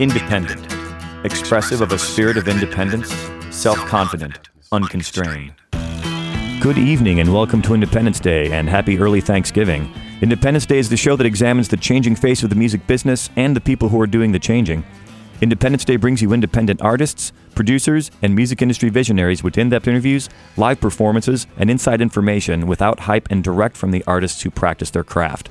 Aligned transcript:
Independent, 0.00 0.64
expressive 1.24 1.80
of 1.80 1.90
a 1.90 1.98
spirit 1.98 2.36
of 2.36 2.46
independence, 2.46 3.12
self 3.50 3.78
confident, 3.78 4.48
unconstrained. 4.70 5.54
Good 6.60 6.78
evening 6.78 7.18
and 7.18 7.34
welcome 7.34 7.60
to 7.62 7.74
Independence 7.74 8.20
Day 8.20 8.52
and 8.52 8.68
happy 8.68 8.96
early 8.96 9.20
Thanksgiving. 9.20 9.92
Independence 10.22 10.66
Day 10.66 10.78
is 10.78 10.88
the 10.88 10.96
show 10.96 11.16
that 11.16 11.26
examines 11.26 11.66
the 11.66 11.76
changing 11.76 12.14
face 12.14 12.44
of 12.44 12.50
the 12.50 12.54
music 12.54 12.86
business 12.86 13.28
and 13.34 13.56
the 13.56 13.60
people 13.60 13.88
who 13.88 14.00
are 14.00 14.06
doing 14.06 14.30
the 14.30 14.38
changing. 14.38 14.84
Independence 15.40 15.84
Day 15.84 15.96
brings 15.96 16.22
you 16.22 16.32
independent 16.32 16.80
artists, 16.80 17.32
producers, 17.56 18.12
and 18.22 18.36
music 18.36 18.62
industry 18.62 18.90
visionaries 18.90 19.42
with 19.42 19.58
in 19.58 19.68
depth 19.68 19.88
interviews, 19.88 20.28
live 20.56 20.80
performances, 20.80 21.48
and 21.56 21.68
inside 21.68 22.00
information 22.00 22.68
without 22.68 23.00
hype 23.00 23.26
and 23.32 23.42
direct 23.42 23.76
from 23.76 23.90
the 23.90 24.04
artists 24.06 24.42
who 24.42 24.50
practice 24.50 24.90
their 24.90 25.02
craft. 25.02 25.50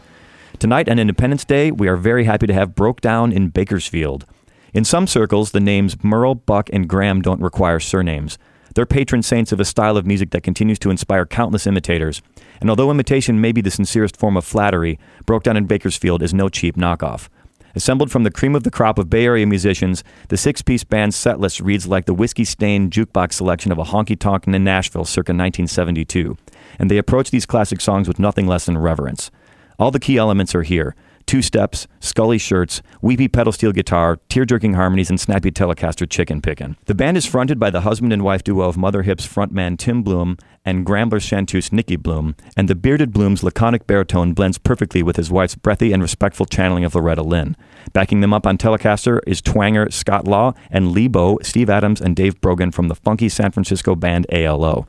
Tonight 0.57 0.87
on 0.87 0.99
Independence 0.99 1.43
Day, 1.43 1.69
we 1.69 1.89
are 1.89 1.97
very 1.97 2.23
happy 2.23 2.47
to 2.47 2.53
have 2.53 2.75
Brokedown 2.75 3.33
in 3.33 3.49
Bakersfield. 3.49 4.25
In 4.73 4.83
some 4.83 5.07
circles, 5.07 5.51
the 5.51 5.59
names 5.59 6.03
Merle, 6.03 6.35
Buck, 6.35 6.69
and 6.73 6.87
Gram 6.87 7.21
don't 7.21 7.41
require 7.41 7.79
surnames. 7.79 8.37
They're 8.75 8.85
patron 8.85 9.23
saints 9.23 9.51
of 9.51 9.59
a 9.59 9.65
style 9.65 9.97
of 9.97 10.05
music 10.05 10.29
that 10.31 10.43
continues 10.43 10.77
to 10.79 10.91
inspire 10.91 11.25
countless 11.25 11.65
imitators. 11.65 12.21
And 12.61 12.69
although 12.69 12.91
imitation 12.91 13.41
may 13.41 13.51
be 13.51 13.61
the 13.61 13.71
sincerest 13.71 14.17
form 14.17 14.37
of 14.37 14.45
flattery, 14.45 14.99
Brokedown 15.25 15.57
in 15.57 15.65
Bakersfield 15.65 16.21
is 16.21 16.33
no 16.33 16.47
cheap 16.47 16.75
knockoff. 16.75 17.29
Assembled 17.73 18.11
from 18.11 18.23
the 18.23 18.31
cream 18.31 18.55
of 18.55 18.63
the 18.63 18.71
crop 18.71 18.97
of 18.97 19.09
Bay 19.09 19.25
Area 19.25 19.45
musicians, 19.45 20.03
the 20.29 20.37
six 20.37 20.61
piece 20.61 20.83
band's 20.83 21.15
set 21.15 21.39
list 21.39 21.59
reads 21.59 21.87
like 21.87 22.05
the 22.05 22.13
whiskey 22.13 22.43
stained 22.43 22.91
jukebox 22.91 23.33
selection 23.33 23.71
of 23.71 23.77
a 23.77 23.83
honky 23.83 24.17
tonk 24.17 24.47
in 24.47 24.63
Nashville 24.63 25.05
circa 25.05 25.31
1972. 25.31 26.37
And 26.79 26.91
they 26.91 26.97
approach 26.97 27.31
these 27.31 27.45
classic 27.45 27.81
songs 27.81 28.07
with 28.07 28.19
nothing 28.19 28.47
less 28.47 28.65
than 28.65 28.77
reverence. 28.77 29.31
All 29.79 29.91
the 29.91 29.99
key 29.99 30.17
elements 30.17 30.53
are 30.55 30.63
here 30.63 30.95
two 31.27 31.41
steps, 31.41 31.87
scully 31.99 32.37
shirts, 32.37 32.81
weepy 33.01 33.27
pedal 33.27 33.53
steel 33.53 33.71
guitar, 33.71 34.19
tear 34.29 34.45
jerking 34.45 34.73
harmonies, 34.73 35.09
and 35.09 35.19
snappy 35.19 35.51
Telecaster 35.51 36.09
chicken 36.09 36.41
pickin'. 36.41 36.77
The 36.85 36.95
band 36.95 37.17
is 37.17 37.25
fronted 37.25 37.59
by 37.59 37.69
the 37.69 37.81
husband 37.81 38.13
and 38.13 38.23
wife 38.23 38.43
duo 38.43 38.67
of 38.67 38.77
Mother 38.77 39.03
Hips 39.03 39.27
frontman 39.27 39.77
Tim 39.77 40.03
Bluhm 40.03 40.39
and 40.65 40.85
Grambler 40.85 41.21
chanteuse 41.21 41.71
Nicki 41.71 41.97
Bluhm, 41.97 42.37
and 42.55 42.67
the 42.67 42.75
bearded 42.75 43.11
Bluhm's 43.11 43.43
laconic 43.43 43.85
baritone 43.87 44.33
blends 44.33 44.57
perfectly 44.57 45.03
with 45.03 45.15
his 45.15 45.29
wife's 45.29 45.55
breathy 45.55 45.93
and 45.93 46.01
respectful 46.01 46.45
channeling 46.45 46.83
of 46.83 46.95
Loretta 46.95 47.21
Lynn. 47.21 47.55
Backing 47.93 48.21
them 48.21 48.33
up 48.33 48.47
on 48.47 48.57
Telecaster 48.57 49.19
is 49.27 49.41
twanger 49.41 49.91
Scott 49.93 50.27
Law 50.27 50.53
and 50.71 50.93
Lebo, 50.93 51.37
Steve 51.41 51.69
Adams, 51.69 52.01
and 52.01 52.15
Dave 52.15 52.41
Brogan 52.41 52.71
from 52.71 52.87
the 52.87 52.95
funky 52.95 53.29
San 53.29 53.51
Francisco 53.51 53.95
band 53.95 54.25
ALO. 54.31 54.85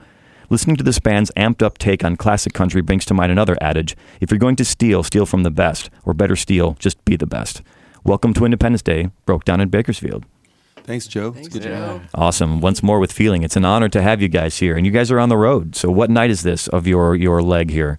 Listening 0.50 0.76
to 0.76 0.82
this 0.82 0.98
band's 0.98 1.30
amped 1.36 1.62
up 1.62 1.76
take 1.76 2.02
on 2.02 2.16
classic 2.16 2.54
country 2.54 2.80
brings 2.80 3.04
to 3.04 3.12
mind 3.12 3.30
another 3.30 3.58
adage 3.60 3.94
if 4.18 4.30
you're 4.30 4.38
going 4.38 4.56
to 4.56 4.64
steal, 4.64 5.02
steal 5.02 5.26
from 5.26 5.42
the 5.42 5.50
best, 5.50 5.90
or 6.06 6.14
better 6.14 6.36
steal, 6.36 6.74
just 6.78 7.04
be 7.04 7.16
the 7.16 7.26
best. 7.26 7.60
Welcome 8.02 8.32
to 8.32 8.46
Independence 8.46 8.80
Day, 8.80 9.10
Brokedown 9.26 9.60
in 9.60 9.68
Bakersfield. 9.68 10.24
Thanks, 10.84 11.06
Joe. 11.06 11.32
Thanks, 11.32 11.48
it's 11.48 11.54
good 11.54 11.64
Joe. 11.64 12.00
Awesome. 12.14 12.62
Once 12.62 12.82
more 12.82 12.98
with 12.98 13.12
feeling. 13.12 13.42
It's 13.42 13.56
an 13.56 13.66
honor 13.66 13.90
to 13.90 14.00
have 14.00 14.22
you 14.22 14.28
guys 14.28 14.56
here. 14.56 14.74
And 14.74 14.86
you 14.86 14.92
guys 14.92 15.10
are 15.10 15.18
on 15.18 15.28
the 15.28 15.36
road. 15.36 15.76
So 15.76 15.90
what 15.90 16.08
night 16.08 16.30
is 16.30 16.44
this 16.44 16.66
of 16.68 16.86
your, 16.86 17.14
your 17.14 17.42
leg 17.42 17.70
here? 17.70 17.98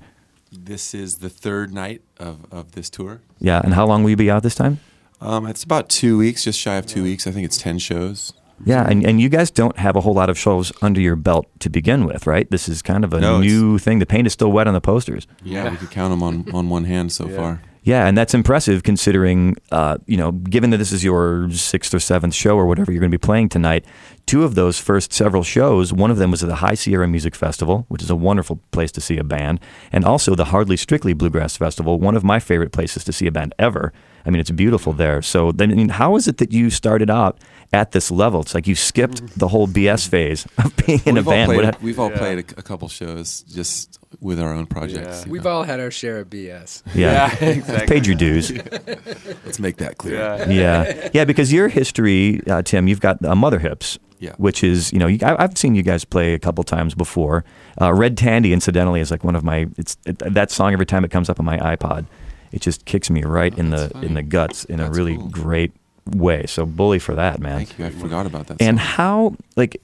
This 0.52 0.96
is 0.96 1.20
the 1.20 1.30
third 1.30 1.72
night 1.72 2.02
of, 2.18 2.52
of 2.52 2.72
this 2.72 2.90
tour. 2.90 3.22
Yeah. 3.38 3.62
And 3.64 3.76
how 3.76 3.86
long 3.86 4.02
will 4.02 4.10
you 4.10 4.16
be 4.16 4.32
out 4.32 4.42
this 4.42 4.56
time? 4.56 4.80
Um, 5.22 5.46
it's 5.46 5.64
about 5.64 5.88
two 5.88 6.18
weeks, 6.18 6.46
just 6.46 6.58
shy 6.60 6.78
of 6.78 6.88
two 6.88 7.04
weeks. 7.04 7.28
I 7.28 7.32
think 7.32 7.46
it's 7.46 7.60
10 7.60 7.78
shows. 7.78 8.34
Yeah, 8.66 8.88
and, 8.90 9.06
and 9.06 9.22
you 9.22 9.30
guys 9.30 9.52
don't 9.52 9.78
have 9.78 9.96
a 9.96 10.02
whole 10.02 10.14
lot 10.14 10.30
of 10.30 10.38
shows 10.38 10.72
under 10.82 11.00
your 11.02 11.16
belt 11.16 11.48
to 11.60 11.70
begin 11.70 12.06
with, 12.06 12.28
right? 12.28 12.50
This 12.50 12.68
is 12.68 12.82
kind 12.82 13.04
of 13.04 13.14
a 13.14 13.20
No, 13.20 13.40
new 13.40 13.78
thing. 13.78 14.00
The 14.00 14.06
paint 14.06 14.28
is 14.28 14.34
still 14.34 14.52
wet 14.52 14.68
on 14.68 14.74
the 14.74 14.82
posters. 14.82 15.28
Yeah, 15.44 15.70
we 15.70 15.78
could 15.78 15.92
count 15.92 16.12
them 16.12 16.24
on, 16.24 16.46
on 16.54 16.70
one 16.70 16.84
hand 16.86 17.12
so 17.12 17.28
far. 17.28 17.62
Yeah, 17.82 18.06
and 18.08 18.18
that's 18.18 18.34
impressive 18.34 18.84
considering, 18.84 19.56
uh, 19.72 19.98
you 20.06 20.18
know, 20.18 20.34
given 20.34 20.70
that 20.72 20.78
this 20.78 20.92
is 20.92 21.04
your 21.04 21.50
sixth 21.52 21.94
or 21.94 22.00
seventh 22.00 22.36
show 22.36 22.56
or 22.58 22.66
whatever 22.66 22.92
you're 22.92 23.00
going 23.00 23.10
to 23.10 23.18
be 23.18 23.22
playing 23.26 23.50
tonight. 23.50 23.86
Two 24.26 24.44
of 24.44 24.54
those 24.54 24.78
first 24.78 25.12
several 25.14 25.44
shows, 25.44 25.92
one 25.94 26.12
of 26.12 26.18
them 26.18 26.30
was 26.30 26.44
at 26.44 26.50
the 26.50 26.56
High 26.58 26.76
Sierra 26.76 27.08
Music 27.08 27.34
Festival, 27.34 27.86
which 27.88 28.04
is 28.04 28.10
a 28.10 28.16
wonderful 28.16 28.60
place 28.72 28.92
to 28.92 29.02
see 29.02 29.18
a 29.18 29.24
band, 29.24 29.60
and 29.92 30.04
also 30.06 30.36
the 30.36 30.46
Hardly 30.46 30.78
Strictly 30.78 31.14
Bluegrass 31.14 31.56
Festival, 31.58 32.00
one 32.00 32.16
of 32.18 32.24
my 32.24 32.40
favorite 32.40 32.72
places 32.74 33.04
to 33.06 33.14
see 33.14 33.26
a 33.28 33.32
band 33.32 33.56
ever. 33.58 33.92
I 34.26 34.30
mean, 34.30 34.42
it's 34.42 34.52
beautiful 34.52 34.92
there. 34.94 35.22
So 35.22 35.52
then, 35.54 35.72
I 35.72 35.76
mean, 35.76 35.90
how 35.90 36.16
is 36.18 36.28
it 36.28 36.38
that 36.38 36.52
you 36.52 36.70
started 36.70 37.10
out 37.10 37.40
at 37.74 37.92
this 37.92 38.10
level? 38.12 38.42
It's 38.42 38.54
like 38.56 38.68
you 38.68 38.76
skipped 38.76 39.38
the 39.38 39.48
whole 39.48 39.68
BS 39.68 40.08
phase 40.08 40.48
of 40.58 40.76
being 40.78 41.02
in 41.06 41.16
we've 41.16 41.28
a 41.28 41.30
band. 41.30 41.52
All 41.52 41.58
played, 41.58 41.66
What- 41.66 41.82
we've 41.84 42.00
all 42.00 42.12
Yeah. 42.12 42.18
played 42.18 42.38
a, 42.40 42.60
a 42.60 42.64
couple 42.64 42.88
shows 42.88 43.42
just 43.44 44.00
with 44.20 44.40
our 44.40 44.54
own 44.54 44.66
projects. 44.66 45.24
Yeah. 45.26 45.32
We've 45.32 45.44
know. 45.44 45.50
all 45.52 45.64
had 45.64 45.80
our 45.80 45.92
share 45.92 46.20
of 46.20 46.30
BS. 46.30 46.82
yeah, 46.96 47.34
exactly. 47.44 47.88
paid 47.96 48.06
your 48.08 48.16
dues. 48.16 48.52
Let's 49.46 49.60
make 49.60 49.78
that 49.78 49.98
clear. 49.98 50.16
Yeah. 50.18 50.50
yeah, 50.50 51.10
yeah. 51.14 51.26
Because 51.26 51.52
your 51.54 51.68
history, 51.68 52.42
uh, 52.48 52.62
Tim, 52.62 52.88
you've 52.88 53.02
got 53.02 53.24
uh, 53.24 53.36
Mother 53.36 53.60
Hips, 53.60 54.00
Yeah. 54.20 54.34
which 54.38 54.64
is 54.64 54.92
you 54.92 55.00
know 55.00 55.08
you, 55.08 55.20
I, 55.24 55.44
I've 55.44 55.58
seen 55.58 55.76
you 55.76 55.84
guys 55.84 56.04
play 56.06 56.34
a 56.34 56.40
couple 56.40 56.64
times 56.64 56.96
before. 56.96 57.44
Uh, 57.80 57.94
Red 57.94 58.18
Tandy, 58.18 58.52
incidentally, 58.54 59.00
is 59.02 59.12
like 59.12 59.24
one 59.24 59.36
of 59.36 59.44
my. 59.44 59.68
It's 59.78 59.96
it, 60.06 60.20
that 60.20 60.52
song 60.52 60.74
every 60.74 60.86
time 60.86 61.06
it 61.06 61.12
comes 61.12 61.30
up 61.30 61.40
on 61.40 61.46
my 61.46 61.58
iPod, 61.60 62.06
it 62.52 62.62
just 62.62 62.86
kicks 62.86 63.10
me 63.10 63.24
right 63.24 63.56
in 63.58 63.70
the 63.70 63.90
funny. 63.90 64.08
in 64.08 64.14
the 64.16 64.24
guts 64.24 64.66
in 64.66 64.80
a 64.80 64.90
really 64.90 65.18
cool. 65.18 65.28
great 65.30 65.72
way. 66.16 66.46
So 66.48 66.66
bully 66.66 67.00
for 67.00 67.16
that, 67.16 67.40
man. 67.40 67.58
Thank 67.66 67.80
you. 67.80 67.86
I 67.86 67.90
forgot 67.90 68.26
about 68.26 68.48
that. 68.48 68.62
And 68.62 68.78
song. 68.78 68.86
how 68.88 69.36
like. 69.56 69.82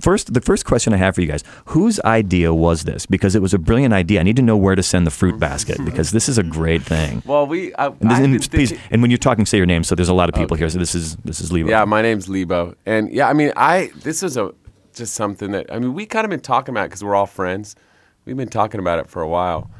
First, 0.00 0.32
the 0.32 0.40
first 0.40 0.64
question 0.64 0.94
I 0.94 0.96
have 0.96 1.14
for 1.14 1.20
you 1.20 1.26
guys: 1.26 1.44
Whose 1.66 2.00
idea 2.00 2.54
was 2.54 2.84
this? 2.84 3.04
Because 3.04 3.34
it 3.36 3.42
was 3.42 3.52
a 3.52 3.58
brilliant 3.58 3.92
idea. 3.92 4.18
I 4.18 4.22
need 4.22 4.36
to 4.36 4.42
know 4.42 4.56
where 4.56 4.74
to 4.74 4.82
send 4.82 5.06
the 5.06 5.10
fruit 5.10 5.38
basket 5.38 5.76
because 5.84 6.10
this 6.10 6.26
is 6.26 6.38
a 6.38 6.42
great 6.42 6.80
thing. 6.82 7.22
Well, 7.26 7.46
we. 7.46 7.74
I, 7.74 7.88
And, 7.88 8.00
this, 8.00 8.18
I 8.18 8.22
and 8.22 8.50
please, 8.50 8.70
did- 8.70 8.80
and 8.90 9.02
when 9.02 9.10
you're 9.10 9.18
talking, 9.18 9.44
say 9.44 9.58
your 9.58 9.66
name. 9.66 9.84
So 9.84 9.94
there's 9.94 10.08
a 10.08 10.14
lot 10.14 10.30
of 10.30 10.34
people 10.36 10.56
here. 10.56 10.70
So 10.70 10.78
this 10.78 10.94
is 10.94 11.16
this 11.16 11.38
is 11.38 11.52
Lebo. 11.52 11.68
yeah, 11.68 11.84
my 11.84 12.00
name's 12.00 12.30
Lebo, 12.30 12.74
and 12.86 13.12
yeah, 13.12 13.28
I 13.28 13.34
mean, 13.34 13.52
I 13.58 13.90
this 13.96 14.22
is 14.22 14.38
a 14.38 14.52
just 14.94 15.12
something 15.12 15.50
that 15.50 15.70
I 15.70 15.78
mean, 15.78 15.92
we 15.92 16.06
kind 16.06 16.24
of 16.24 16.30
been 16.30 16.40
talking 16.40 16.72
about 16.72 16.88
because 16.88 17.04
we're 17.04 17.14
all 17.14 17.26
friends. 17.26 17.76
We've 18.24 18.38
been 18.38 18.48
talking 18.48 18.80
about 18.80 19.00
it 19.00 19.10
for 19.10 19.20
a 19.20 19.28
while. 19.28 19.70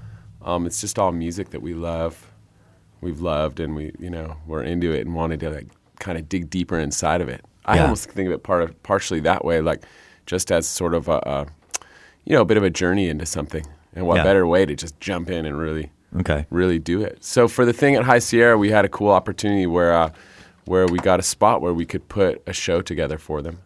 Um, 0.43 0.67
it's 0.67 0.83
just 0.83 0.99
all 0.99 1.13
music 1.13 1.49
that 1.51 1.63
we 1.63 1.73
love, 1.73 2.31
we've 3.01 3.21
loved, 3.23 3.59
and 3.59 3.75
we 3.75 3.93
you 3.99 4.11
know 4.11 4.37
we're 4.47 4.63
into 4.65 4.93
it 4.93 5.07
and 5.07 5.15
wanted 5.15 5.41
to 5.41 5.49
like 5.51 5.69
kind 6.01 6.19
of 6.19 6.29
dig 6.29 6.51
deeper 6.51 6.79
inside 6.79 7.21
of 7.21 7.29
it. 7.29 7.45
I 7.65 7.77
Yeah. 7.77 7.83
almost 7.85 8.11
think 8.11 8.27
of 8.27 8.33
it 8.33 8.43
part 8.43 8.63
of 8.63 8.81
partially 8.83 9.21
that 9.21 9.45
way, 9.45 9.61
like 9.61 9.85
just 10.27 10.51
as 10.53 10.67
sort 10.67 10.95
of 10.95 11.09
a, 11.09 11.19
a 11.25 11.47
you 12.25 12.35
know 12.35 12.43
a 12.43 12.45
bit 12.45 12.57
of 12.57 12.63
a 12.63 12.71
journey 12.71 13.09
into 13.09 13.27
something. 13.27 13.65
And 13.97 14.07
what 14.07 14.17
Yeah. 14.17 14.25
better 14.25 14.47
way 14.47 14.67
to 14.67 14.75
just 14.75 14.99
jump 15.01 15.31
in 15.31 15.47
and 15.47 15.59
really 15.59 15.91
Okay. 16.21 16.47
really 16.51 16.79
do 16.79 17.01
it. 17.03 17.19
So 17.25 17.47
for 17.49 17.65
the 17.65 17.73
thing 17.73 17.95
at 17.97 18.05
High 18.05 18.19
Sierra, 18.19 18.57
we 18.59 18.71
had 18.71 18.85
a 18.85 18.89
cool 18.89 19.11
opportunity 19.11 19.67
where 19.67 19.93
uh, 19.95 20.11
where 20.67 20.87
we 20.87 20.99
got 20.99 21.21
a 21.21 21.23
spot 21.23 21.61
where 21.61 21.75
we 21.75 21.85
could 21.85 22.09
put 22.09 22.43
a 22.47 22.53
show 22.53 22.81
together 22.81 23.19
for 23.19 23.43
them. 23.43 23.59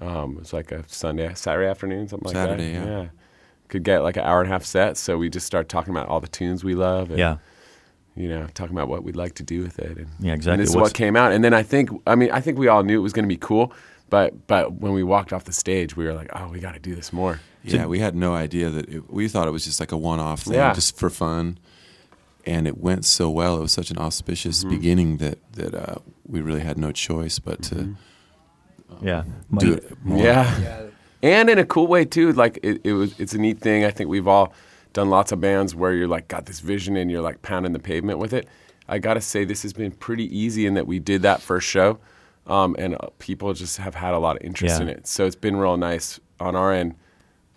Um, 0.00 0.32
it 0.32 0.38
was 0.40 0.52
like 0.52 0.72
a 0.72 0.82
Sunday, 0.88 1.32
Saturday 1.34 1.68
afternoon, 1.68 2.08
something 2.08 2.26
like 2.26 2.34
Saturday, 2.34 2.72
that. 2.74 2.86
yeah. 2.86 3.00
yeah 3.02 3.06
Could 3.68 3.84
get 3.84 4.02
like 4.02 4.16
an 4.16 4.24
hour 4.24 4.40
and 4.40 4.48
a 4.50 4.52
half 4.52 4.64
set. 4.64 4.96
So 4.96 5.16
we 5.16 5.30
just 5.30 5.46
start 5.46 5.68
talking 5.68 5.92
about 5.94 6.08
all 6.08 6.18
the 6.20 6.26
tunes 6.28 6.64
we 6.64 6.74
love. 6.74 7.10
And, 7.10 7.18
Yeah. 7.18 7.36
You 8.14 8.28
know, 8.28 8.46
talking 8.54 8.76
about 8.76 8.88
what 8.88 9.04
we'd 9.04 9.16
like 9.16 9.34
to 9.36 9.42
do 9.42 9.62
with 9.62 9.78
it. 9.78 9.96
And, 9.96 10.06
Yeah, 10.20 10.34
exactly. 10.34 10.52
And 10.52 10.62
this 10.62 10.68
is 10.70 10.76
What's- 10.76 10.90
what 10.90 10.94
came 10.94 11.16
out. 11.16 11.32
And 11.32 11.42
then 11.42 11.54
I 11.54 11.62
think, 11.62 11.88
I 12.06 12.14
mean, 12.14 12.30
I 12.30 12.40
think 12.42 12.58
we 12.58 12.68
all 12.68 12.82
knew 12.82 12.98
it 12.98 13.02
was 13.02 13.12
going 13.14 13.24
to 13.24 13.28
be 13.28 13.38
cool. 13.38 13.72
But 14.10 14.46
but 14.46 14.74
when 14.74 14.92
we 14.92 15.02
walked 15.02 15.32
off 15.32 15.44
the 15.44 15.52
stage, 15.54 15.96
we 15.96 16.04
were 16.04 16.12
like, 16.12 16.28
oh, 16.34 16.48
we 16.48 16.60
got 16.60 16.74
to 16.74 16.78
do 16.80 16.94
this 16.94 17.12
more. 17.12 17.40
yeah, 17.64 17.86
we 17.86 17.98
had 18.00 18.14
no 18.14 18.34
idea 18.34 18.68
that 18.68 18.88
it, 18.90 19.10
we 19.10 19.28
thought 19.28 19.48
it 19.48 19.52
was 19.52 19.64
just 19.64 19.80
like 19.80 19.92
a 19.92 19.96
one-off 19.96 20.42
thing, 20.42 20.54
Yeah. 20.54 20.74
just 20.74 20.98
for 20.98 21.08
fun. 21.08 21.58
And 22.44 22.66
it 22.66 22.76
went 22.76 23.04
so 23.06 23.30
well. 23.30 23.56
It 23.56 23.60
was 23.60 23.72
such 23.72 23.90
an 23.90 23.96
auspicious 23.98 24.60
Mm-hmm. 24.60 24.68
beginning 24.76 25.16
that 25.18 25.38
that 25.52 25.74
uh, 25.74 25.94
we 26.26 26.42
really 26.42 26.60
had 26.60 26.76
no 26.76 26.92
choice 26.92 27.38
but 27.38 27.62
to 27.62 27.74
Mm-hmm. 27.76 29.06
Yeah. 29.06 29.24
do 29.58 29.72
it 29.74 30.04
more. 30.04 30.18
Yeah. 30.22 30.60
Yeah. 30.60 30.82
and 31.22 31.48
in 31.48 31.58
a 31.58 31.64
cool 31.64 31.86
way 31.86 32.04
too. 32.04 32.32
Like 32.32 32.58
it, 32.62 32.80
it 32.84 32.92
was, 32.92 33.18
it's 33.18 33.32
a 33.32 33.38
neat 33.38 33.60
thing. 33.60 33.84
I 33.86 33.90
think 33.90 34.10
we've 34.10 34.28
all 34.28 34.52
done 34.92 35.10
lots 35.10 35.32
of 35.32 35.40
bands 35.40 35.74
where 35.74 35.92
you're 35.92 36.08
like 36.08 36.28
got 36.28 36.46
this 36.46 36.60
vision 36.60 36.96
and 36.96 37.10
you're 37.10 37.22
like 37.22 37.42
pounding 37.42 37.72
the 37.72 37.78
pavement 37.78 38.18
with 38.18 38.32
it. 38.32 38.46
I 38.88 38.98
gotta 38.98 39.20
say 39.20 39.44
this 39.44 39.62
has 39.62 39.72
been 39.72 39.92
pretty 39.92 40.24
easy 40.36 40.66
in 40.66 40.74
that 40.74 40.86
we 40.86 40.98
did 40.98 41.22
that 41.22 41.40
first 41.40 41.66
show, 41.68 41.98
um, 42.46 42.74
and 42.78 42.94
uh, 42.96 43.08
people 43.18 43.52
just 43.54 43.76
have 43.78 43.94
had 43.94 44.12
a 44.14 44.18
lot 44.18 44.36
of 44.36 44.42
interest 44.42 44.76
Yeah. 44.76 44.82
in 44.82 44.88
it. 44.88 45.06
So 45.06 45.24
it's 45.26 45.36
been 45.36 45.56
real 45.56 45.76
nice 45.76 46.18
on 46.40 46.56
our 46.56 46.72
end. 46.72 46.94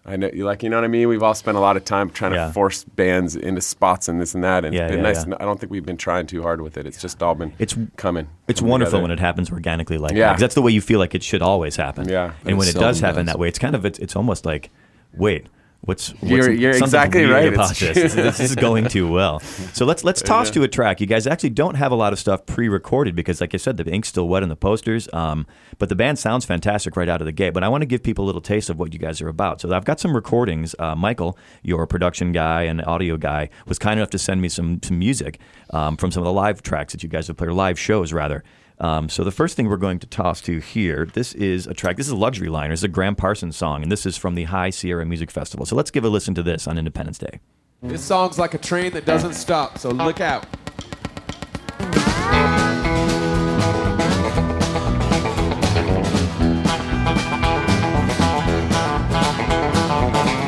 I 0.07 0.17
know 0.17 0.29
you 0.31 0.45
like 0.45 0.61
you 0.61 0.69
know 0.69 0.77
what 0.77 0.83
I 0.83 0.87
mean. 0.87 1.07
We've 1.07 1.23
all 1.23 1.33
spent 1.33 1.57
a 1.57 1.59
lot 1.59 1.77
of 1.77 1.83
time 1.83 2.11
trying 2.11 2.33
Yeah. 2.35 2.45
to 2.47 2.53
force 2.53 2.83
bands 2.83 3.35
into 3.35 3.59
spots 3.59 4.07
and 4.07 4.21
this 4.21 4.35
and 4.35 4.43
that, 4.43 4.63
and 4.63 4.71
Yeah, 4.73 4.83
it's 4.83 4.91
been 4.91 4.99
yeah, 5.03 5.11
nice. 5.11 5.25
I 5.39 5.45
don't 5.45 5.59
think 5.59 5.71
we've 5.71 5.85
been 5.85 5.97
trying 5.97 6.27
too 6.27 6.43
hard 6.43 6.61
with 6.61 6.77
it. 6.77 6.85
It's 6.85 7.01
just 7.01 7.23
all 7.23 7.33
been 7.33 7.53
It's 7.57 7.75
coming. 7.97 8.27
It's 8.47 8.59
coming 8.59 8.69
wonderful 8.71 8.91
together. 8.91 9.01
when 9.01 9.11
it 9.11 9.19
happens 9.19 9.51
organically 9.51 9.97
like 9.97 10.11
Yeah. 10.13 10.33
that. 10.33 10.39
that's 10.39 10.53
the 10.53 10.61
way 10.61 10.71
you 10.71 10.79
feel 10.81 10.99
like 10.99 11.15
it 11.15 11.23
should 11.23 11.41
always 11.41 11.75
happen. 11.75 12.07
Yeah. 12.07 12.33
And 12.45 12.59
when 12.59 12.67
It 12.67 12.75
it 12.75 12.79
does 12.79 12.99
happen 12.99 13.25
does. 13.25 13.33
that 13.33 13.39
way, 13.39 13.47
it's 13.47 13.57
kind 13.57 13.75
of 13.75 13.83
it's, 13.83 13.97
it's 13.97 14.15
almost 14.15 14.45
like, 14.45 14.69
wait, 15.17 15.47
what's, 15.85 16.09
what's 16.11 16.23
You're- 16.23 16.55
you're 16.57 16.75
exactly 16.75 17.23
right. 17.25 17.53
about 17.53 17.75
this? 17.75 18.13
this 18.13 18.39
is 18.39 18.55
going 18.55 18.87
too 18.87 19.09
well. 19.11 19.39
So 19.39 19.85
let's 19.85 20.03
let's 20.03 20.21
toss 20.33 20.49
to 20.51 20.63
a 20.63 20.67
track. 20.67 20.99
You 21.01 21.07
guys 21.07 21.25
actually 21.27 21.51
don't 21.51 21.75
have 21.75 21.91
a 21.91 21.95
lot 21.95 22.13
of 22.13 22.19
stuff 22.19 22.45
pre-recorded 22.45 23.15
because, 23.15 23.41
like 23.41 23.53
I 23.53 23.57
said, 23.57 23.77
the 23.77 23.85
ink's 23.91 24.09
still 24.09 24.27
wet 24.27 24.43
in 24.43 24.49
the 24.49 24.55
posters. 24.55 25.07
Um, 25.13 25.45
but 25.77 25.89
the 25.89 25.95
band 25.95 26.19
sounds 26.19 26.45
fantastic 26.45 26.95
right 26.95 27.09
out 27.09 27.21
of 27.21 27.25
the 27.25 27.31
gate. 27.31 27.53
But 27.53 27.63
I 27.63 27.69
want 27.69 27.81
to 27.81 27.85
give 27.85 28.03
people 28.03 28.25
a 28.25 28.27
little 28.27 28.41
taste 28.41 28.69
of 28.69 28.79
what 28.79 28.93
you 28.93 28.99
guys 28.99 29.21
are 29.21 29.29
about. 29.29 29.61
So 29.61 29.71
I've 29.73 29.85
got 29.85 29.99
some 29.99 30.15
recordings. 30.15 30.75
Uh, 30.79 30.95
Michael, 30.95 31.37
your 31.63 31.87
production 31.87 32.31
guy 32.31 32.63
and 32.63 32.83
audio 32.85 33.17
guy, 33.17 33.49
was 33.65 33.79
kind 33.79 33.99
enough 33.99 34.09
to 34.11 34.19
send 34.19 34.41
me 34.41 34.49
some 34.49 34.79
some 34.83 34.99
music 34.99 35.39
um, 35.71 35.97
from 35.97 36.11
some 36.11 36.21
of 36.21 36.25
the 36.25 36.33
live 36.33 36.61
tracks 36.61 36.93
that 36.93 37.03
you 37.03 37.09
guys 37.09 37.27
have 37.27 37.37
played, 37.37 37.49
or 37.49 37.53
live 37.53 37.79
shows 37.79 38.13
rather. 38.13 38.43
Um, 38.79 39.09
so 39.09 39.23
the 39.23 39.31
first 39.31 39.55
thing 39.55 39.69
we're 39.69 39.77
going 39.77 39.99
to 39.99 40.07
toss 40.07 40.41
to 40.41 40.59
here, 40.59 41.05
this 41.05 41.33
is 41.33 41.67
a 41.67 41.73
track. 41.73 41.97
This 41.97 42.07
is 42.07 42.11
a 42.11 42.17
luxury 42.17 42.49
liner. 42.49 42.73
This 42.73 42.81
is 42.81 42.85
a 42.85 42.89
Gram 42.89 43.15
Parsons 43.15 43.55
song, 43.55 43.83
and 43.83 43.91
this 43.91 44.05
is 44.05 44.17
from 44.17 44.35
the 44.35 44.45
High 44.45 44.69
Sierra 44.69 45.05
Music 45.05 45.31
Festival. 45.31 45.65
So 45.65 45.75
let's 45.75 45.91
give 45.91 46.03
a 46.03 46.09
listen 46.09 46.33
to 46.35 46.43
this 46.43 46.67
on 46.67 46.77
Independence 46.77 47.17
Day. 47.17 47.39
This 47.81 48.03
song's 48.03 48.39
like 48.39 48.53
a 48.53 48.57
train 48.57 48.91
that 48.93 49.05
doesn't 49.05 49.33
stop, 49.33 49.77
so 49.77 49.89
look 49.89 50.19
out. 50.19 50.45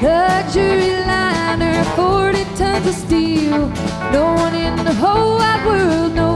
Luxury 0.01 0.91
liner, 1.05 1.83
40 1.95 2.43
tons 2.55 2.87
of 2.87 2.93
steel. 2.93 3.67
No 4.11 4.33
one 4.35 4.53
in 4.55 4.75
the 4.83 4.93
whole 4.93 5.37
wide 5.37 5.65
world 5.65 6.13
knows 6.13 6.17
the 6.17 6.21
way 6.21 6.26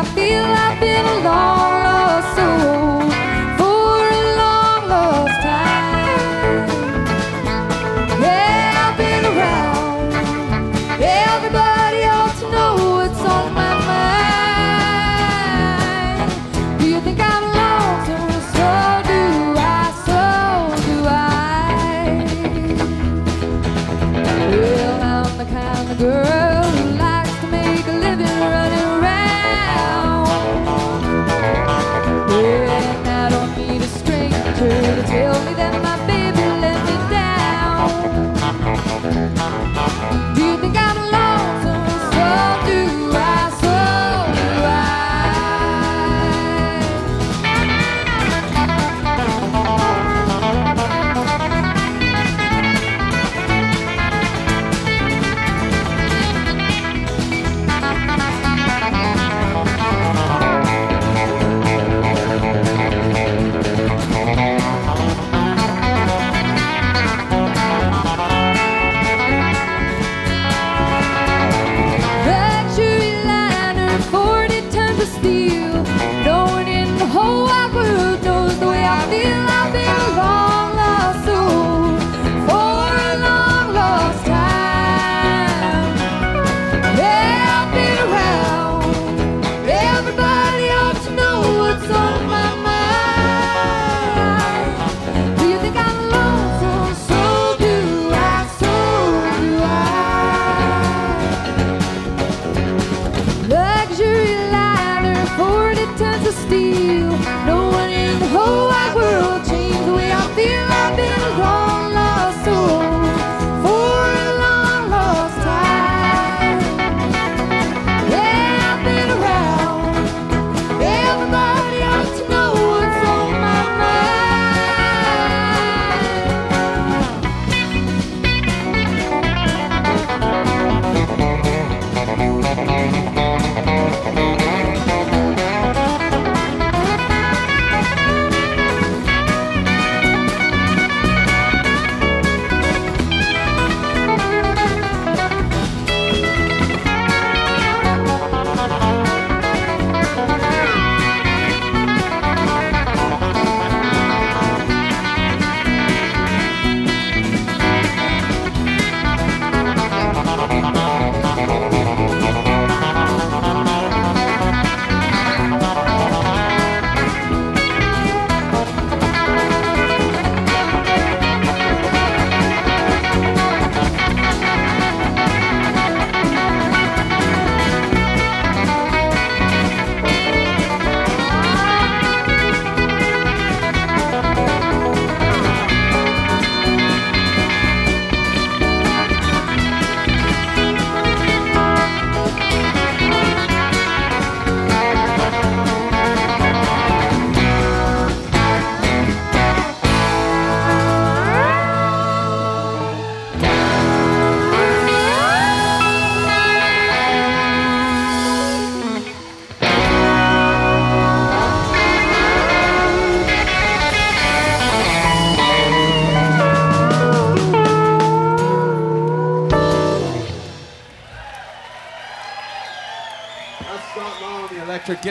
I 0.00 0.04
feel. 0.14 0.44
I've 0.44 0.80
been 0.80 1.04
a 1.04 1.16
long 1.28 1.82
lost 1.84 2.38
oh, 2.38 2.40
soul 2.40 3.00
for 3.58 4.00
a 4.08 4.22
long 4.40 4.82
lost 4.88 5.36
time. 5.42 6.64
Yeah, 8.22 8.86
I've 8.86 8.96
been 8.96 9.24
around. 9.26 10.14
Everybody 11.02 11.69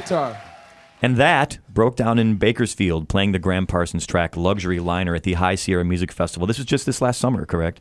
guitar. 0.02 0.42
And 1.02 1.16
that 1.18 1.60
Brokedown 1.74 2.20
in 2.20 2.36
Bakersfield 2.36 3.08
playing 3.08 3.32
the 3.32 3.40
Gram 3.40 3.66
Parsons 3.66 4.06
track 4.06 4.36
Luxury 4.36 4.80
Liner 4.80 5.16
at 5.16 5.24
the 5.24 5.34
High 5.34 5.56
Sierra 5.56 5.86
Music 5.86 6.12
Festival. 6.12 6.46
This 6.46 6.58
was 6.58 6.66
just 6.66 6.86
this 6.86 7.02
last 7.02 7.20
summer, 7.20 7.46
correct? 7.46 7.80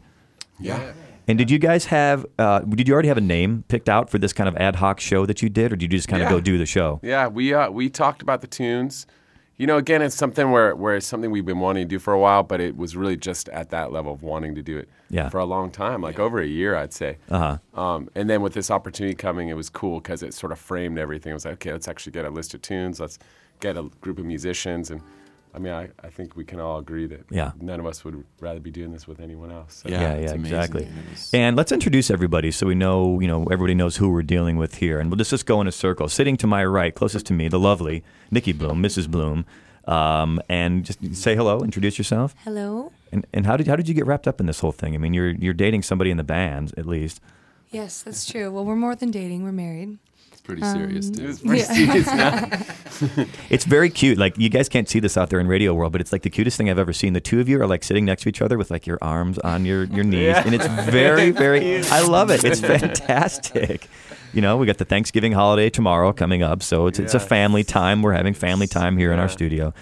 Yeah. 0.61 0.93
And 1.27 1.37
did 1.37 1.51
you 1.51 1.59
guys 1.59 1.87
have, 1.87 2.25
uh, 2.39 2.61
did 2.61 2.89
you 2.89 2.95
already 2.95 3.09
have 3.09 3.19
a 3.19 3.23
name 3.23 3.65
picked 3.69 3.89
out 3.89 4.09
for 4.09 4.19
this 4.19 4.33
kind 4.33 4.49
of 4.49 4.57
ad 4.57 4.77
hoc 4.77 4.99
show 5.01 5.27
that 5.27 5.43
you 5.43 5.49
did, 5.49 5.73
or 5.73 5.77
did 5.77 5.93
you 5.93 5.99
just 5.99 6.09
kind 6.09 6.23
of 6.23 6.29
go 6.29 6.41
do 6.41 6.57
the 6.59 6.65
show? 6.65 7.01
Yeah, 7.03 7.27
we 7.27 7.53
uh, 7.53 7.71
we 7.71 7.91
talked 7.91 8.23
about 8.23 8.41
the 8.41 8.47
tunes. 8.47 9.07
You 9.59 9.67
know, 9.67 9.77
again, 9.77 10.03
it's 10.03 10.15
something 10.15 10.53
where 10.53 10.75
where 10.77 10.95
it's 10.95 11.07
something 11.07 11.33
we've 11.33 11.45
been 11.45 11.59
wanting 11.59 11.83
to 11.85 11.89
do 11.89 11.99
for 11.99 12.13
a 12.13 12.19
while, 12.19 12.45
but 12.45 12.61
it 12.61 12.77
was 12.77 12.97
really 12.97 13.17
just 13.17 13.49
at 13.49 13.71
that 13.71 13.91
level 13.91 14.13
of 14.13 14.23
wanting 14.23 14.55
to 14.55 14.63
do 14.63 14.79
it 14.79 14.89
Yeah. 15.11 15.29
for 15.31 15.39
a 15.39 15.45
long 15.45 15.73
time, 15.73 16.01
like 16.01 16.21
over 16.21 16.41
a 16.41 16.47
year, 16.47 16.77
I'd 16.77 16.93
say. 16.93 17.19
Uh 17.29 17.59
huh. 17.75 17.81
Um, 17.81 18.09
and 18.15 18.31
then 18.31 18.41
with 18.41 18.55
this 18.55 18.71
opportunity 18.71 19.17
coming, 19.17 19.49
it 19.49 19.55
was 19.57 19.69
cool 19.69 19.99
because 19.99 20.23
it 20.23 20.33
sort 20.33 20.53
of 20.53 20.61
framed 20.61 20.97
everything. 20.97 21.33
It 21.33 21.35
was 21.35 21.45
like, 21.45 21.55
okay, 21.55 21.73
let's 21.73 21.89
actually 21.89 22.13
get 22.13 22.25
a 22.25 22.31
list 22.31 22.55
of 22.55 22.63
tunes. 22.63 23.01
Let's 23.01 23.19
get 23.59 23.77
a 23.77 23.91
group 24.01 24.21
of 24.21 24.25
musicians, 24.27 24.93
and 24.93 25.03
I 25.55 25.59
mean, 25.59 25.73
I, 25.73 25.89
I 26.03 26.09
think 26.09 26.37
we 26.37 26.45
can 26.45 26.61
all 26.61 26.79
agree 26.79 27.07
that 27.07 27.25
Yeah. 27.31 27.53
none 27.61 27.81
of 27.81 27.87
us 27.87 28.05
would 28.05 28.25
rather 28.41 28.61
be 28.61 28.71
doing 28.71 28.93
this 28.93 29.07
with 29.09 29.21
anyone 29.21 29.51
else. 29.51 29.75
So. 29.83 29.89
Yeah, 29.89 30.01
Yeah, 30.01 30.19
yeah, 30.21 30.33
exactly. 30.35 30.85
And 30.85 30.95
And 31.49 31.57
let's 31.57 31.73
introduce 31.73 32.11
everybody 32.11 32.51
so 32.51 32.67
we 32.67 32.75
know, 32.75 33.21
you 33.21 33.29
know, 33.29 33.45
everybody 33.45 33.75
knows 33.75 33.97
who 33.97 34.11
we're 34.11 34.23
dealing 34.23 34.57
with 34.57 34.77
here. 34.77 35.01
And 35.01 35.11
we'll 35.11 35.17
just, 35.19 35.31
just 35.31 35.47
go 35.47 35.61
in 35.61 35.67
a 35.67 35.73
circle. 35.73 36.09
Sitting 36.09 36.37
to 36.39 36.47
my 36.47 36.65
right, 36.65 36.95
closest 36.95 37.27
to 37.27 37.33
me, 37.33 37.49
the 37.49 37.59
lovely 37.59 38.05
Nicki 38.31 38.53
Bluhm, 38.53 38.81
Mrs. 38.81 39.07
Bluhm. 39.07 39.45
Um, 39.91 40.41
and 40.51 40.85
just 40.85 41.15
say 41.17 41.35
hello, 41.35 41.61
introduce 41.61 41.97
yourself. 41.97 42.35
Hello. 42.45 42.93
And, 43.11 43.27
and 43.33 43.47
how 43.47 43.57
did 43.57 43.67
how 43.67 43.77
did 43.77 43.89
you 43.89 43.95
get 43.95 44.05
wrapped 44.05 44.29
up 44.29 44.39
in 44.39 44.45
this 44.47 44.61
whole 44.61 44.73
thing? 44.73 44.95
I 44.95 44.99
mean, 44.99 45.15
you're 45.15 45.31
you're 45.31 45.55
dating 45.55 45.83
somebody 45.83 46.11
in 46.11 46.19
the 46.19 46.25
band 46.25 46.75
at 46.77 46.85
least. 46.85 47.23
Yes, 47.71 48.03
that's 48.03 48.27
true. 48.31 48.51
Well, 48.51 48.67
we're 48.67 48.77
more 48.77 48.95
than 48.95 49.11
dating. 49.11 49.45
We're 49.45 49.53
married. 49.53 49.99
It's 50.49 50.61
pretty 50.61 50.79
serious, 50.79 51.07
Um, 51.09 51.13
too. 51.15 51.29
It's 51.29 51.41
pretty 51.47 51.63
serious 51.63 52.07
now. 52.07 53.27
It's 53.51 53.65
very 53.65 53.91
cute. 53.91 54.19
Like 54.19 54.37
you 54.39 54.49
guys 54.49 54.69
can't 54.69 54.89
see 54.89 54.99
this 54.99 55.17
out 55.17 55.31
there 55.31 55.39
in 55.39 55.47
radio 55.47 55.73
world, 55.75 55.93
but 55.93 56.01
it's 56.01 56.11
like 56.13 56.23
the 56.23 56.31
cutest 56.31 56.57
thing 56.57 56.69
I've 56.69 56.79
ever 56.81 56.93
seen. 56.93 57.13
The 57.13 57.21
two 57.21 57.39
of 57.41 57.49
you 57.49 57.61
are 57.63 57.67
like 57.67 57.85
sitting 57.85 58.05
next 58.05 58.23
to 58.23 58.29
each 58.29 58.43
other 58.43 58.59
with 58.59 58.71
like 58.71 58.87
your 58.87 58.99
arms 59.01 59.39
on 59.41 59.65
your 59.65 59.85
your 59.85 60.03
knees, 60.05 60.23
Yeah. 60.35 60.43
and 60.45 60.55
it's 60.59 60.67
very 60.91 61.31
very. 61.31 61.83
I 61.87 62.01
love 62.03 62.31
it. 62.31 62.43
It's 62.45 62.61
fantastic. 62.61 63.89
You 64.33 64.41
know, 64.43 64.57
we 64.57 64.67
got 64.67 64.79
the 64.79 64.85
Thanksgiving 64.85 65.33
holiday 65.33 65.71
tomorrow 65.71 66.13
coming 66.13 66.43
up, 66.43 66.63
so 66.63 66.87
it's 66.87 66.99
it's 66.99 67.15
a 67.15 67.21
family 67.21 67.63
time. 67.65 68.03
We're 68.03 68.13
having 68.15 68.35
family 68.35 68.67
time 68.67 68.97
here 68.99 69.13
in 69.13 69.19
our 69.19 69.29
studio. 69.29 69.73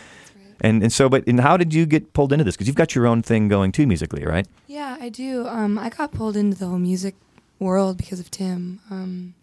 And 0.61 0.83
and 0.83 0.93
so, 0.93 1.09
but 1.09 1.27
and 1.27 1.41
how 1.41 1.57
did 1.57 1.73
you 1.75 1.87
get 1.87 2.13
pulled 2.13 2.33
into 2.33 2.45
this? 2.45 2.55
Because 2.55 2.67
you've 2.67 2.77
got 2.77 2.95
your 2.95 3.07
own 3.07 3.23
thing 3.23 3.49
going 3.49 3.73
too 3.73 3.87
musically, 3.87 4.25
right? 4.25 4.47
Yeah, 4.67 4.97
I 5.01 5.09
do. 5.09 5.47
Um, 5.47 5.79
I 5.79 5.89
got 5.91 6.13
pulled 6.13 6.37
into 6.37 6.57
the 6.57 6.67
whole 6.67 6.79
music 6.79 7.15
world 7.59 7.97
because 7.97 8.21
of 8.21 8.31
Tim. 8.31 8.81
Um, 8.91 9.35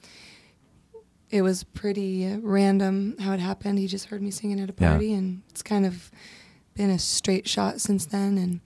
it 1.33 1.41
was 1.41 1.63
pretty 1.63 2.37
random 2.43 3.15
how 3.19 3.33
it 3.33 3.39
happened. 3.39 3.79
He 3.79 3.87
just 3.87 4.05
heard 4.05 4.21
me 4.21 4.29
singing 4.31 4.59
at 4.59 4.69
a 4.69 4.73
Yeah. 4.79 4.91
party, 4.91 5.13
and 5.13 5.41
it's 5.49 5.63
kind 5.63 5.85
of 5.85 6.11
been 6.75 6.91
a 6.91 6.99
straight 6.99 7.47
shot 7.49 7.81
since 7.81 8.05
then. 8.05 8.37
And 8.37 8.59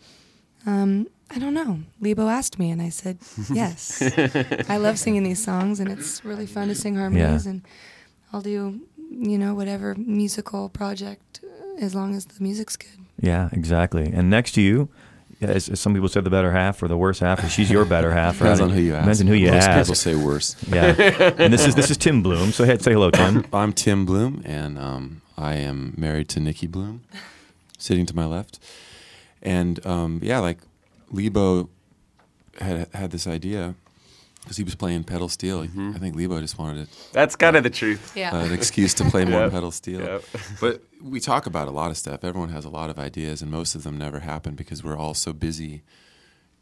um, 0.66 1.08
I 1.30 1.40
don't 1.40 1.54
know. 1.54 1.80
Lebo 2.02 2.28
asked 2.28 2.60
me, 2.60 2.70
and 2.72 2.82
I 2.82 2.90
said 2.90 3.20
yes. 3.54 4.02
I 4.70 4.78
love 4.78 5.00
singing 5.00 5.24
these 5.24 5.42
songs, 5.44 5.80
and 5.80 5.90
it's 5.90 6.26
really 6.26 6.46
fun 6.46 6.68
to 6.68 6.76
sing 6.76 6.96
harmonies. 6.98 7.46
And 7.46 7.62
I'll 8.34 8.42
do, 8.42 8.82
you 9.10 9.38
know, 9.38 9.56
whatever 9.56 9.96
musical 9.96 10.68
project 10.70 11.40
uh, 11.46 11.86
as 11.86 11.96
long 11.96 12.16
as 12.16 12.26
the 12.26 12.44
music's 12.44 12.76
good. 12.76 13.00
Yeah, 13.22 13.48
exactly. 13.54 14.12
And 14.14 14.30
next 14.30 14.52
to 14.56 14.62
you, 14.62 14.90
as, 15.42 15.70
as 15.70 15.80
some 15.80 15.94
people 15.94 16.10
said, 16.10 16.24
the 16.24 16.30
better 16.30 16.52
half 16.52 16.82
or 16.82 16.88
the 16.88 16.98
worse 16.98 17.20
half, 17.20 17.44
or 17.44 17.50
she's 17.50 17.70
your 17.70 17.86
better 17.86 18.12
half. 18.12 18.38
Depends 18.40 18.60
right? 18.60 18.66
on 18.66 18.72
who 18.72 18.82
you 18.82 18.94
ask. 18.96 19.04
Depends 19.04 19.22
on 19.22 19.28
who 19.28 19.34
you 19.36 19.52
Most 19.52 19.68
ask. 19.68 19.86
people 19.88 19.96
say 19.96 20.16
worse. 20.16 20.56
Yeah. 20.68 20.96
and 21.38 21.54
this 21.54 21.66
is 21.66 21.76
this 21.76 21.92
is 21.92 21.98
Tim 21.98 22.24
Bluhm. 22.24 22.52
So 22.52 22.64
ahead, 22.64 22.82
say 22.82 22.94
hello, 22.94 23.12
Tim. 23.12 23.46
I'm 23.54 23.74
Tim 23.74 24.06
Bluhm, 24.06 24.42
and 24.46 24.78
um, 24.80 25.22
I 25.38 25.56
am 25.56 25.94
married 25.98 26.30
to 26.30 26.40
Nicki 26.40 26.68
Bluhm, 26.68 27.00
sitting 27.78 28.06
to 28.08 28.16
my 28.16 28.26
left. 28.26 28.60
And 29.42 29.86
um, 29.86 30.20
yeah, 30.24 30.40
like 30.40 30.58
Lebo 31.12 31.70
had 32.60 32.88
had 32.94 33.12
this 33.12 33.28
idea 33.28 33.76
because 34.48 34.58
he 34.58 34.64
was 34.64 34.76
playing 34.76 35.04
pedal 35.04 35.28
steel. 35.30 35.64
Mm-hmm. 35.64 35.92
I 35.96 36.00
think 36.00 36.16
Lebo 36.16 36.40
just 36.40 36.58
wanted 36.58 36.84
it. 36.84 36.90
That's 37.12 37.36
kind 37.36 37.56
of 37.58 37.64
the 37.64 37.70
truth. 37.70 38.14
Yeah. 38.16 38.34
a, 38.34 38.46
an 38.46 38.54
excuse 38.54 38.94
to 38.96 39.04
play 39.06 39.26
more 39.26 39.42
Yep. 39.48 39.52
pedal 39.52 39.72
steel. 39.72 40.00
Yep. 40.02 40.24
But 40.62 40.82
we 41.04 41.20
talk 41.20 41.46
about 41.46 41.68
a 41.68 41.72
lot 41.72 41.92
of 41.92 41.98
stuff. 41.98 42.24
Everyone 42.24 42.50
has 42.50 42.64
a 42.66 42.70
lot 42.70 42.90
of 42.90 42.98
ideas, 42.98 43.42
and 43.42 43.52
most 43.52 43.76
of 43.76 43.84
them 43.84 43.98
never 43.98 44.20
happen 44.22 44.56
because 44.56 44.84
we're 44.84 44.98
all 44.98 45.14
so 45.14 45.34
busy 45.34 45.84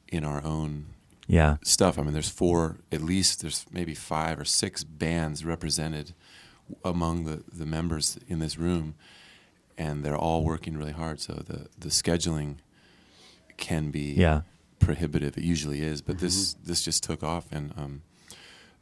in 0.07 0.23
our 0.25 0.43
own 0.43 0.87
Yeah. 1.27 1.57
stuff. 1.63 1.99
I 1.99 2.01
mean, 2.01 2.13
there's 2.13 2.29
four, 2.29 2.77
at 2.91 3.01
least 3.01 3.41
there's 3.41 3.65
maybe 3.71 3.93
five 3.93 4.39
or 4.39 4.45
six 4.45 4.83
bands 4.83 5.45
represented 5.45 6.13
among 6.83 7.25
the, 7.25 7.43
the 7.53 7.65
members 7.65 8.17
in 8.27 8.39
this 8.39 8.57
room, 8.57 8.95
and 9.77 10.03
they're 10.03 10.17
all 10.17 10.43
working 10.43 10.75
really 10.77 10.91
hard. 10.93 11.19
So 11.19 11.33
the, 11.33 11.67
the 11.77 11.89
scheduling 11.89 12.55
can 13.57 13.91
be 13.91 14.13
Yeah. 14.13 14.41
Prohibitive. 14.85 15.37
It 15.37 15.43
usually 15.43 15.81
is, 15.81 16.01
but 16.01 16.19
this 16.19 16.53
this 16.63 16.81
just 16.83 17.03
took 17.03 17.23
off, 17.23 17.45
and 17.51 17.73
um, 17.77 18.01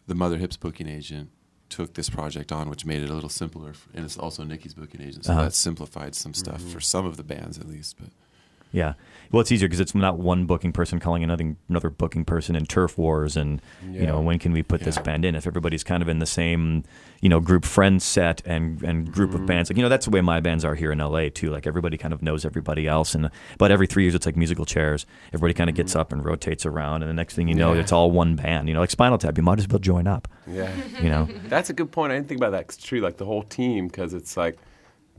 the 0.07 0.15
Mother 0.15 0.37
Hips 0.37 0.57
booking 0.57 0.87
agent 0.89 1.29
took 1.69 1.93
this 1.93 2.09
project 2.09 2.51
on, 2.51 2.69
which 2.69 2.85
made 2.85 3.01
it 3.01 3.09
a 3.09 3.13
little 3.13 3.29
simpler, 3.29 3.73
and 3.95 4.05
it's 4.05 4.17
also 4.17 4.43
Nicki's 4.43 4.73
booking 4.73 5.01
agent, 5.01 5.25
so 5.25 5.31
Uh-huh. 5.33 5.43
that 5.43 5.53
simplified 5.53 6.13
some 6.13 6.33
stuff 6.33 6.61
for 6.61 6.79
some 6.79 7.05
of 7.05 7.17
the 7.17 7.23
bands 7.23 7.57
at 7.57 7.67
least. 7.67 7.95
But 7.99 8.09
Yeah. 8.73 8.93
Well, 9.31 9.39
it's 9.41 9.51
easier 9.51 9.67
because 9.67 9.79
it's 9.79 9.95
not 9.95 10.19
one 10.19 10.45
booking 10.45 10.71
person 10.73 10.99
calling 10.99 11.23
another 11.23 11.55
another 11.69 11.89
booking 11.89 12.23
person 12.25 12.55
in 12.55 12.65
turf 12.67 12.97
wars, 12.99 13.35
and 13.37 13.61
you 13.89 14.05
know 14.05 14.19
when 14.21 14.37
can 14.37 14.51
we 14.51 14.61
put 14.61 14.81
this 14.81 14.97
band 14.99 15.25
in? 15.25 15.33
If 15.35 15.47
everybody's 15.47 15.83
kind 15.83 16.03
of 16.03 16.09
in 16.09 16.19
the 16.19 16.25
same 16.27 16.83
you 17.21 17.29
know 17.29 17.39
group 17.39 17.65
friend 17.65 17.99
set 18.01 18.41
and 18.45 18.83
and 18.83 19.11
group 19.11 19.31
Mm-hmm. 19.31 19.41
of 19.41 19.45
bands, 19.47 19.69
like 19.71 19.77
you 19.77 19.81
know 19.83 19.89
that's 19.89 20.05
the 20.05 20.11
way 20.11 20.21
my 20.21 20.39
bands 20.39 20.63
are 20.65 20.75
here 20.75 20.91
in 20.91 20.99
LA 20.99 21.29
too. 21.33 21.49
Like 21.49 21.65
everybody 21.65 21.97
kind 21.97 22.13
of 22.13 22.21
knows 22.21 22.45
everybody 22.45 22.87
else, 22.87 23.15
and 23.15 23.31
about 23.55 23.71
every 23.71 23.87
three 23.87 24.03
years 24.03 24.13
it's 24.13 24.25
like 24.27 24.35
musical 24.37 24.65
chairs. 24.65 25.05
Everybody 25.29 25.55
kind 25.55 25.69
of 25.69 25.75
gets 25.75 25.95
up 25.95 26.11
and 26.11 26.23
rotates 26.23 26.63
around, 26.65 27.01
and 27.01 27.09
the 27.09 27.15
next 27.15 27.33
thing 27.35 27.47
you 27.47 27.55
know, 27.55 27.69
Mm-hmm. 27.69 27.75
Yeah. 27.77 27.81
it's 27.83 27.91
all 27.91 28.11
one 28.11 28.35
band. 28.35 28.67
You 28.67 28.75
know, 28.75 28.81
like 28.81 28.91
Spinal 28.91 29.17
Tap, 29.17 29.35
you 29.37 29.43
might 29.43 29.57
as 29.57 29.67
well 29.67 29.79
join 29.79 30.05
up. 30.05 30.27
Yeah. 30.47 30.71
You 31.01 31.09
know. 31.09 31.27
That's 31.47 31.69
a 31.71 31.73
good 31.73 31.91
point. 31.91 32.11
I 32.11 32.15
didn't 32.15 32.27
think 32.27 32.39
about 32.39 32.51
that. 32.51 32.67
'cause 32.67 32.75
It's 32.77 32.85
true, 32.85 32.99
like 33.01 33.17
the 33.17 33.25
whole 33.25 33.43
team, 33.43 33.87
because 33.87 34.13
it's 34.13 34.35
like 34.37 34.57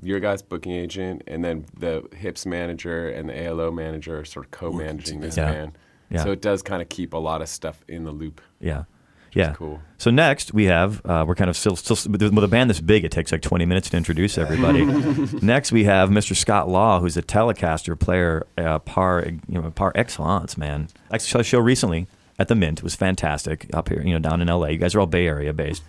your 0.04 0.20
guy's 0.20 0.42
booking 0.42 0.72
agent, 0.72 1.22
and 1.26 1.44
then 1.44 1.66
the 1.78 2.06
hips 2.16 2.46
manager 2.46 3.08
and 3.08 3.28
the 3.28 3.48
ALO 3.48 3.70
manager 3.70 4.20
are 4.20 4.24
sort 4.24 4.46
of 4.46 4.50
co-managing 4.50 5.20
this 5.20 5.34
together. 5.34 5.52
band. 5.52 5.78
Yeah. 6.10 6.24
So 6.24 6.30
it 6.32 6.40
does 6.42 6.62
kind 6.62 6.82
of 6.82 6.88
keep 6.88 7.14
a 7.14 7.18
lot 7.18 7.42
of 7.42 7.48
stuff 7.48 7.82
in 7.88 8.04
the 8.04 8.12
loop. 8.12 8.40
Yeah. 8.60 8.84
Yeah. 9.32 9.52
cool. 9.54 9.80
So 9.98 10.12
next 10.12 10.54
we 10.54 10.66
have 10.66 11.04
uh, 11.04 11.24
we're 11.26 11.34
kind 11.34 11.50
of 11.50 11.56
still 11.56 11.74
still 11.74 11.96
with 12.12 12.22
a 12.22 12.48
band 12.48 12.70
this 12.70 12.80
big 12.80 13.04
it 13.04 13.10
takes 13.10 13.32
like 13.32 13.42
20 13.42 13.66
minutes 13.66 13.90
to 13.90 13.96
introduce 13.96 14.38
everybody. 14.38 14.84
next 15.44 15.72
we 15.72 15.84
have 15.84 16.08
Mr. 16.10 16.36
Scott 16.36 16.68
Law 16.68 17.00
who's 17.00 17.16
a 17.16 17.22
Telecaster 17.22 17.98
player 17.98 18.46
uh, 18.56 18.78
par 18.78 19.24
you 19.48 19.60
know 19.60 19.70
par 19.72 19.90
excellence 19.96 20.56
man. 20.56 20.88
I 21.10 21.18
saw 21.18 21.40
a 21.40 21.44
show 21.44 21.58
recently 21.58 22.06
at 22.38 22.46
the 22.46 22.54
Mint 22.54 22.78
it 22.78 22.84
was 22.84 22.94
fantastic 22.94 23.66
up 23.74 23.88
here 23.88 24.02
you 24.02 24.12
know 24.12 24.20
down 24.20 24.40
in 24.40 24.46
LA. 24.46 24.68
You 24.68 24.78
guys 24.78 24.94
are 24.94 25.00
all 25.00 25.06
Bay 25.06 25.26
Area 25.26 25.52
based. 25.52 25.82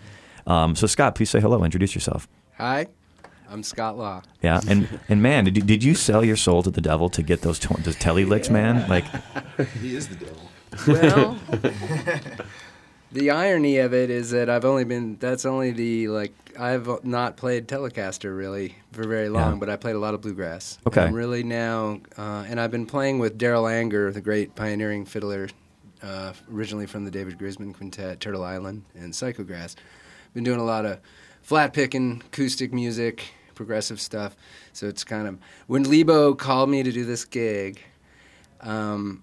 Um, 0.48 0.76
so 0.76 0.88
Scott, 0.88 1.14
please 1.14 1.30
say 1.30 1.40
hello. 1.40 1.64
Introduce 1.64 1.94
yourself. 1.94 2.28
Hi, 2.58 2.88
I'm 3.50 3.64
Scott 3.64 3.98
Law. 3.98 4.22
Yeah, 4.42 4.60
and 4.68 5.00
and 5.10 5.22
man, 5.22 5.46
did 5.46 5.58
you, 5.58 5.64
did 5.64 5.84
you 5.84 5.96
sell 5.96 6.24
your 6.26 6.36
soul 6.36 6.64
to 6.64 6.72
the 6.72 6.82
devil 6.82 7.10
to 7.10 7.22
get 7.24 7.42
those 7.42 7.60
to- 7.60 7.82
those 7.82 7.96
telly 7.96 8.26
licks, 8.26 8.50
man? 8.50 8.88
Like, 8.90 9.06
he 9.82 9.96
is 9.96 10.08
the 10.08 10.16
devil. 10.16 10.42
Well, 10.88 11.38
the 13.12 13.32
irony 13.32 13.78
of 13.78 13.94
it 13.94 14.10
is 14.10 14.32
that 14.32 14.50
I've 14.50 14.66
only 14.66 14.84
been, 14.84 15.18
that's 15.20 15.46
only 15.46 15.72
the, 15.72 16.08
like, 16.10 16.34
I've 16.60 17.04
not 17.06 17.38
played 17.38 17.68
Telecaster 17.68 18.36
really 18.36 18.76
for 18.92 19.08
very 19.08 19.30
long, 19.30 19.54
Yeah. 19.54 19.60
but 19.60 19.70
I 19.70 19.76
played 19.78 19.96
a 19.96 20.00
lot 20.00 20.14
of 20.14 20.22
bluegrass. 20.22 20.80
Okay. 20.88 21.04
I'm 21.04 21.14
really 21.14 21.44
now, 21.44 22.00
uh, 22.18 22.46
and 22.48 22.60
I've 22.60 22.72
been 22.72 22.86
playing 22.86 23.20
with 23.20 23.38
Darol 23.38 23.72
Anger, 23.72 24.12
the 24.12 24.22
great 24.22 24.56
pioneering 24.56 25.06
fiddler, 25.06 25.48
uh, 26.04 26.34
originally 26.54 26.88
from 26.88 27.06
the 27.06 27.12
David 27.12 27.38
Grisman 27.38 27.74
Quintet, 27.74 28.20
Turtle 28.20 28.44
Island, 28.44 28.84
and 28.96 29.14
Psychograss. 29.14 29.76
Been 30.34 30.44
doing 30.44 30.60
a 30.60 30.66
lot 30.66 30.86
of 30.86 31.00
flat 31.46 31.74
picking, 31.74 32.24
acoustic 32.26 32.74
music, 32.74 33.24
progressive 33.54 34.02
stuff. 34.02 34.36
So 34.74 34.88
it's 34.88 35.04
kind 35.04 35.28
of, 35.28 35.38
when 35.68 35.84
Lebo 35.84 36.34
called 36.34 36.70
me 36.70 36.82
to 36.84 36.92
do 36.92 37.06
this 37.06 37.24
gig, 37.24 37.82
um, 38.62 39.22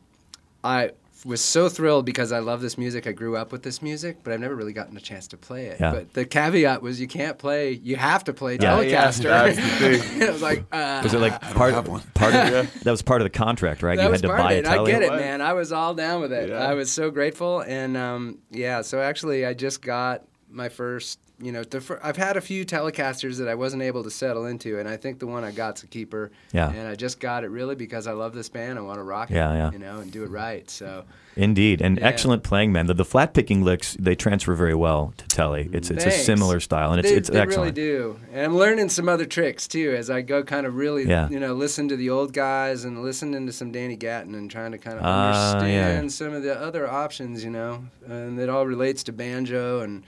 I 0.64 0.92
was 1.24 1.40
so 1.40 1.68
thrilled 1.68 2.04
because 2.06 2.32
I 2.32 2.38
love 2.40 2.60
this 2.60 2.76
music. 2.78 3.06
I 3.06 3.12
grew 3.12 3.36
up 3.36 3.52
with 3.52 3.62
this 3.62 3.82
music, 3.82 4.18
but 4.22 4.32
I've 4.32 4.40
never 4.40 4.54
really 4.56 4.72
gotten 4.72 4.96
a 4.96 5.00
chance 5.00 5.26
to 5.28 5.36
play 5.36 5.66
it. 5.66 5.78
Yeah. 5.80 5.92
But 5.92 6.12
the 6.14 6.24
caveat 6.24 6.80
was 6.82 7.00
you 7.00 7.06
can't 7.08 7.38
play. 7.38 7.72
You 7.72 7.96
have 7.96 8.24
to 8.24 8.32
play 8.32 8.54
Yeah. 8.54 8.76
Telecaster. 8.76 9.24
Yeah, 9.24 9.50
that's 9.52 9.56
the 9.56 9.98
thing. 9.98 10.22
I 10.28 10.30
was 10.32 10.42
like, 10.42 10.64
uh, 10.72 11.00
was 11.02 11.14
it 11.14 11.18
like 11.18 11.40
part 11.40 11.74
part 12.14 12.34
of 12.34 12.72
that 12.84 12.90
was 12.90 13.02
part 13.02 13.20
of 13.20 13.24
the 13.24 13.30
contract, 13.30 13.82
right? 13.82 13.96
that 13.96 14.04
you 14.04 14.10
was 14.10 14.20
had 14.20 14.28
to 14.28 14.34
part 14.34 14.40
buy 14.40 14.52
of 14.54 14.58
it. 14.58 14.66
a 14.66 14.70
I 14.70 14.74
telly. 14.76 14.90
get 14.92 15.02
it, 15.02 15.10
man. 15.12 15.40
I 15.40 15.52
was 15.54 15.72
all 15.72 15.94
down 15.94 16.20
with 16.20 16.32
it. 16.32 16.48
Yeah. 16.50 16.56
I 16.56 16.74
was 16.74 16.90
so 16.90 17.10
grateful, 17.10 17.60
and 17.60 17.96
um, 17.96 18.38
yeah. 18.50 18.82
So 18.82 19.00
actually, 19.00 19.44
I 19.46 19.54
just 19.54 19.82
got 19.82 20.22
my 20.50 20.68
first. 20.68 21.18
You 21.42 21.52
know, 21.52 21.64
fir- 21.64 22.00
I've 22.02 22.16
had 22.16 22.36
a 22.36 22.40
few 22.40 22.64
Telecasters 22.64 23.38
that 23.38 23.48
I 23.48 23.54
wasn't 23.54 23.82
able 23.82 24.04
to 24.04 24.10
settle 24.10 24.46
into, 24.46 24.78
and 24.78 24.88
I 24.88 24.96
think 24.96 25.18
the 25.18 25.26
one 25.26 25.42
I 25.44 25.50
got's 25.50 25.82
a 25.82 25.86
keeper. 25.86 26.30
Yeah. 26.52 26.70
And 26.70 26.86
I 26.88 26.94
just 26.94 27.18
got 27.20 27.44
it 27.44 27.48
really 27.48 27.74
because 27.74 28.06
I 28.06 28.12
love 28.12 28.32
this 28.34 28.48
band. 28.48 28.78
I 28.78 28.82
want 28.82 28.98
to 28.98 29.02
rock 29.02 29.30
it. 29.30 29.34
Yeah, 29.34 29.52
yeah. 29.54 29.72
You 29.72 29.78
know, 29.78 29.98
and 30.00 30.10
do 30.12 30.22
it 30.24 30.30
right. 30.30 30.68
So. 30.70 31.04
Indeed, 31.34 31.80
and 31.80 31.98
Yeah. 31.98 32.06
excellent 32.06 32.42
playing, 32.42 32.72
man. 32.72 32.86
The, 32.86 32.92
the 32.94 33.06
flat 33.06 33.32
picking 33.32 33.62
licks 33.64 33.96
they 33.98 34.14
transfer 34.14 34.54
very 34.54 34.74
well 34.74 35.14
to 35.16 35.26
telly. 35.28 35.70
It's 35.72 35.90
it's 35.90 36.04
a 36.04 36.10
similar 36.10 36.60
style, 36.60 36.90
and 36.92 37.00
it's 37.00 37.08
they, 37.10 37.16
it's 37.16 37.30
they 37.30 37.40
excellent. 37.40 37.76
really 37.76 37.88
do. 37.90 38.20
And 38.32 38.44
I'm 38.44 38.56
learning 38.56 38.90
some 38.90 39.08
other 39.08 39.24
tricks 39.24 39.66
too 39.66 39.94
as 39.96 40.10
I 40.10 40.20
go 40.20 40.42
kind 40.42 40.66
of 40.66 40.74
really, 40.76 41.04
Yeah. 41.08 41.30
you 41.30 41.40
know, 41.40 41.54
listen 41.54 41.88
to 41.88 41.96
the 41.96 42.10
old 42.10 42.34
guys 42.34 42.84
and 42.84 43.02
listening 43.02 43.46
to 43.46 43.52
some 43.52 43.72
Danny 43.72 43.96
Gatton 43.96 44.34
and 44.34 44.50
trying 44.50 44.72
to 44.72 44.78
kind 44.78 44.98
of 44.98 45.04
Ah, 45.06 45.52
understand 45.54 46.04
yeah. 46.04 46.08
some 46.10 46.34
of 46.34 46.42
the 46.42 46.54
other 46.60 46.86
options, 46.86 47.42
you 47.42 47.50
know, 47.50 47.84
and 48.06 48.38
it 48.38 48.50
all 48.50 48.66
relates 48.66 49.02
to 49.04 49.12
banjo 49.12 49.80
and 49.80 50.02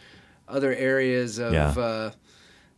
other 0.49 0.75
areas 0.75 1.39
of 1.39 1.53
Yeah. 1.53 1.69
uh, 1.71 2.11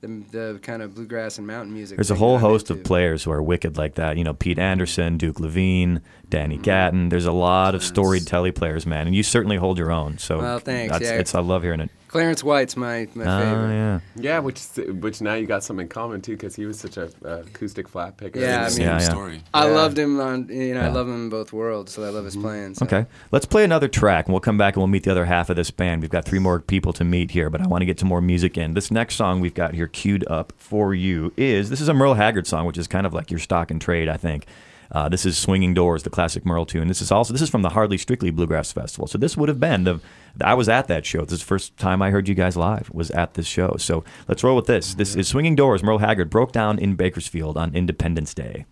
the, 0.02 0.08
the 0.30 0.58
kind 0.62 0.82
of 0.82 0.94
bluegrass 0.94 1.38
and 1.38 1.46
mountain 1.46 1.72
music. 1.72 1.96
There's 1.96 2.10
a 2.10 2.14
whole 2.16 2.38
host 2.38 2.70
of 2.70 2.84
players 2.84 3.24
who 3.24 3.30
are 3.32 3.42
wicked 3.42 3.76
like 3.78 3.94
that. 3.94 4.16
You 4.18 4.24
know, 4.24 4.34
Pete 4.34 4.58
Anderson, 4.58 5.16
Duke 5.16 5.40
Levine, 5.40 6.02
Danny 6.28 6.58
Gatton. 6.58 7.08
There's 7.08 7.24
a 7.26 7.32
lot 7.32 7.74
of 7.74 7.82
storied 7.82 8.26
telly 8.26 8.52
players, 8.52 8.86
man, 8.86 9.06
and 9.06 9.16
you 9.16 9.22
certainly 9.22 9.56
hold 9.56 9.78
your 9.78 9.90
own. 9.90 10.18
So 10.18 10.38
Well, 10.38 10.58
thanks. 10.58 10.92
That's, 10.92 11.04
Yeah. 11.04 11.18
it's 11.18 11.34
I 11.34 11.40
love 11.40 11.62
hearing 11.62 11.80
it. 11.80 11.90
Clarence 12.08 12.42
White's 12.44 12.76
my 12.76 13.08
my 13.14 13.24
Oh 13.24 13.42
favorite. 13.42 13.74
yeah. 13.74 14.00
Yeah, 14.16 14.38
which 14.38 14.60
which 15.00 15.20
now 15.20 15.34
you 15.34 15.46
got 15.46 15.64
something 15.64 15.84
in 15.84 15.88
common 15.88 16.20
too, 16.22 16.32
because 16.32 16.54
he 16.54 16.64
was 16.64 16.78
such 16.78 16.96
a 16.96 17.10
uh, 17.24 17.40
acoustic 17.46 17.88
flat 17.88 18.16
picker. 18.16 18.38
Yeah, 18.40 18.64
I 18.64 18.68
Same 18.68 18.78
mean- 18.86 18.86
Yeah, 18.94 19.00
yeah. 19.00 19.08
story. 19.10 19.42
I 19.52 19.66
Yeah. 19.66 19.74
loved 19.74 19.98
him 19.98 20.20
on 20.20 20.48
you 20.48 20.74
know 20.74 20.80
Yeah. 20.80 20.86
I 20.86 20.90
love 20.90 21.08
him 21.08 21.14
in 21.14 21.28
both 21.28 21.52
worlds, 21.52 21.92
so 21.92 22.04
I 22.04 22.10
love 22.10 22.24
his 22.24 22.36
playing. 22.36 22.74
So. 22.74 22.84
Okay, 22.86 23.06
let's 23.32 23.44
play 23.46 23.64
another 23.64 23.88
track, 23.88 24.26
and 24.26 24.32
we'll 24.32 24.40
come 24.40 24.56
back 24.58 24.74
and 24.74 24.80
we'll 24.80 24.86
meet 24.88 25.02
the 25.02 25.10
other 25.10 25.24
half 25.24 25.50
of 25.50 25.56
this 25.56 25.70
band. 25.70 26.00
We've 26.02 26.10
got 26.10 26.24
three 26.24 26.38
more 26.38 26.60
people 26.60 26.92
to 26.94 27.04
meet 27.04 27.32
here, 27.32 27.50
but 27.50 27.60
I 27.60 27.66
want 27.66 27.82
to 27.82 27.86
get 27.86 27.98
to 27.98 28.04
more 28.04 28.20
music 28.20 28.56
in. 28.56 28.74
This 28.74 28.90
next 28.90 29.16
song 29.16 29.40
we've 29.40 29.54
got 29.54 29.74
here 29.74 29.88
queued 29.88 30.24
up 30.28 30.52
for 30.56 30.94
you 30.94 31.32
is 31.36 31.70
this 31.70 31.80
is 31.80 31.88
a 31.88 31.94
Merle 31.94 32.14
Haggard 32.14 32.46
song, 32.46 32.66
which 32.66 32.78
is 32.78 32.86
kind 32.86 33.06
of 33.06 33.12
like 33.14 33.30
your 33.30 33.40
stock 33.40 33.70
and 33.70 33.80
trade, 33.80 34.08
I 34.08 34.16
think. 34.16 34.46
Uh, 34.90 35.08
this 35.08 35.26
is 35.26 35.36
"Swinging 35.36 35.74
Doors," 35.74 36.02
the 36.02 36.10
classic 36.10 36.44
Merle 36.44 36.66
tune. 36.66 36.88
This 36.88 37.02
is 37.02 37.10
also 37.10 37.32
this 37.32 37.42
is 37.42 37.50
from 37.50 37.62
the 37.62 37.70
Hardly 37.70 37.98
Strictly 37.98 38.30
Bluegrass 38.30 38.72
Festival. 38.72 39.06
So 39.06 39.18
this 39.18 39.36
would 39.36 39.48
have 39.48 39.60
been 39.60 39.84
the 39.84 40.00
I 40.40 40.54
was 40.54 40.68
at 40.68 40.88
that 40.88 41.06
show. 41.06 41.24
This 41.24 41.34
is 41.34 41.40
the 41.40 41.46
first 41.46 41.76
time 41.76 42.02
I 42.02 42.10
heard 42.10 42.28
you 42.28 42.34
guys 42.34 42.56
live 42.56 42.90
was 42.92 43.10
at 43.10 43.34
this 43.34 43.46
show. 43.46 43.76
So 43.78 44.04
let's 44.28 44.44
roll 44.44 44.56
with 44.56 44.66
this. 44.66 44.94
This 44.94 45.16
is 45.16 45.28
"Swinging 45.28 45.56
Doors." 45.56 45.82
Merle 45.82 45.98
Haggard 45.98 46.30
Brokedown 46.30 46.78
in 46.78 46.94
Bakersfield 46.94 47.56
on 47.56 47.74
Independence 47.74 48.34
Day. 48.34 48.66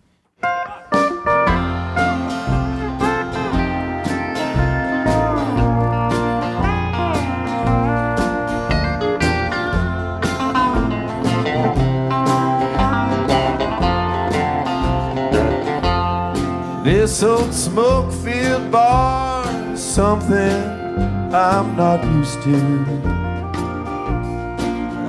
This 17.15 17.23
old 17.23 17.53
smoke 17.53 18.11
filled 18.11 18.71
bar 18.71 19.47
is 19.71 19.81
something 19.81 20.51
I'm 21.33 21.77
not 21.77 22.03
used 22.03 22.41
to. 22.43 22.57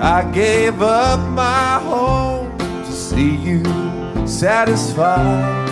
I 0.00 0.22
gave 0.32 0.82
up 0.82 1.18
my 1.30 1.80
home 1.80 2.56
to 2.58 2.92
see 2.92 3.34
you 3.34 3.64
satisfied. 4.24 5.68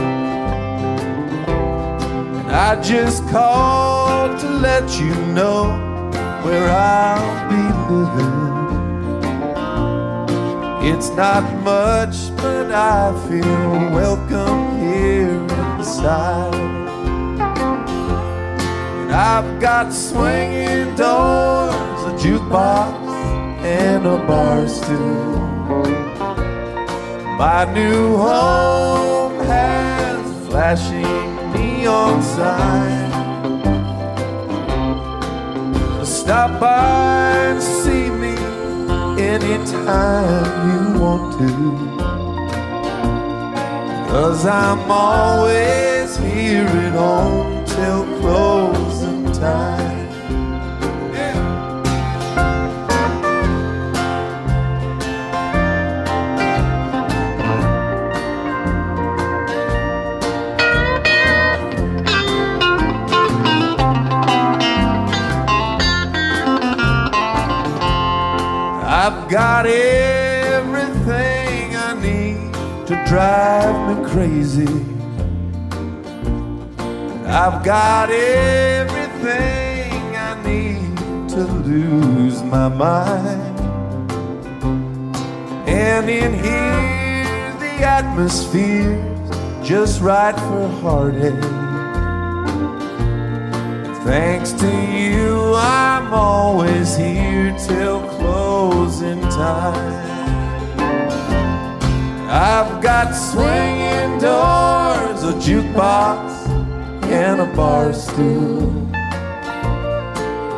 And 1.46 2.50
I 2.50 2.82
just 2.82 3.22
called 3.28 4.40
to 4.40 4.48
let 4.58 4.98
you 4.98 5.14
know 5.38 5.70
where 6.42 6.68
I'll 6.68 7.48
be 7.48 7.64
living. 7.94 8.34
It's 10.92 11.10
not 11.10 11.44
much, 11.62 12.36
but 12.38 12.72
I 12.72 13.12
feel 13.28 13.92
welcome 13.94 14.53
here. 15.84 16.50
And 19.00 19.12
I've 19.12 19.60
got 19.60 19.92
swinging 19.92 20.94
doors, 20.96 22.00
a 22.10 22.12
jukebox, 22.22 22.94
and 23.62 24.06
a 24.06 24.18
bar 24.26 24.66
stool. 24.66 25.34
My 27.38 27.64
new 27.72 28.16
home 28.16 29.38
has 29.44 30.46
flashing 30.46 31.52
neon 31.52 32.22
sign. 32.22 33.12
Stop 36.04 36.60
by 36.60 37.36
and 37.50 37.62
see 37.62 38.08
me 38.08 38.34
anytime 39.22 40.94
you 40.94 41.00
want 41.00 41.38
to. 41.38 41.93
Cause 44.14 44.46
I'm 44.46 44.88
always 44.88 46.16
here 46.18 46.68
at 46.68 46.92
home 46.92 47.64
till 47.66 48.04
closing 48.20 49.32
time. 49.32 50.08
I've 68.86 69.28
got 69.28 69.66
everything 69.66 70.03
drive 73.06 73.76
me 73.88 74.10
crazy. 74.10 74.94
I've 77.26 77.64
got 77.64 78.10
everything 78.10 79.92
I 80.16 80.40
need 80.44 81.28
to 81.30 81.44
lose 81.44 82.42
my 82.42 82.68
mind. 82.68 83.60
And 85.68 86.08
in 86.08 86.32
here, 86.32 87.56
the 87.58 87.84
atmosphere's 87.84 89.66
just 89.66 90.00
right 90.00 90.36
for 90.36 90.68
heartache. 90.80 91.40
Thanks 94.04 94.52
to 94.52 94.68
you, 94.68 95.54
I'm 95.56 96.12
always 96.12 96.96
here 96.96 97.56
till 97.66 98.00
closing 98.10 99.20
time. 99.22 100.13
I've 102.36 102.82
got 102.82 103.12
swinging 103.12 104.18
doors, 104.18 105.22
a 105.22 105.34
jukebox, 105.38 106.48
and 107.04 107.40
a 107.40 107.46
bar 107.54 107.92
stool. 107.92 108.72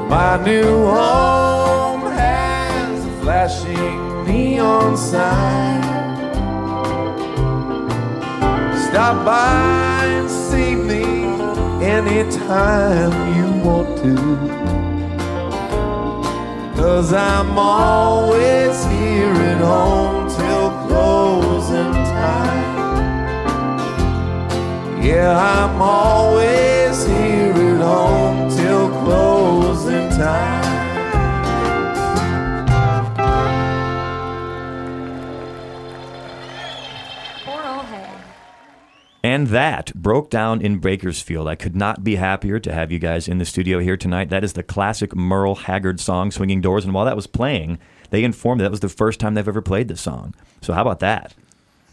My 0.08 0.42
new 0.42 0.86
home 0.86 2.00
has 2.12 3.04
a 3.04 3.20
flashing 3.20 4.24
neon 4.24 4.96
sign. 4.96 5.82
Stop 8.88 9.26
by 9.26 10.06
and 10.06 10.30
see 10.30 10.74
me 10.74 11.04
anytime 11.84 13.12
you 13.36 13.62
want 13.62 13.98
to. 13.98 14.16
Cause 16.74 17.12
I'm 17.12 17.58
always 17.58 18.82
here 18.86 19.34
at 19.52 19.60
home 19.60 20.25
till 22.26 22.48
closing 22.50 23.68
time. 23.68 25.02
Yeah, 25.02 25.36
I'm 25.36 25.80
always 25.80 27.06
here 27.06 27.52
at 27.52 27.80
home 27.80 28.50
till 28.56 28.88
closing 29.04 30.08
time. 30.10 30.64
Poor 37.44 37.62
old 37.66 37.84
head. 37.86 38.18
And 39.22 39.48
that 39.48 39.92
Brokedown 39.94 40.60
in 40.62 40.78
Bakersfield. 40.78 41.48
I 41.48 41.54
could 41.54 41.76
not 41.76 42.02
be 42.02 42.16
happier 42.16 42.58
to 42.58 42.72
have 42.72 42.90
you 42.90 42.98
guys 42.98 43.28
in 43.28 43.38
the 43.38 43.44
studio 43.44 43.78
here 43.78 43.96
tonight. 43.96 44.30
That 44.30 44.44
is 44.44 44.54
the 44.54 44.62
classic 44.62 45.14
Merle 45.14 45.54
Haggard 45.54 46.00
song, 46.00 46.30
Swinging 46.30 46.60
Doors. 46.60 46.84
And 46.84 46.94
while 46.94 47.04
that 47.04 47.16
was 47.16 47.26
playing, 47.26 47.78
they 48.10 48.24
informed 48.24 48.60
me 48.60 48.64
that 48.64 48.70
was 48.70 48.80
the 48.80 48.88
first 48.88 49.20
time 49.20 49.34
they've 49.34 49.46
ever 49.46 49.62
played 49.62 49.88
this 49.88 50.00
song. 50.00 50.34
So, 50.60 50.72
how 50.72 50.82
about 50.82 51.00
that? 51.00 51.34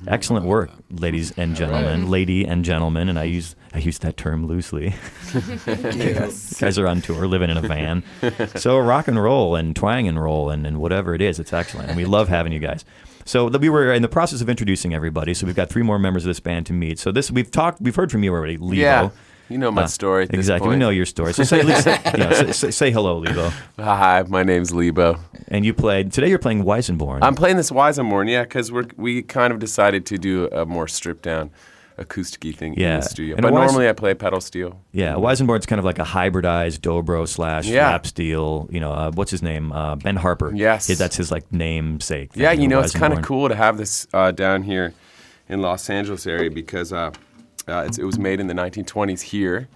Excellent 0.08 0.46
work, 0.46 0.70
ladies 0.92 1.32
and 1.38 1.56
gentlemen, 1.56 2.10
lady 2.10 2.46
and 2.46 2.66
gentlemen, 2.66 3.10
and 3.10 3.18
I 3.18 3.24
use 3.24 3.56
I 3.74 3.80
use 3.80 4.00
that 4.00 4.18
term 4.18 4.48
loosely. 4.48 4.94
You 5.34 6.14
guys 6.60 6.78
are 6.78 6.88
on 6.88 7.02
tour, 7.02 7.28
living 7.28 7.50
in 7.50 7.58
a 7.58 7.62
van. 7.62 8.04
So 8.56 8.78
rock 8.80 9.08
and 9.08 9.22
roll 9.22 9.56
and 9.56 9.76
twang 9.76 10.08
and 10.08 10.22
roll 10.22 10.50
and, 10.50 10.68
and 10.68 10.80
whatever 10.80 11.16
it 11.16 11.22
is, 11.22 11.40
it's 11.40 11.54
excellent. 11.54 11.88
And 11.90 11.98
we 11.98 12.06
love 12.06 12.28
having 12.30 12.52
you 12.52 12.60
guys. 12.60 12.86
So 13.26 13.48
we 13.48 13.70
were 13.70 13.94
in 13.94 14.02
the 14.02 14.10
process 14.10 14.42
of 14.42 14.50
introducing 14.50 14.94
everybody. 14.94 15.34
So 15.34 15.46
we've 15.46 15.56
got 15.56 15.70
three 15.70 15.84
more 15.84 15.98
members 15.98 16.26
of 16.26 16.30
this 16.30 16.40
band 16.40 16.66
to 16.68 16.74
meet. 16.74 17.00
So 17.00 17.12
this 17.12 17.32
we've 17.32 17.50
talked, 17.50 17.82
we've 17.82 17.96
heard 17.96 18.12
from 18.12 18.24
you 18.24 18.34
already, 18.34 18.58
Lebo. 18.58 18.76
Yeah, 18.76 19.10
you 19.50 19.58
know 19.58 19.72
my 19.72 19.84
Uh, 19.84 19.88
story. 19.88 20.28
Exactly, 20.30 20.70
we 20.70 20.76
know 20.76 20.90
your 20.90 21.06
story. 21.06 21.34
So 21.34 21.44
say, 21.44 21.62
least, 21.64 21.86
you 21.86 22.18
know, 22.18 22.32
say, 22.32 22.52
say, 22.52 22.72
say 22.72 22.92
hello, 22.92 23.18
Lebo. 23.20 23.52
Hi, 23.80 24.24
my 24.28 24.44
name's 24.44 24.74
Lebo. 24.74 25.18
And 25.50 25.66
you 25.66 25.74
played 25.74 26.12
today. 26.12 26.30
You're 26.30 26.40
playing 26.40 26.64
Weissenborn. 26.64 27.20
I'm 27.22 27.36
playing 27.36 27.58
this 27.58 27.72
Weissenborn, 27.72 28.30
yeah, 28.30 28.44
because 28.44 28.72
we 28.72 28.84
we 28.98 29.22
kind 29.22 29.54
of 29.54 29.60
decided 29.60 30.06
to 30.08 30.18
do 30.18 30.48
a 30.52 30.66
more 30.66 30.88
stripped 30.88 31.24
down 31.24 31.52
acoustic 31.96 32.56
thing 32.56 32.74
in 32.74 32.80
Yeah. 32.82 32.96
the 32.98 33.04
studio. 33.04 33.36
And 33.36 33.44
But 33.44 33.54
normally 33.54 33.88
I 33.88 33.94
play 33.94 34.16
pedal 34.16 34.42
steel. 34.42 34.80
yeah, 34.94 35.14
Weissenborn's 35.14 35.68
kind 35.68 35.78
of 35.78 35.86
like 35.86 36.00
a 36.00 36.04
hybridized 36.04 36.80
dobro 36.80 37.28
slash 37.28 37.68
Yeah. 37.68 37.90
lap 37.92 38.08
steel. 38.08 38.68
You 38.72 38.80
know, 38.80 38.92
uh, 38.92 39.12
what's 39.14 39.30
his 39.30 39.44
name? 39.44 39.72
Uh, 39.72 39.96
ben 39.98 40.16
Harper. 40.16 40.52
Yes. 40.56 40.90
Yeah, 40.90 40.96
that's 40.96 41.18
his 41.18 41.32
like 41.32 41.44
namesake. 41.52 42.32
Yeah, 42.34 42.52
you 42.52 42.68
know, 42.68 42.80
it's 42.80 42.96
kind 42.96 43.14
of 43.14 43.22
cool 43.22 43.48
to 43.48 43.54
have 43.56 43.78
this 43.78 44.08
uh, 44.12 44.32
down 44.32 44.64
here 44.64 44.94
in 45.48 45.62
Los 45.62 45.88
Angeles 45.88 46.26
area 46.26 46.50
because 46.50 46.92
uh, 47.68 47.84
it's, 47.88 47.98
it 47.98 48.04
was 48.04 48.18
made 48.20 48.40
in 48.40 48.48
the 48.48 48.54
1920s 48.54 49.22
here 49.22 49.68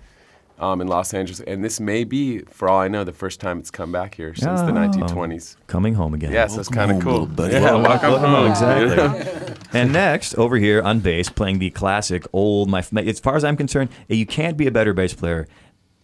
um, 0.59 0.81
in 0.81 0.87
Los 0.87 1.13
Angeles, 1.13 1.39
and 1.41 1.63
this 1.63 1.79
may 1.79 2.03
be, 2.03 2.39
for 2.39 2.67
all 2.67 2.79
I 2.79 2.87
know, 2.87 3.03
the 3.03 3.13
first 3.13 3.39
time 3.39 3.59
it's 3.59 3.69
come 3.69 3.91
back 3.91 4.15
here 4.15 4.33
since 4.33 4.61
the 4.61 4.67
Oh. 4.69 4.71
1920s. 4.73 5.55
Coming 5.67 5.93
home 5.93 6.13
again. 6.15 6.31
Yes, 6.31 6.55
that's 6.55 6.67
kind 6.69 6.91
of 6.91 7.01
cool. 7.01 7.11
little 7.11 7.27
buddy. 7.27 7.53
Yeah, 7.53 7.75
welcome 7.75 8.11
Welcome 8.11 8.29
home. 8.31 8.51
home, 8.51 8.51
exactly. 8.51 9.53
and 9.79 9.93
next, 9.93 10.33
over 10.35 10.57
here 10.57 10.81
on 10.81 10.99
bass, 10.99 11.29
playing 11.29 11.59
the 11.59 11.69
classic 11.69 12.25
old. 12.33 12.69
My, 12.69 12.83
as 13.05 13.19
far 13.19 13.35
as 13.35 13.43
I'm 13.43 13.55
concerned, 13.57 13.89
you 14.07 14.25
can't 14.25 14.57
be 14.57 14.65
a 14.67 14.71
better 14.71 14.93
bass 14.93 15.13
player 15.13 15.47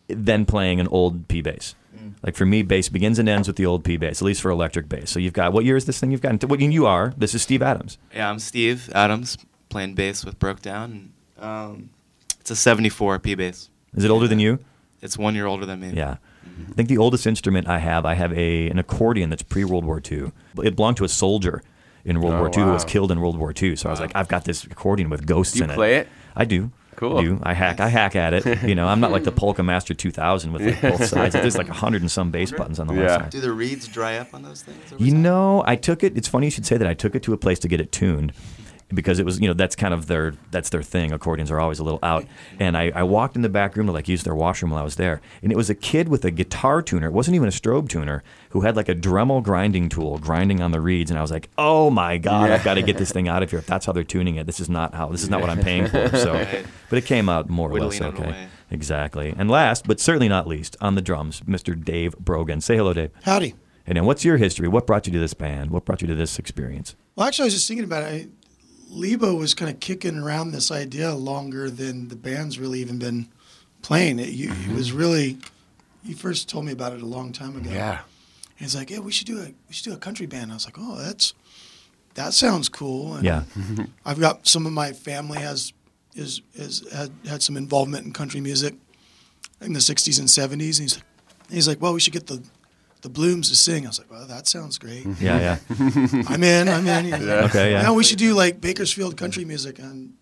than 0.07 0.45
playing 0.45 0.79
an 0.79 0.87
old 0.89 1.27
P 1.27 1.41
bass. 1.41 1.75
Like 2.21 2.35
for 2.35 2.45
me, 2.45 2.61
bass 2.61 2.87
begins 2.89 3.19
and 3.19 3.27
ends 3.27 3.47
with 3.49 3.57
the 3.57 3.65
old 3.65 3.83
P 3.83 3.97
bass, 3.97 4.21
at 4.21 4.25
least 4.25 4.41
for 4.41 4.49
electric 4.51 4.87
bass. 4.87 5.09
So 5.09 5.19
you've 5.19 5.33
got 5.33 5.51
what 5.51 5.65
year 5.65 5.75
is 5.75 5.85
this 5.85 5.99
thing 5.99 6.11
you've 6.11 6.21
got? 6.21 6.41
What 6.45 6.59
you 6.61 6.85
are? 6.85 7.13
This 7.17 7.33
is 7.33 7.41
Steve 7.41 7.61
Adams. 7.61 7.97
Yeah, 8.13 8.29
I'm 8.29 8.39
Steve 8.39 8.89
Adams, 8.93 9.37
playing 9.69 9.95
bass 9.95 10.23
with 10.23 10.37
Brokedown. 10.39 11.09
And, 11.43 11.51
um, 11.51 11.89
it's 12.39 12.51
a 12.51 12.55
74 12.55 13.19
P 13.19 13.35
bass. 13.35 13.69
Is 13.95 14.03
it 14.03 14.09
older 14.11 14.27
than 14.27 14.39
you? 14.39 14.59
It's 15.01 15.17
one 15.17 15.35
year 15.35 15.45
older 15.45 15.65
than 15.65 15.79
me. 15.81 15.91
Yeah. 15.93 16.17
I 16.69 16.73
think 16.73 16.89
the 16.89 16.97
oldest 16.97 17.25
instrument 17.25 17.67
I 17.67 17.79
have, 17.79 18.05
I 18.05 18.13
have 18.15 18.33
a 18.33 18.69
an 18.69 18.77
accordion 18.79 19.29
that's 19.29 19.43
pre 19.43 19.63
World 19.63 19.85
War 19.85 20.01
II. 20.09 20.31
It 20.63 20.75
belonged 20.75 20.97
to 20.97 21.03
a 21.05 21.09
soldier 21.09 21.63
in 22.05 22.21
World 22.21 22.35
Oh, 22.35 22.39
War 22.39 22.47
II 22.55 22.63
who 22.63 22.71
was 22.71 22.83
killed 22.85 23.11
in 23.11 23.19
World 23.21 23.37
War 23.37 23.53
II. 23.59 23.75
So 23.75 23.89
I 23.89 23.91
was 23.91 23.99
like, 23.99 24.11
I've 24.15 24.27
got 24.27 24.45
this 24.45 24.63
accordion 24.65 25.09
with 25.09 25.25
ghosts 25.25 25.55
in 25.57 25.63
it. 25.63 25.67
Do 25.67 25.71
you 25.73 25.77
play 25.77 25.95
it. 25.95 25.99
it? 26.01 26.07
I 26.35 26.45
do. 26.45 26.71
Cool. 26.95 27.17
I 27.17 27.23
do. 27.23 27.39
I 27.43 27.53
hack. 27.53 27.79
I 27.79 27.87
hack 27.87 28.15
at 28.15 28.33
it. 28.33 28.63
You 28.63 28.75
know, 28.75 28.87
I'm 28.87 28.99
not 28.99 29.11
like 29.11 29.23
the 29.23 29.31
Polka 29.31 29.63
Master 29.63 29.93
2000 29.93 30.53
with 30.53 30.61
like 30.61 30.81
both 30.81 31.05
sides. 31.07 31.33
There's 31.33 31.57
like 31.57 31.67
hundred 31.69 32.01
and 32.01 32.11
some 32.11 32.29
bass 32.29 32.51
buttons 32.51 32.79
on 32.79 32.87
the 32.87 32.93
Yeah. 32.93 32.99
left 33.01 33.21
side. 33.23 33.29
Do 33.31 33.41
the 33.41 33.51
reeds 33.53 33.87
dry 33.87 34.17
up 34.17 34.33
on 34.33 34.43
those 34.43 34.61
things? 34.63 34.77
You 34.99 35.11
time? 35.13 35.21
know, 35.21 35.63
I 35.65 35.75
took 35.75 36.03
it. 36.03 36.15
It's 36.17 36.27
funny 36.27 36.47
you 36.47 36.51
should 36.51 36.65
say 36.65 36.77
that. 36.77 36.87
I 36.87 36.93
took 36.93 37.15
it 37.15 37.23
to 37.23 37.33
a 37.33 37.37
place 37.37 37.57
to 37.59 37.67
get 37.67 37.79
it 37.81 37.91
tuned 37.91 38.33
because 38.93 39.19
it 39.19 39.25
was, 39.25 39.39
you 39.39 39.47
know, 39.47 39.53
that's 39.53 39.75
kind 39.75 39.93
of 39.93 40.07
their 40.07 40.33
that's 40.51 40.69
their 40.69 40.83
thing. 40.83 41.11
Accordions 41.11 41.49
are 41.51 41.59
always 41.59 41.79
a 41.79 41.83
little 41.83 41.99
out. 42.03 42.25
And 42.59 42.77
I, 42.77 42.91
I 42.95 43.03
walked 43.03 43.35
in 43.35 43.41
the 43.41 43.49
back 43.49 43.75
room 43.75 43.87
to 43.87 43.93
like 43.93 44.07
use 44.07 44.23
their 44.23 44.35
washroom 44.35 44.71
while 44.71 44.81
I 44.81 44.83
was 44.83 44.95
there, 44.95 45.21
and 45.41 45.51
it 45.51 45.55
was 45.55 45.69
a 45.69 45.75
kid 45.75 46.07
with 46.09 46.25
a 46.25 46.31
guitar 46.31 46.81
tuner. 46.81 47.07
It 47.07 47.13
wasn't 47.13 47.35
even 47.35 47.47
a 47.47 47.51
strobe 47.51 47.89
tuner 47.89 48.23
who 48.49 48.61
had 48.61 48.75
like 48.75 48.89
a 48.89 48.95
Dremel 48.95 49.41
grinding 49.43 49.89
tool 49.89 50.17
grinding 50.17 50.61
on 50.61 50.71
the 50.71 50.81
reeds, 50.81 51.09
and 51.11 51.17
I 51.17 51.21
was 51.21 51.31
like, 51.31 51.49
oh 51.57 51.89
my 51.89 52.17
god, 52.17 52.51
I've 52.51 52.63
got 52.63 52.75
to 52.75 52.81
get 52.81 52.97
this 52.97 53.11
thing 53.11 53.27
out 53.27 53.43
of 53.43 53.49
here. 53.49 53.59
If 53.59 53.65
that's 53.67 53.85
how 53.85 53.91
they're 53.93 54.03
tuning 54.03 54.35
it, 54.35 54.45
this 54.45 54.59
is 54.59 54.69
not 54.69 54.93
how. 54.93 55.09
This 55.09 55.23
is 55.23 55.29
not 55.29 55.41
what 55.41 55.49
I'm 55.49 55.59
paying 55.61 55.87
for. 55.87 56.09
So, 56.15 56.33
Right. 56.43 56.65
but 56.89 56.97
it 56.97 57.05
came 57.05 57.29
out 57.29 57.49
more 57.49 57.69
or 57.69 57.79
less 57.79 57.99
Whittling 57.99 58.15
them 58.15 58.29
okay. 58.29 58.47
Exactly. 58.71 59.33
And 59.37 59.49
last, 59.51 59.85
but 59.87 59.99
certainly 59.99 60.27
not 60.27 60.47
least, 60.47 60.75
on 60.81 60.95
the 60.95 61.01
drums, 61.01 61.41
Mr. 61.41 61.81
Dave 61.81 62.17
Brogan. 62.17 62.59
Say 62.59 62.75
hello, 62.75 62.91
Dave. 62.93 63.11
Howdy. 63.23 63.53
And 63.85 63.97
then, 63.97 64.05
what's 64.05 64.23
your 64.25 64.37
history? 64.37 64.67
What 64.67 64.87
brought 64.87 65.05
you 65.07 65.13
to 65.13 65.19
this 65.19 65.33
band? 65.33 65.69
What 65.71 65.85
brought 65.85 66.01
you 66.01 66.07
to 66.07 66.15
this 66.15 66.39
experience? 66.39 66.95
Well, 67.15 67.27
actually, 67.27 67.43
I 67.43 67.47
was 67.47 67.53
just 67.53 67.67
thinking 67.67 67.83
about 67.83 68.03
it. 68.03 68.07
I, 68.07 68.27
Lebo 68.93 69.33
was 69.33 69.53
kind 69.53 69.71
of 69.71 69.79
kicking 69.79 70.17
around 70.17 70.51
this 70.51 70.71
idea 70.71 71.15
longer 71.15 71.69
than 71.69 72.09
the 72.09 72.15
band's 72.15 72.59
really 72.59 72.79
even 72.79 72.99
been 72.99 73.27
playing 73.81 74.19
it. 74.19 74.29
You, 74.29 74.51
It 74.51 74.55
mm-hmm. 74.55 74.75
was 74.75 74.91
really, 74.91 75.39
you 76.03 76.15
first 76.15 76.47
told 76.47 76.65
me 76.65 76.71
about 76.71 76.93
it 76.93 77.01
a 77.01 77.05
long 77.05 77.31
time 77.31 77.55
ago. 77.57 77.71
Yeah. 77.71 78.01
And 78.01 78.59
he's 78.59 78.75
like, 78.75 78.91
"Yeah, 78.91 78.99
we 78.99 79.11
should 79.11 79.27
do 79.27 79.39
a 79.39 79.45
we 79.45 79.73
should 79.73 79.85
do 79.85 79.93
a 79.93 79.97
country 79.97 80.27
band." 80.27 80.51
I 80.51 80.53
was 80.53 80.65
like, 80.65 80.77
"Oh, 80.77 80.97
that's 80.97 81.33
that 82.13 82.33
sounds 82.33 82.69
cool." 82.69 83.15
And 83.15 83.25
Yeah. 83.25 83.43
I've 84.05 84.19
got 84.19 84.47
some 84.47 84.65
of 84.67 84.73
my 84.73 84.93
family 84.93 85.39
has 85.39 85.73
is 86.13 86.41
is 86.53 86.87
had 86.93 87.11
had 87.27 87.41
some 87.41 87.57
involvement 87.57 88.05
in 88.05 88.13
country 88.13 88.41
music 88.41 88.75
in 89.59 89.73
the 89.73 89.79
'60s 89.79 90.19
and 90.19 90.27
'70s. 90.27 90.51
And 90.51 90.61
he's 90.61 91.03
he's 91.49 91.67
like, 91.67 91.81
"Well, 91.81 91.93
we 91.93 91.99
should 91.99 92.13
get 92.13 92.27
the 92.27 92.43
the 93.03 93.09
Bluhms 93.09 93.49
to 93.49 93.55
sing." 93.55 93.85
I 93.85 93.89
was 93.89 93.99
like, 93.99 94.09
"Well, 94.11 94.25
that 94.27 94.47
sounds 94.47 94.77
great." 94.79 95.05
Mm-hmm. 95.05 95.23
Yeah, 95.23 95.39
yeah. 95.69 96.23
I'm 96.33 96.43
in. 96.43 96.67
I'm 96.67 96.87
in. 96.87 97.05
He's 97.05 97.13
like, 97.27 97.45
Okay, 97.51 97.71
yeah. 97.71 97.83
Now 97.83 97.93
we 97.93 98.03
should 98.03 98.17
do 98.17 98.33
like 98.33 98.59
Bakersfield 98.59 99.15
country 99.17 99.45
music, 99.45 99.77
and 99.79 100.13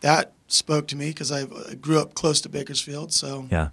that 0.00 0.32
spoke 0.48 0.88
to 0.88 0.96
me 0.96 1.08
because 1.08 1.30
I 1.32 1.42
uh, 1.44 1.74
grew 1.80 1.98
up 2.00 2.14
close 2.14 2.40
to 2.42 2.48
Bakersfield. 2.48 3.12
So 3.12 3.46
Yeah. 3.50 3.68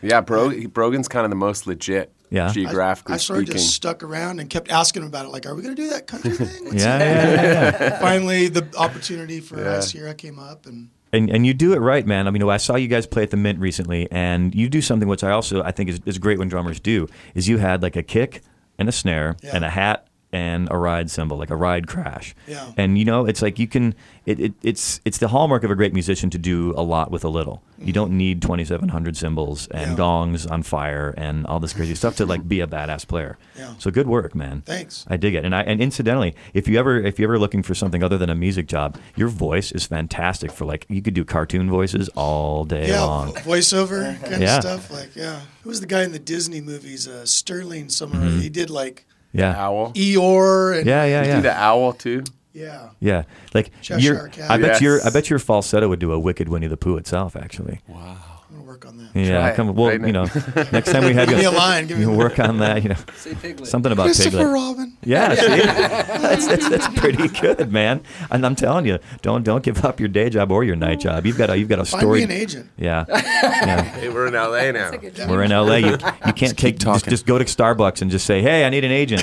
Yeah, 0.00 0.20
Bro- 0.20 0.50
Brogan's 0.68 1.08
kind 1.08 1.24
of 1.24 1.30
the 1.30 1.36
most 1.36 1.66
legit 1.66 2.12
Yeah. 2.30 2.52
Geographically 2.52 3.14
I, 3.14 3.16
I 3.16 3.18
sort 3.18 3.38
of 3.40 3.46
speaking. 3.46 3.58
just 3.60 3.74
stuck 3.74 4.02
around 4.04 4.38
and 4.38 4.48
kept 4.48 4.70
asking 4.70 5.02
him 5.02 5.08
about 5.08 5.26
it. 5.26 5.30
Like, 5.30 5.44
are 5.44 5.54
we 5.56 5.62
going 5.62 5.74
to 5.74 5.82
do 5.82 5.90
that 5.90 6.06
country 6.06 6.30
thing? 6.36 6.66
Yeah, 6.66 6.98
yeah, 6.98 7.32
yeah, 7.32 7.76
yeah. 7.80 7.98
Finally, 7.98 8.46
the 8.48 8.68
opportunity 8.76 9.40
for 9.40 9.58
Yeah. 9.60 9.70
us 9.78 9.90
here 9.90 10.12
came 10.14 10.38
up, 10.38 10.66
and 10.66 10.90
And 11.12 11.30
and 11.30 11.46
you 11.46 11.54
do 11.54 11.72
it 11.72 11.78
right, 11.78 12.06
man. 12.06 12.26
I 12.26 12.30
mean, 12.30 12.42
I 12.48 12.56
saw 12.58 12.76
you 12.76 12.88
guys 12.88 13.06
play 13.06 13.22
at 13.22 13.30
the 13.30 13.36
Mint 13.36 13.58
recently, 13.60 14.08
and 14.10 14.54
you 14.54 14.68
do 14.68 14.82
something 14.82 15.08
which 15.08 15.24
I 15.24 15.30
also 15.30 15.62
I 15.62 15.70
think 15.70 15.88
is, 15.88 16.00
is 16.04 16.18
great 16.18 16.38
when 16.38 16.48
drummers 16.48 16.80
do. 16.80 17.06
Is 17.34 17.48
you 17.48 17.58
had 17.58 17.82
like 17.82 17.96
a 17.96 18.02
kick 18.02 18.42
and 18.78 18.88
a 18.88 18.92
snare 18.92 19.36
Yeah. 19.42 19.56
and 19.56 19.64
a 19.64 19.70
hat 19.70 20.07
and 20.30 20.68
a 20.70 20.76
ride 20.76 21.10
cymbal, 21.10 21.38
like 21.38 21.50
a 21.50 21.56
ride 21.56 21.86
crash. 21.86 22.34
Yeah. 22.46 22.72
And 22.76 22.98
you 22.98 23.04
know, 23.04 23.24
it's 23.26 23.40
like 23.42 23.58
you 23.58 23.66
can. 23.66 23.94
It, 24.26 24.38
it 24.40 24.52
it's 24.62 25.00
it's 25.06 25.16
the 25.18 25.28
hallmark 25.28 25.64
of 25.64 25.70
a 25.70 25.74
great 25.74 25.94
musician 25.94 26.28
to 26.30 26.38
do 26.38 26.74
a 26.76 26.82
lot 26.82 27.10
with 27.10 27.24
a 27.24 27.30
little. 27.30 27.62
You 27.78 27.94
don't 27.94 28.12
need 28.18 28.42
twenty 28.42 28.64
seven 28.66 28.90
hundred 28.90 29.16
cymbals 29.16 29.66
and 29.68 29.78
Mm-hmm. 29.78 29.90
Yeah. 29.92 29.96
gongs 29.96 30.46
on 30.46 30.62
fire 30.64 31.14
and 31.16 31.46
all 31.46 31.60
this 31.60 31.72
crazy 31.72 31.94
stuff 31.94 32.16
to 32.16 32.26
like 32.26 32.46
be 32.46 32.60
a 32.60 32.66
badass 32.66 33.06
player. 33.08 33.38
Yeah. 33.56 33.72
So 33.78 33.90
good 33.90 34.06
work, 34.06 34.34
man. 34.34 34.60
Thanks. 34.66 35.06
I 35.08 35.16
dig 35.16 35.34
it. 35.34 35.46
And 35.46 35.54
I 35.54 35.62
and 35.62 35.80
incidentally, 35.80 36.34
if 36.52 36.68
you 36.68 36.78
ever 36.78 36.98
if 37.00 37.18
you 37.18 37.24
ever 37.24 37.38
looking 37.38 37.62
for 37.62 37.74
something 37.74 38.02
other 38.02 38.18
than 38.18 38.28
a 38.28 38.34
music 38.34 38.66
job, 38.66 38.98
your 39.16 39.28
voice 39.28 39.72
is 39.72 39.86
fantastic 39.86 40.50
for 40.52 40.66
like 40.66 40.84
you 40.90 41.00
could 41.00 41.14
do 41.14 41.24
cartoon 41.24 41.70
voices 41.70 42.10
all 42.16 42.64
day 42.64 42.88
yeah, 42.88 43.02
long. 43.02 43.32
vo- 43.32 43.40
voiceover 43.52 44.20
kind 44.28 44.42
Yeah. 44.42 44.56
of 44.58 44.62
stuff. 44.62 44.90
Like, 44.90 45.16
yeah, 45.16 45.40
who 45.62 45.70
was 45.70 45.80
the 45.80 45.86
guy 45.86 46.02
in 46.02 46.12
the 46.12 46.18
Disney 46.18 46.60
movies? 46.60 47.08
Uh, 47.08 47.24
Sterling 47.24 47.88
somewhere. 47.88 48.20
Mm-hmm. 48.28 48.40
He 48.40 48.50
did 48.50 48.68
like 48.68 49.06
Yeah. 49.32 49.54
Owl. 49.56 49.92
Eeyore 49.92 50.78
and 50.78 50.86
Yeah, 50.86 51.04
yeah, 51.04 51.22
You 51.22 51.28
yeah. 51.28 51.36
do 51.36 51.42
the 51.42 51.52
owl 51.56 51.92
too. 51.92 52.24
yeah. 52.52 52.90
Yeah, 53.00 53.22
like 53.54 53.70
Cheshire 53.82 54.00
your, 54.02 54.28
Cat. 54.28 54.50
I 54.50 54.56
bet 54.56 54.66
Yes. 54.72 54.80
your, 54.80 55.00
I 55.06 55.10
bet 55.10 55.30
your 55.30 55.38
falsetto 55.38 55.88
would 55.88 55.98
do 56.00 56.12
a 56.12 56.18
wicked 56.18 56.48
Winnie 56.48 56.66
the 56.66 56.76
Pooh 56.76 56.96
itself. 56.96 57.36
Actually, 57.36 57.80
I'm 57.88 58.16
gonna 58.58 58.68
work 58.68 58.86
on 58.86 58.96
that. 58.98 59.10
yeah. 59.14 59.28
Try 59.30 59.50
it 59.50 59.56
Come, 59.56 59.74
well, 59.74 59.88
right 59.88 60.00
you 60.00 60.12
know, 60.12 60.24
next 60.72 60.92
time 60.92 61.04
we 61.04 61.14
have 61.14 61.28
Give 61.28 61.38
you, 61.38 61.50
me 61.50 61.56
a 61.56 61.58
line. 61.58 61.86
Give 61.86 61.98
you 61.98 62.12
a 62.12 62.16
work 62.16 62.38
on 62.38 62.58
that. 62.58 62.82
You 62.82 62.90
know, 62.90 62.96
Say 63.16 63.34
Piglet. 63.34 63.68
something 63.68 63.92
about 63.92 64.04
Christopher 64.04 64.30
Piglet. 64.38 64.52
Robin. 64.52 64.96
Yeah, 65.04 65.34
see, 65.34 65.46
that's, 65.46 66.46
that's 66.46 66.68
that's 66.68 66.88
pretty 67.00 67.28
good, 67.28 67.72
man. 67.72 68.02
And 68.30 68.44
I'm 68.44 68.54
telling 68.56 68.86
you, 68.86 68.98
don't 69.22 69.42
don't 69.44 69.62
give 69.62 69.84
up 69.84 70.00
your 70.00 70.08
day 70.08 70.30
job 70.30 70.50
or 70.52 70.64
your 70.64 70.76
night 70.76 71.00
job. 71.00 71.24
You've 71.26 71.38
got 71.38 71.50
a 71.50 71.58
you've 71.58 71.68
got 71.68 71.78
a 71.78 71.84
Find 71.84 72.00
story. 72.02 72.18
me 72.20 72.24
an 72.24 72.30
agent. 72.30 72.70
Yeah, 72.76 73.04
yeah. 73.08 73.82
Hey, 73.82 74.08
we're 74.08 74.26
in 74.26 74.34
LA 74.34 74.70
now. 74.72 74.90
We're 75.28 75.42
in 75.44 75.50
LA. 75.50 75.76
You, 75.76 75.96
you 76.26 76.32
can't 76.32 76.56
take 76.58 76.78
just, 76.78 77.08
just 77.08 77.26
go 77.26 77.38
to 77.38 77.44
Starbucks 77.44 78.02
and 78.02 78.10
just 78.10 78.26
say, 78.26 78.42
"Hey, 78.42 78.64
I 78.64 78.70
need 78.70 78.84
an 78.84 78.92
agent." 78.92 79.22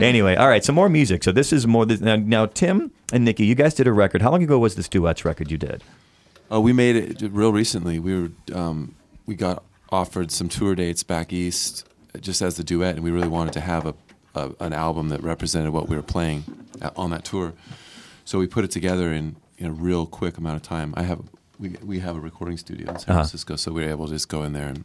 anyway, 0.00 0.36
all 0.36 0.48
right. 0.48 0.64
Some 0.64 0.74
more 0.74 0.88
music. 0.88 1.24
So 1.24 1.32
this 1.32 1.52
is 1.52 1.66
more. 1.66 1.86
Now, 1.86 2.16
now, 2.16 2.46
Tim 2.46 2.92
and 3.12 3.24
Nicki, 3.24 3.44
you 3.46 3.54
guys 3.54 3.74
did 3.74 3.86
a 3.86 3.92
record. 3.92 4.22
How 4.22 4.30
long 4.30 4.42
ago 4.42 4.58
was 4.58 4.74
this 4.76 4.88
duets 4.88 5.24
record 5.24 5.50
you 5.50 5.58
did? 5.58 5.82
Oh, 6.50 6.60
we 6.60 6.72
made 6.72 6.96
it 6.96 7.22
real 7.32 7.52
recently. 7.52 7.98
We 7.98 8.20
were 8.22 8.30
um, 8.54 8.94
we 9.26 9.34
got 9.34 9.62
offered 9.90 10.30
some 10.30 10.48
tour 10.48 10.74
dates 10.74 11.02
back 11.02 11.32
east, 11.32 11.86
just 12.20 12.42
as 12.42 12.56
the 12.56 12.64
duet, 12.64 12.96
and 12.96 13.04
we 13.04 13.10
really 13.10 13.28
wanted 13.28 13.52
to 13.54 13.60
have 13.60 13.86
a, 13.86 13.94
a 14.34 14.50
an 14.60 14.72
album 14.72 15.08
that 15.10 15.22
represented 15.22 15.72
what 15.72 15.88
we 15.88 15.96
were 15.96 16.02
playing 16.02 16.44
at, 16.82 16.96
on 16.96 17.10
that 17.10 17.24
tour. 17.24 17.52
So 18.24 18.38
we 18.38 18.46
put 18.46 18.64
it 18.64 18.70
together 18.70 19.12
in, 19.12 19.36
in 19.58 19.66
a 19.66 19.72
real 19.72 20.06
quick 20.06 20.38
amount 20.38 20.56
of 20.56 20.62
time. 20.62 20.92
I 20.96 21.02
have 21.04 21.20
we 21.58 21.76
we 21.84 22.00
have 22.00 22.16
a 22.16 22.20
recording 22.20 22.56
studio 22.58 22.90
in 22.90 22.98
San 22.98 23.10
Uh-huh. 23.12 23.20
Francisco, 23.22 23.56
so 23.56 23.72
we 23.72 23.82
were 23.84 23.90
able 23.90 24.06
to 24.06 24.12
just 24.12 24.28
go 24.28 24.42
in 24.42 24.52
there 24.52 24.68
and 24.68 24.84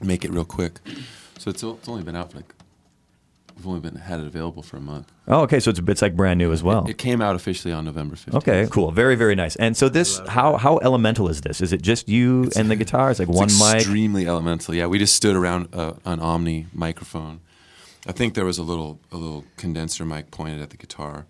make 0.00 0.24
it 0.24 0.30
real 0.32 0.44
quick. 0.44 0.80
So 1.38 1.50
it's, 1.50 1.62
it's 1.62 1.88
only 1.88 2.02
been 2.02 2.16
out 2.16 2.30
for 2.32 2.38
like 2.38 2.52
we've 3.56 3.66
only 3.66 3.80
been 3.80 3.96
had 3.96 4.20
it 4.20 4.26
available 4.26 4.62
for 4.62 4.76
a 4.76 4.80
month. 4.80 5.10
Oh, 5.26 5.40
okay. 5.42 5.60
So 5.60 5.70
it's 5.70 5.80
it's 5.80 6.02
like 6.02 6.14
brand 6.14 6.38
new 6.38 6.52
as 6.52 6.62
well. 6.62 6.86
It 6.86 6.98
came 6.98 7.20
out 7.22 7.34
officially 7.36 7.72
on 7.72 7.84
November 7.84 8.14
15th. 8.16 8.34
Okay, 8.34 8.68
cool. 8.70 8.90
Very, 8.92 9.16
very 9.16 9.34
nice. 9.34 9.56
And 9.56 9.76
so 9.76 9.88
this, 9.88 10.20
how 10.28 10.56
how 10.56 10.78
elemental 10.78 11.28
is 11.28 11.40
this? 11.40 11.60
Is 11.60 11.72
it 11.72 11.82
just 11.82 12.08
you 12.08 12.50
and 12.56 12.70
the 12.70 12.76
guitar? 12.76 13.10
It's 13.10 13.18
like 13.20 13.28
It's 13.28 13.36
one 13.38 13.48
mic. 13.58 13.76
extremely 13.82 14.28
elemental. 14.28 14.74
Yeah, 14.74 14.86
we 14.86 14.98
just 14.98 15.14
stood 15.14 15.36
around 15.36 15.68
uh, 15.74 15.94
an 16.04 16.20
Omni 16.20 16.66
microphone. 16.72 17.40
I 18.08 18.12
think 18.12 18.34
there 18.34 18.44
was 18.44 18.58
a 18.58 18.62
little 18.62 19.00
a 19.10 19.16
little 19.16 19.44
condenser 19.56 20.04
mic 20.04 20.30
pointed 20.30 20.60
at 20.60 20.70
the 20.70 20.76
guitar, 20.76 21.26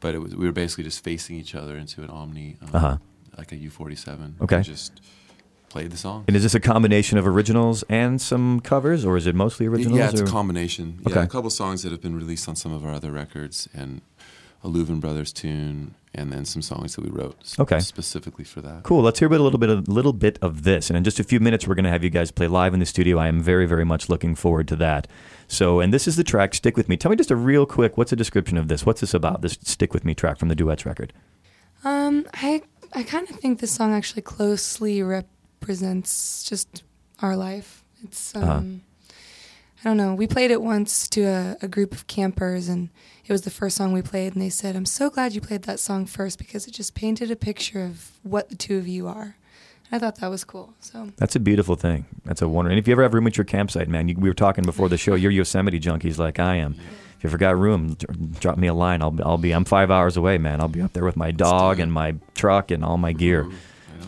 but 0.00 0.14
it 0.14 0.18
was 0.18 0.36
we 0.36 0.46
were 0.46 0.52
basically 0.52 0.84
just 0.84 1.02
facing 1.02 1.36
each 1.36 1.54
other 1.54 1.76
into 1.76 2.02
an 2.02 2.10
Omni, 2.10 2.56
um, 2.62 2.68
Uh-huh. 2.72 2.96
like 3.38 3.50
a 3.52 3.56
U47. 3.56 4.40
Okay. 4.42 4.62
just 4.62 5.00
played 5.68 5.90
the 5.90 5.96
song. 5.96 6.24
And 6.26 6.36
is 6.36 6.42
this 6.42 6.54
a 6.54 6.60
combination 6.60 7.18
of 7.18 7.26
originals 7.26 7.82
and 7.88 8.20
some 8.20 8.60
covers, 8.60 9.04
or 9.04 9.16
is 9.16 9.26
it 9.26 9.34
mostly 9.34 9.66
originals? 9.66 9.98
Yeah, 9.98 10.10
it's 10.10 10.20
or? 10.20 10.24
a 10.24 10.28
combination. 10.28 10.98
Yeah, 11.06 11.12
Okay. 11.12 11.22
a 11.22 11.26
couple 11.26 11.50
songs 11.50 11.82
that 11.82 11.92
have 11.92 12.00
been 12.02 12.16
released 12.16 12.48
on 12.48 12.56
some 12.56 12.72
of 12.72 12.84
our 12.84 12.92
other 12.92 13.10
records, 13.12 13.68
and 13.74 14.00
a 14.64 14.68
Louvin 14.68 15.00
Brothers 15.00 15.32
tune, 15.32 15.94
and 16.14 16.32
then 16.32 16.44
some 16.46 16.62
songs 16.62 16.96
that 16.96 17.04
we 17.04 17.10
wrote 17.10 17.36
Okay. 17.58 17.78
specifically 17.78 18.44
for 18.44 18.60
that. 18.62 18.82
Cool. 18.84 19.02
Let's 19.02 19.18
hear 19.18 19.28
a, 19.30 19.36
a 19.36 19.38
little 19.38 19.58
bit, 19.58 19.68
a 19.68 19.74
little 19.86 20.14
bit 20.14 20.38
of 20.40 20.62
this, 20.62 20.88
and 20.88 20.96
in 20.96 21.04
just 21.04 21.20
a 21.20 21.24
few 21.24 21.40
minutes, 21.40 21.66
we're 21.68 21.74
going 21.74 21.84
to 21.84 21.90
have 21.90 22.02
you 22.02 22.10
guys 22.10 22.30
play 22.30 22.46
live 22.48 22.72
in 22.72 22.80
the 22.80 22.86
studio. 22.86 23.18
I 23.18 23.28
am 23.28 23.40
very, 23.42 23.66
very 23.66 23.84
much 23.84 24.08
looking 24.08 24.34
forward 24.34 24.66
to 24.68 24.76
that. 24.76 25.06
So, 25.46 25.80
and 25.80 25.92
this 25.92 26.08
is 26.08 26.16
the 26.16 26.24
track 26.24 26.54
"Stick 26.54 26.76
with 26.76 26.88
Me." 26.88 26.96
Tell 26.96 27.10
me 27.10 27.16
just 27.16 27.30
a 27.30 27.36
real 27.36 27.66
quick. 27.66 27.96
What's 27.98 28.12
a 28.12 28.16
description 28.16 28.56
of 28.56 28.68
this? 28.68 28.86
What's 28.86 29.00
this 29.02 29.14
about? 29.14 29.42
This 29.42 29.58
"Stick 29.62 29.92
with 29.94 30.04
Me" 30.04 30.14
track 30.14 30.38
from 30.38 30.48
the 30.48 30.56
duets 30.56 30.86
record. 30.86 31.12
Um, 31.84 32.26
I 32.34 32.62
I 32.94 33.02
kind 33.02 33.28
of 33.28 33.36
think 33.36 33.60
this 33.60 33.70
song 33.72 33.92
actually 33.92 34.22
closely 34.22 35.02
represents 35.66 36.44
just 36.44 36.84
our 37.20 37.36
life. 37.36 37.82
It's 38.04 38.34
um, 38.36 38.42
Uh-huh. 38.42 38.62
I 39.84 39.88
don't 39.90 39.96
know. 39.98 40.14
We 40.14 40.26
played 40.26 40.50
it 40.50 40.62
once 40.62 41.08
to 41.10 41.22
a, 41.24 41.56
a 41.62 41.68
group 41.68 41.92
of 41.92 42.06
campers, 42.06 42.68
and 42.68 42.88
it 43.26 43.32
was 43.32 43.42
the 43.42 43.50
first 43.50 43.76
song 43.76 43.92
we 43.92 44.02
played. 44.02 44.32
And 44.34 44.42
they 44.42 44.48
said, 44.50 44.74
"I'm 44.76 44.86
so 44.86 45.10
glad 45.10 45.32
you 45.34 45.40
played 45.40 45.62
that 45.62 45.78
song 45.78 46.06
first 46.06 46.38
because 46.38 46.66
it 46.66 46.72
just 46.72 46.94
painted 46.94 47.30
a 47.30 47.36
picture 47.36 47.84
of 47.84 48.12
what 48.22 48.48
the 48.48 48.56
two 48.56 48.78
of 48.78 48.86
you 48.88 49.06
are." 49.06 49.36
I 49.92 49.98
thought 50.00 50.16
that 50.16 50.30
was 50.30 50.44
cool. 50.44 50.74
So 50.80 51.10
That's 51.16 51.36
a 51.36 51.40
beautiful 51.40 51.76
thing. 51.76 52.06
That's 52.24 52.42
a 52.42 52.48
wonder. 52.48 52.70
And 52.70 52.78
if 52.80 52.88
you 52.88 52.92
ever 52.92 53.02
have 53.02 53.14
room 53.14 53.26
at 53.28 53.36
your 53.36 53.44
campsite, 53.44 53.88
man, 53.88 54.08
you, 54.08 54.16
we 54.18 54.28
were 54.28 54.34
talking 54.34 54.64
before 54.64 54.88
the 54.88 54.96
show. 54.96 55.14
You're 55.14 55.30
Yosemite 55.30 55.78
junkies 55.78 56.18
like 56.18 56.40
I 56.40 56.56
am. 56.56 56.72
If 57.18 57.22
you 57.24 57.30
ever 57.30 57.38
got 57.38 57.56
room, 57.56 57.96
drop 58.40 58.56
me 58.58 58.66
a 58.66 58.74
line. 58.74 59.02
I'll 59.02 59.16
I'll 59.24 59.38
be. 59.38 59.52
I'm 59.52 59.64
five 59.64 59.90
hours 59.90 60.16
away, 60.16 60.38
man. 60.38 60.60
I'll 60.60 60.68
be 60.78 60.80
up 60.82 60.92
there 60.94 61.04
with 61.04 61.16
my 61.16 61.30
dog 61.32 61.78
and 61.80 61.92
my 61.92 62.14
truck 62.34 62.70
and 62.72 62.82
all 62.84 62.96
my 62.98 63.12
gear. 63.12 63.46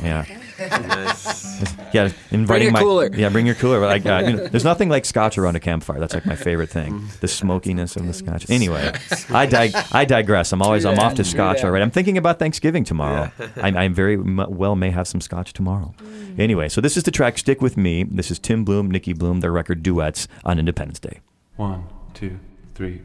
Yeah. 0.03 0.25
Yeah, 1.90 2.11
inviting 2.31 2.68
a 2.68 2.73
my 2.73 2.81
cooler. 2.81 3.09
yeah, 3.14 3.31
bring 3.31 3.47
your 3.47 3.55
cooler. 3.55 3.81
Like, 3.81 4.05
uh, 4.05 4.23
you 4.27 4.33
know, 4.35 4.47
there's 4.49 4.64
nothing 4.73 4.90
like 4.90 5.07
scotch 5.07 5.38
around 5.38 5.57
a 5.57 5.61
campfire. 5.61 5.99
That's 5.99 6.12
like 6.12 6.27
my 6.27 6.37
favorite 6.37 6.68
thing, 6.68 7.09
the 7.21 7.29
smokiness 7.29 7.97
of 7.97 8.07
the 8.07 8.12
scotch. 8.12 8.49
Anyway, 8.51 8.92
I 9.31 9.47
dig- 9.47 9.75
I 9.92 10.05
digress. 10.05 10.53
I'm 10.53 10.61
always 10.61 10.85
I'm 10.85 10.99
off 10.99 11.14
to 11.14 11.25
scotch 11.25 11.64
All 11.64 11.71
right, 11.71 11.81
I'm 11.81 11.90
thinking 11.90 12.18
about 12.18 12.38
Thanksgiving 12.38 12.85
tomorrow. 12.85 13.33
I, 13.57 13.68
I 13.85 13.88
very 13.88 14.14
m- 14.14 14.44
well 14.51 14.77
may 14.77 14.90
have 14.90 15.09
some 15.09 15.21
scotch 15.23 15.55
tomorrow. 15.55 15.94
Anyway, 16.37 16.68
so 16.68 16.81
this 16.83 16.97
is 16.99 17.05
the 17.05 17.11
track 17.11 17.38
"Stick 17.38 17.62
with 17.62 17.77
Me." 17.79 18.05
This 18.05 18.31
is 18.31 18.38
Tim 18.38 18.66
Bluhm, 18.66 18.88
Nicki 18.88 19.14
Bluhm, 19.14 19.40
their 19.40 19.53
record 19.53 19.83
duets 19.83 20.29
on 20.44 20.59
Independence 20.59 20.99
Day. 21.01 21.21
One, 21.57 21.85
two, 22.12 22.38
three. 22.75 23.01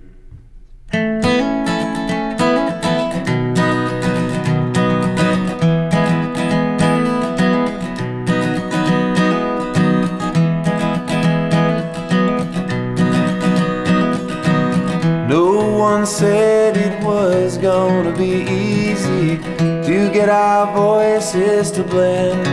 One 15.83 16.05
said 16.05 16.77
it 16.77 17.03
was 17.03 17.57
gonna 17.57 18.15
be 18.17 18.35
easy 18.49 19.37
to 19.87 20.09
get 20.13 20.29
our 20.29 20.65
voices 20.73 21.71
to 21.71 21.83
blend. 21.83 22.45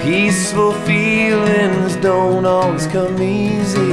Peaceful 0.00 0.72
feelings 0.88 1.94
don't 1.96 2.44
always 2.44 2.88
come 2.88 3.22
easy, 3.22 3.92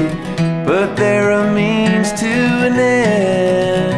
but 0.66 0.96
they're 0.96 1.34
a 1.44 1.54
means 1.54 2.12
to 2.14 2.34
an 2.68 2.74
end. 2.80 3.95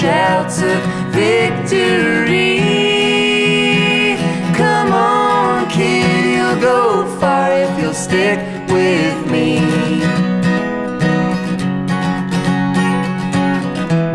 Shouts 0.00 0.62
of 0.62 0.80
victory. 1.10 2.60
Come 4.54 4.92
on, 4.92 5.68
kid, 5.68 6.36
you'll 6.36 6.60
go 6.60 7.18
far 7.18 7.50
if 7.50 7.80
you'll 7.80 7.92
stick 7.92 8.38
with 8.68 9.18
me. 9.28 9.58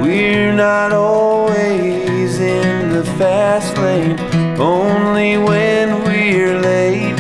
We're 0.02 0.54
not 0.54 0.94
always 0.94 2.40
in 2.40 2.92
the 2.92 3.04
fast 3.18 3.78
lane, 3.78 4.18
only 4.58 5.38
when 5.38 6.02
we're 6.06 6.62
late. 6.62 7.20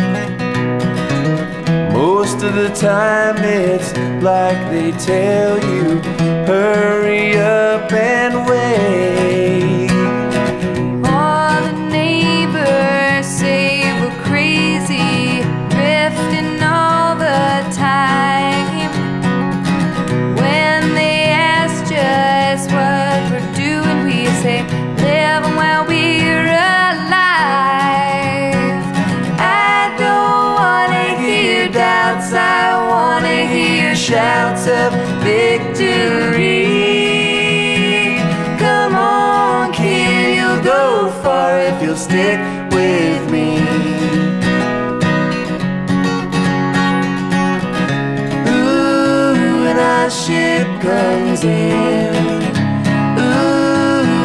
Most 1.91 2.43
of 2.43 2.55
the 2.55 2.69
time, 2.69 3.35
it's 3.39 3.91
like 4.23 4.57
they 4.71 4.91
tell 4.93 5.59
you 5.59 5.99
hurry 6.47 7.02
Ooh, 51.45 51.49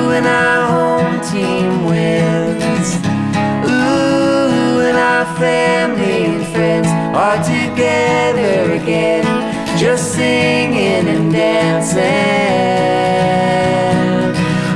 when 0.09 0.25
our 0.25 0.69
home 0.71 1.21
team 1.21 1.85
wins. 1.85 2.95
Ooh, 3.67 4.79
when 4.79 4.95
our 4.95 5.27
family 5.37 6.27
and 6.27 6.47
friends 6.47 6.87
are 7.17 7.43
together 7.43 8.73
again, 8.75 9.25
just 9.77 10.13
singing 10.15 11.09
and 11.09 11.33
dancing. 11.33 12.03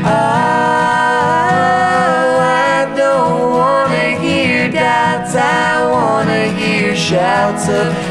Oh, 0.04 0.10
I 2.40 2.92
don't 2.96 3.52
wanna 3.52 4.18
hear 4.18 4.68
doubts, 4.68 5.36
I 5.36 5.86
wanna 5.88 6.48
hear 6.58 6.96
shouts 6.96 7.68
of 7.68 8.01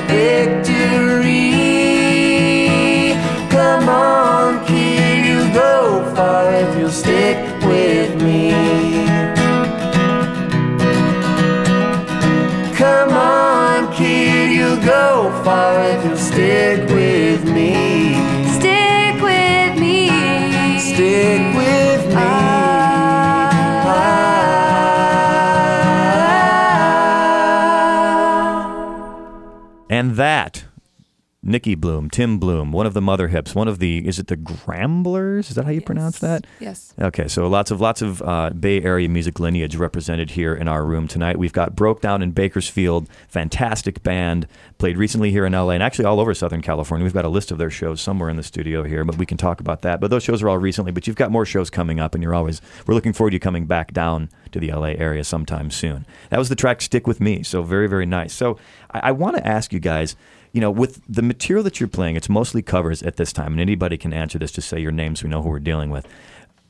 Nicki 31.51 31.75
Bluhm, 31.75 32.09
Tim 32.09 32.39
Bluhm, 32.39 32.71
one 32.71 32.85
of 32.85 32.93
the 32.93 33.01
Mother 33.01 33.27
Hips, 33.27 33.53
one 33.53 33.67
of 33.67 33.79
the 33.79 34.07
is 34.07 34.17
it 34.17 34.27
the 34.27 34.37
Gramblers? 34.37 35.49
Is 35.49 35.55
that 35.55 35.65
how 35.65 35.71
you 35.71 35.81
pronounce 35.81 36.19
that? 36.19 36.47
Yes. 36.59 36.93
Okay, 36.99 37.27
so 37.27 37.47
lots 37.47 37.71
of 37.71 37.81
lots 37.81 38.01
of 38.01 38.21
uh, 38.21 38.51
Bay 38.51 38.81
Area 38.81 39.09
music 39.09 39.39
lineage 39.39 39.75
represented 39.75 40.31
here 40.31 40.55
in 40.55 40.67
our 40.67 40.85
room 40.85 41.07
tonight. 41.07 41.37
We've 41.37 41.53
got 41.53 41.75
Brokedown 41.75 42.23
in 42.23 42.31
Bakersfield, 42.31 43.09
fantastic 43.27 44.01
band, 44.01 44.47
played 44.77 44.97
recently 44.97 45.31
here 45.31 45.45
in 45.45 45.53
LA 45.53 45.71
and 45.71 45.83
actually 45.83 46.05
all 46.05 46.19
over 46.19 46.33
Southern 46.33 46.61
California. 46.61 47.03
We've 47.03 47.13
got 47.13 47.25
a 47.25 47.29
list 47.29 47.51
of 47.51 47.57
their 47.57 47.69
shows 47.69 48.01
somewhere 48.01 48.29
in 48.29 48.37
the 48.37 48.43
studio 48.43 48.83
here, 48.83 49.03
but 49.03 49.17
we 49.17 49.25
can 49.25 49.37
talk 49.37 49.59
about 49.59 49.81
that. 49.81 49.99
But 49.99 50.09
those 50.09 50.23
shows 50.23 50.41
are 50.41 50.49
all 50.49 50.57
recently, 50.57 50.91
but 50.91 51.05
you've 51.05 51.15
got 51.17 51.31
more 51.31 51.45
shows 51.45 51.69
coming 51.69 51.99
up, 51.99 52.15
and 52.15 52.23
you're 52.23 52.35
always 52.35 52.61
we're 52.87 52.95
looking 52.95 53.13
forward 53.13 53.31
to 53.31 53.35
you 53.35 53.39
coming 53.39 53.65
back 53.65 53.91
down 53.91 54.29
to 54.51 54.59
the 54.59 54.71
LA 54.71 54.93
area 54.97 55.23
sometime 55.23 55.71
soon. 55.71 56.05
That 56.29 56.39
was 56.39 56.49
the 56.49 56.55
track 56.55 56.81
"Stick 56.81 57.07
with 57.07 57.19
Me," 57.19 57.43
so 57.43 57.63
very 57.63 57.87
very 57.87 58.05
nice. 58.05 58.33
So 58.33 58.57
I, 58.91 58.99
I 59.09 59.11
want 59.11 59.37
to 59.37 59.47
ask 59.47 59.73
you 59.73 59.79
guys 59.79 60.15
you 60.53 60.59
know, 60.59 60.71
with 60.71 61.01
the 61.07 61.21
material 61.21 61.63
that 61.63 61.79
you're 61.79 61.87
playing, 61.89 62.15
it's 62.15 62.29
mostly 62.29 62.61
covers 62.61 63.01
at 63.03 63.15
this 63.15 63.31
time, 63.31 63.53
and 63.53 63.61
anybody 63.61 63.97
can 63.97 64.13
answer 64.13 64.37
this. 64.37 64.51
Just 64.51 64.67
say 64.67 64.79
your 64.79 64.91
names, 64.91 65.21
so 65.21 65.25
we 65.25 65.29
know 65.29 65.41
who 65.41 65.49
we're 65.49 65.59
dealing 65.59 65.89
with. 65.89 66.07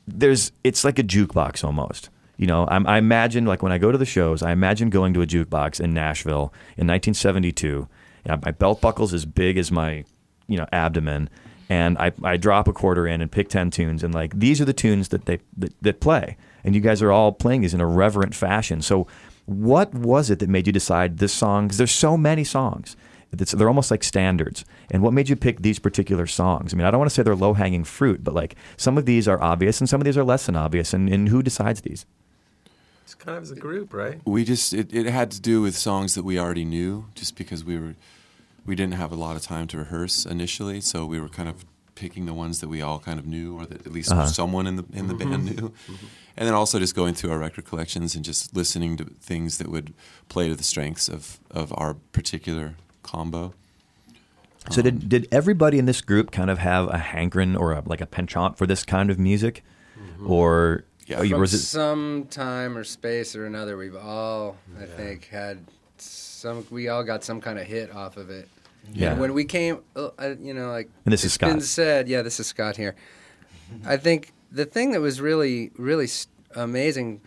There's, 0.06 0.52
it's 0.62 0.84
like 0.84 0.98
a 0.98 1.02
jukebox 1.02 1.64
almost. 1.64 2.08
You 2.36 2.46
know, 2.46 2.66
I'm, 2.68 2.86
I 2.86 2.98
imagine 2.98 3.44
like 3.44 3.62
when 3.62 3.72
I 3.72 3.78
go 3.78 3.92
to 3.92 3.98
the 3.98 4.06
shows, 4.06 4.42
I 4.42 4.52
imagine 4.52 4.90
going 4.90 5.14
to 5.14 5.22
a 5.22 5.26
jukebox 5.26 5.80
in 5.80 5.92
Nashville 5.92 6.52
in 6.76 6.86
1972. 6.86 7.66
You 7.66 7.88
know, 8.26 8.38
my 8.44 8.52
belt 8.52 8.80
buckle's 8.80 9.12
as 9.12 9.26
big 9.26 9.58
as 9.58 9.72
my, 9.72 10.04
you 10.46 10.56
know, 10.56 10.66
abdomen, 10.72 11.28
and 11.68 11.98
I, 11.98 12.12
I 12.22 12.36
drop 12.36 12.68
a 12.68 12.72
quarter 12.72 13.06
in 13.06 13.20
and 13.20 13.30
pick 13.30 13.48
ten 13.48 13.70
tunes, 13.70 14.04
and 14.04 14.14
like 14.14 14.38
these 14.38 14.60
are 14.60 14.64
the 14.64 14.72
tunes 14.72 15.08
that 15.08 15.26
they 15.26 15.40
that, 15.56 15.74
that 15.82 16.00
play, 16.00 16.36
and 16.64 16.74
you 16.74 16.80
guys 16.80 17.02
are 17.02 17.12
all 17.12 17.32
playing 17.32 17.62
these 17.62 17.74
in 17.74 17.80
a 17.80 17.86
reverent 17.86 18.34
fashion. 18.34 18.82
So, 18.82 19.06
what 19.46 19.92
was 19.92 20.30
it 20.30 20.38
that 20.38 20.48
made 20.48 20.66
you 20.66 20.72
decide 20.72 21.18
this 21.18 21.32
song? 21.32 21.66
Because 21.66 21.78
there's 21.78 21.92
so 21.92 22.16
many 22.16 22.44
songs. 22.44 22.96
It's, 23.32 23.52
they're 23.52 23.68
almost 23.68 23.90
like 23.90 24.04
standards. 24.04 24.64
And 24.90 25.02
what 25.02 25.12
made 25.12 25.28
you 25.28 25.36
pick 25.36 25.62
these 25.62 25.78
particular 25.78 26.26
songs? 26.26 26.72
I 26.72 26.76
mean, 26.76 26.86
I 26.86 26.90
don't 26.90 27.00
want 27.00 27.10
to 27.10 27.14
say 27.14 27.22
they're 27.22 27.34
low 27.34 27.54
hanging 27.54 27.82
fruit, 27.82 28.22
but 28.22 28.34
like 28.34 28.56
some 28.76 28.98
of 28.98 29.06
these 29.06 29.26
are 29.26 29.40
obvious 29.42 29.80
and 29.80 29.88
some 29.88 30.00
of 30.00 30.04
these 30.04 30.18
are 30.18 30.24
less 30.24 30.46
than 30.46 30.54
obvious. 30.54 30.92
And, 30.92 31.08
and 31.08 31.28
who 31.28 31.42
decides 31.42 31.80
these? 31.80 32.04
It's 33.04 33.14
kind 33.14 33.36
of 33.36 33.42
as 33.42 33.50
a 33.50 33.56
group, 33.56 33.92
right? 33.92 34.20
We 34.24 34.44
just 34.44 34.72
it, 34.72 34.94
it 34.94 35.06
had 35.06 35.30
to 35.32 35.40
do 35.40 35.60
with 35.60 35.76
songs 35.76 36.14
that 36.14 36.24
we 36.24 36.38
already 36.38 36.64
knew, 36.64 37.06
just 37.14 37.36
because 37.36 37.64
we 37.64 37.78
were 37.78 37.94
we 38.64 38.74
didn't 38.76 38.94
have 38.94 39.12
a 39.12 39.16
lot 39.16 39.36
of 39.36 39.42
time 39.42 39.66
to 39.68 39.78
rehearse 39.78 40.24
initially, 40.24 40.80
so 40.80 41.04
we 41.04 41.20
were 41.20 41.28
kind 41.28 41.48
of 41.48 41.64
picking 41.94 42.26
the 42.26 42.34
ones 42.34 42.60
that 42.60 42.68
we 42.68 42.80
all 42.82 42.98
kind 42.98 43.18
of 43.18 43.26
knew, 43.26 43.56
or 43.56 43.66
that 43.66 43.86
at 43.86 43.92
least 43.92 44.10
Uh-huh. 44.12 44.26
someone 44.26 44.66
in 44.66 44.76
the 44.76 44.84
in 44.92 45.08
the 45.08 45.14
mm-hmm. 45.14 45.30
band 45.30 45.44
knew, 45.44 45.68
mm-hmm. 45.70 46.06
and 46.36 46.46
then 46.46 46.54
also 46.54 46.78
just 46.78 46.94
going 46.94 47.14
through 47.14 47.30
our 47.32 47.38
record 47.38 47.64
collections 47.64 48.14
and 48.14 48.24
just 48.24 48.54
listening 48.56 48.96
to 48.96 49.04
things 49.20 49.58
that 49.58 49.68
would 49.68 49.92
play 50.28 50.48
to 50.48 50.54
the 50.54 50.64
strengths 50.64 51.08
of 51.08 51.38
of 51.50 51.72
our 51.76 51.94
particular 52.12 52.74
combo. 53.02 53.52
So 54.70 54.80
did 54.80 54.94
um, 55.02 55.08
did 55.08 55.28
everybody 55.32 55.78
in 55.78 55.86
this 55.86 56.00
group 56.00 56.30
kind 56.30 56.48
of 56.50 56.58
have 56.58 56.88
a 56.88 56.98
hankering 56.98 57.56
or 57.56 57.72
a, 57.72 57.82
like 57.84 58.00
a 58.00 58.06
penchant 58.06 58.56
for 58.56 58.66
this 58.66 58.84
kind 58.84 59.10
of 59.10 59.18
music, 59.18 59.64
mm-hmm. 59.98 60.30
or 60.30 60.84
Yeah. 61.06 61.20
or 61.20 61.26
From 61.26 61.40
was 61.40 61.52
it? 61.54 61.58
some 61.58 62.26
time 62.30 62.76
or 62.78 62.84
space 62.84 63.34
or 63.34 63.44
another, 63.46 63.76
we've 63.76 63.96
all, 63.96 64.56
I 64.80 64.86
think, 64.86 65.26
had 65.28 65.58
some. 65.98 66.64
We 66.70 66.88
all 66.88 67.02
got 67.04 67.24
some 67.24 67.40
kind 67.40 67.58
of 67.58 67.66
hit 67.66 67.90
off 67.94 68.16
of 68.16 68.30
it. 68.30 68.48
Yeah. 68.92 69.12
And 69.12 69.20
when 69.20 69.32
we 69.34 69.44
came, 69.44 69.80
uh, 69.96 70.08
uh, 70.18 70.34
you 70.40 70.54
know, 70.54 70.70
like 70.70 70.90
And 71.04 71.12
this 71.12 71.20
is 71.24 71.26
it's 71.34 71.38
been 71.38 71.50
Scott. 71.60 71.62
said, 71.62 72.08
yeah, 72.08 72.22
this 72.22 72.40
is 72.40 72.46
Scott 72.46 72.76
here. 72.76 72.94
I 73.86 73.96
think 73.96 74.32
the 74.50 74.64
thing 74.66 74.92
that 74.92 75.00
was 75.00 75.20
really, 75.20 75.70
really 75.78 76.08
amazing 76.54 77.20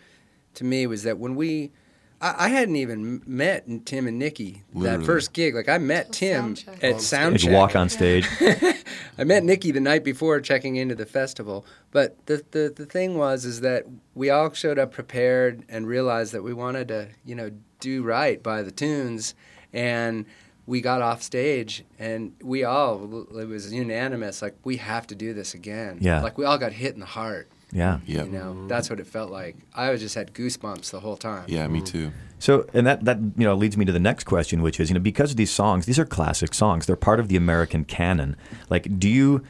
to 0.54 0.64
me 0.64 0.86
was 0.86 1.02
that 1.02 1.18
when 1.18 1.34
we, 1.34 1.72
I, 2.20 2.46
I 2.46 2.48
hadn't 2.48 2.76
even 2.76 3.20
met 3.26 3.66
Tim 3.84 4.06
and 4.06 4.18
Nicki 4.18 4.62
Literally. 4.72 4.98
that 4.98 5.04
first 5.06 5.32
gig. 5.32 5.54
Like 5.54 5.68
I 5.68 5.78
met 5.78 6.12
Tim 6.12 6.54
soundcheck. 6.54 6.84
at 6.84 6.94
soundcheck. 6.96 7.32
Did 7.32 7.42
you 7.44 7.52
walk 7.52 7.74
on 7.76 7.88
stage? 7.88 8.28
I 9.18 9.24
met 9.24 9.42
Nicki 9.44 9.70
the 9.72 9.80
night 9.80 10.04
before 10.04 10.40
checking 10.40 10.76
into 10.76 10.94
the 10.94 11.04
festival. 11.06 11.66
But 11.90 12.16
the, 12.26 12.44
the 12.52 12.72
the 12.74 12.86
thing 12.86 13.16
was 13.18 13.44
is 13.44 13.60
that 13.62 13.84
we 14.14 14.30
all 14.30 14.52
showed 14.52 14.78
up 14.78 14.92
prepared 14.92 15.64
and 15.68 15.86
realized 15.86 16.32
that 16.32 16.42
we 16.42 16.52
wanted 16.54 16.88
to, 16.88 17.08
you 17.24 17.34
know, 17.34 17.50
do 17.80 18.02
right 18.02 18.42
by 18.42 18.62
the 18.62 18.70
tunes 18.70 19.34
and 19.72 20.24
we 20.66 20.80
got 20.80 21.00
off 21.00 21.22
stage 21.22 21.84
and 21.98 22.34
we 22.42 22.64
all 22.64 23.26
it 23.38 23.48
was 23.48 23.72
unanimous 23.72 24.42
like 24.42 24.56
we 24.64 24.76
have 24.78 25.06
to 25.06 25.14
do 25.14 25.32
this 25.32 25.54
again. 25.54 25.98
Yeah. 26.00 26.22
Like 26.22 26.38
we 26.38 26.44
all 26.44 26.58
got 26.58 26.72
hit 26.72 26.94
in 26.94 27.00
the 27.00 27.06
heart. 27.06 27.48
Yeah. 27.72 27.98
Yep. 28.06 28.26
You 28.26 28.32
know, 28.32 28.66
that's 28.68 28.90
what 28.90 29.00
it 29.00 29.06
felt 29.06 29.30
like. 29.30 29.56
I 29.74 29.90
was 29.90 30.00
just 30.00 30.14
had 30.14 30.32
goosebumps 30.34 30.90
the 30.90 31.00
whole 31.00 31.16
time. 31.16 31.44
Yeah, 31.48 31.66
me 31.68 31.80
too. 31.80 32.12
So, 32.38 32.66
and 32.74 32.86
that 32.86 33.04
that 33.04 33.18
you 33.18 33.44
know 33.44 33.54
leads 33.54 33.76
me 33.76 33.84
to 33.84 33.92
the 33.92 34.00
next 34.00 34.24
question, 34.24 34.62
which 34.62 34.78
is 34.78 34.90
you 34.90 34.94
know 34.94 35.00
because 35.00 35.30
of 35.30 35.36
these 35.36 35.50
songs, 35.50 35.86
these 35.86 35.98
are 35.98 36.04
classic 36.04 36.54
songs. 36.54 36.86
They're 36.86 36.96
part 36.96 37.18
of 37.18 37.28
the 37.28 37.36
American 37.36 37.84
canon. 37.84 38.36
Like, 38.68 38.98
do 38.98 39.08
you? 39.08 39.42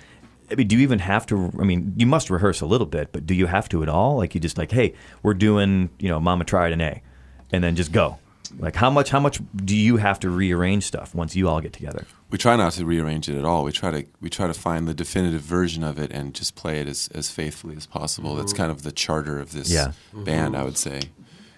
I 0.51 0.55
mean, 0.55 0.69
do 0.69 0.77
you 0.77 0.83
even 0.83 1.01
have 1.01 1.27
to? 1.27 1.53
I 1.61 1.65
mean, 1.65 1.93
you 1.97 2.07
must 2.07 2.31
rehearse 2.31 2.61
a 2.61 2.67
little 2.67 2.87
bit, 2.87 3.11
but 3.13 3.27
do 3.27 3.35
you 3.35 3.47
have 3.47 3.69
to 3.71 3.83
at 3.83 3.89
all? 3.89 4.17
Like, 4.17 4.35
you 4.35 4.41
just 4.41 4.57
like, 4.57 4.71
hey, 4.71 4.95
we're 5.25 5.35
doing, 5.35 5.91
you 5.99 6.09
know, 6.09 6.21
Mama 6.21 6.45
tried 6.45 6.73
an 6.73 6.81
A, 6.81 7.03
and 7.51 7.65
then 7.65 7.75
just 7.75 7.91
go. 7.91 8.19
Like, 8.59 8.77
how 8.77 8.91
much? 8.91 9.11
How 9.11 9.21
much 9.21 9.41
do 9.55 9.77
you 9.77 9.97
have 9.97 10.21
to 10.21 10.31
rearrange 10.31 10.85
stuff 10.85 11.15
once 11.15 11.37
you 11.37 11.49
all 11.49 11.61
get 11.61 11.73
together? 11.73 12.07
We 12.31 12.39
try 12.39 12.57
not 12.57 12.73
to 12.73 12.85
rearrange 12.85 13.29
it 13.29 13.39
at 13.39 13.45
all. 13.45 13.65
We 13.65 13.73
try 13.73 13.91
to 13.91 14.07
we 14.21 14.31
try 14.31 14.47
to 14.47 14.55
find 14.55 14.87
the 14.87 14.95
definitive 14.95 15.43
version 15.43 15.85
of 15.85 15.99
it 15.99 16.11
and 16.13 16.35
just 16.35 16.55
play 16.55 16.81
it 16.81 16.89
as, 16.89 17.09
as 17.15 17.31
faithfully 17.31 17.77
as 17.77 17.87
possible. 17.87 18.35
That's 18.35 18.53
mm-hmm. 18.53 18.63
kind 18.63 18.71
of 18.71 18.83
the 18.83 18.93
charter 18.93 19.39
of 19.39 19.53
this 19.53 19.71
Yeah. 19.71 19.93
band, 20.13 20.55
mm-hmm. 20.55 20.63
I 20.63 20.65
would 20.65 20.79
say, 20.79 21.01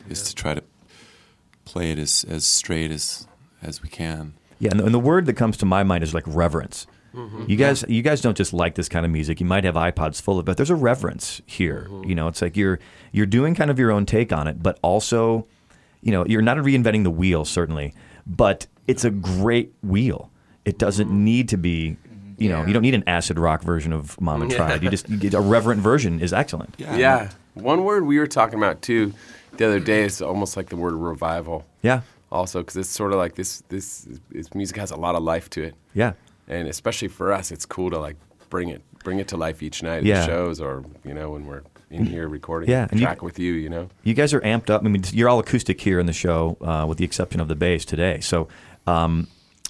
is 0.08 0.22
to 0.24 0.34
try 0.34 0.54
to 0.54 0.62
play 1.64 1.92
it 1.92 1.98
as, 1.98 2.24
as 2.28 2.44
straight 2.44 2.90
as 2.90 3.26
as 3.62 3.82
we 3.82 3.88
can. 3.88 4.34
Yeah, 4.58 4.70
and 4.72 4.80
the, 4.80 4.84
and 4.86 4.94
the 4.94 5.00
word 5.00 5.26
that 5.26 5.34
comes 5.34 5.56
to 5.58 5.66
my 5.66 5.82
mind 5.84 6.02
is 6.02 6.14
like 6.14 6.24
reverence. 6.26 6.86
Mm-hmm. 7.14 7.44
You 7.48 7.56
guys, 7.56 7.84
you 7.88 8.02
guys 8.02 8.20
don't 8.20 8.36
just 8.36 8.52
like 8.52 8.74
this 8.74 8.88
kind 8.88 9.06
of 9.06 9.10
music. 9.10 9.40
You 9.40 9.46
might 9.46 9.64
have 9.64 9.74
iPods 9.74 10.20
full 10.20 10.38
of 10.38 10.44
it. 10.44 10.46
But 10.46 10.56
there's 10.56 10.70
a 10.70 10.76
reverence 10.76 11.40
here. 11.46 11.88
You 12.04 12.14
know, 12.14 12.28
it's 12.28 12.42
like 12.42 12.56
you're 12.56 12.78
you're 13.12 13.26
doing 13.26 13.54
kind 13.54 13.70
of 13.70 13.78
your 13.78 13.90
own 13.90 14.06
take 14.06 14.32
on 14.32 14.46
it, 14.46 14.62
but 14.62 14.78
also, 14.82 15.46
you 16.02 16.12
know, 16.12 16.24
you're 16.26 16.42
not 16.42 16.56
reinventing 16.58 17.02
the 17.04 17.10
wheel 17.10 17.44
certainly, 17.44 17.94
but 18.26 18.66
it's 18.86 19.04
a 19.04 19.10
great 19.10 19.72
wheel. 19.82 20.30
It 20.64 20.78
doesn't 20.78 21.10
need 21.10 21.48
to 21.50 21.56
be, 21.56 21.96
you 22.38 22.48
know, 22.48 22.60
Yeah. 22.60 22.66
you 22.66 22.72
don't 22.72 22.82
need 22.82 22.94
an 22.94 23.04
acid 23.06 23.38
rock 23.38 23.62
version 23.62 23.92
of 23.92 24.20
Mama 24.20 24.48
Tried. 24.48 24.82
You 24.82 24.90
just 24.90 25.08
you 25.08 25.16
get 25.16 25.34
a 25.34 25.40
reverent 25.40 25.80
version 25.80 26.20
is 26.20 26.32
excellent. 26.32 26.74
Yeah. 26.78 27.30
One 27.54 27.84
word 27.84 28.06
we 28.06 28.18
were 28.18 28.26
talking 28.26 28.58
about 28.58 28.82
too 28.82 29.12
the 29.56 29.66
other 29.66 29.80
day 29.80 30.04
is 30.04 30.22
almost 30.22 30.56
like 30.56 30.68
the 30.68 30.76
word 30.76 30.92
revival. 30.94 31.64
Yeah, 31.82 32.02
Also, 32.30 32.60
because 32.60 32.76
it's 32.76 32.88
sort 32.90 33.12
of 33.12 33.18
like 33.18 33.34
this, 33.34 33.62
this, 33.70 34.06
this 34.30 34.54
music 34.54 34.76
has 34.76 34.90
a 34.92 34.96
lot 34.96 35.16
of 35.16 35.22
life 35.24 35.50
to 35.50 35.62
it, 35.64 35.74
yeah, 35.94 36.12
and 36.46 36.68
especially 36.68 37.08
for 37.08 37.32
us, 37.32 37.50
it's 37.50 37.66
cool 37.66 37.90
to 37.90 37.98
like 37.98 38.16
bring 38.50 38.68
it, 38.68 38.82
bring 39.02 39.18
it 39.18 39.26
to 39.28 39.36
life 39.36 39.60
each 39.62 39.82
night 39.82 40.04
Yeah. 40.04 40.20
at 40.20 40.26
shows, 40.26 40.60
or 40.60 40.84
you 41.04 41.12
know 41.14 41.30
when 41.30 41.46
we're 41.46 41.62
in 41.90 42.04
here 42.06 42.28
recording 42.28 42.68
Yeah, 42.70 42.86
and 42.90 43.00
you- 43.00 43.06
track 43.06 43.22
with 43.22 43.38
you, 43.38 43.52
you 43.54 43.68
know. 43.68 43.88
You 44.02 44.14
guys 44.14 44.34
are 44.34 44.40
amped 44.40 44.70
up. 44.70 44.84
I 44.84 44.88
mean, 44.88 45.02
you're 45.12 45.28
all 45.28 45.38
acoustic 45.38 45.80
here 45.80 45.98
in 45.98 46.06
the 46.06 46.12
show, 46.12 46.56
uh, 46.60 46.84
with 46.88 46.98
the 46.98 47.04
exception 47.04 47.40
of 47.40 47.48
the 47.48 47.54
bass 47.56 47.84
today. 47.84 48.20
So, 48.20 48.48
um, 48.86 49.26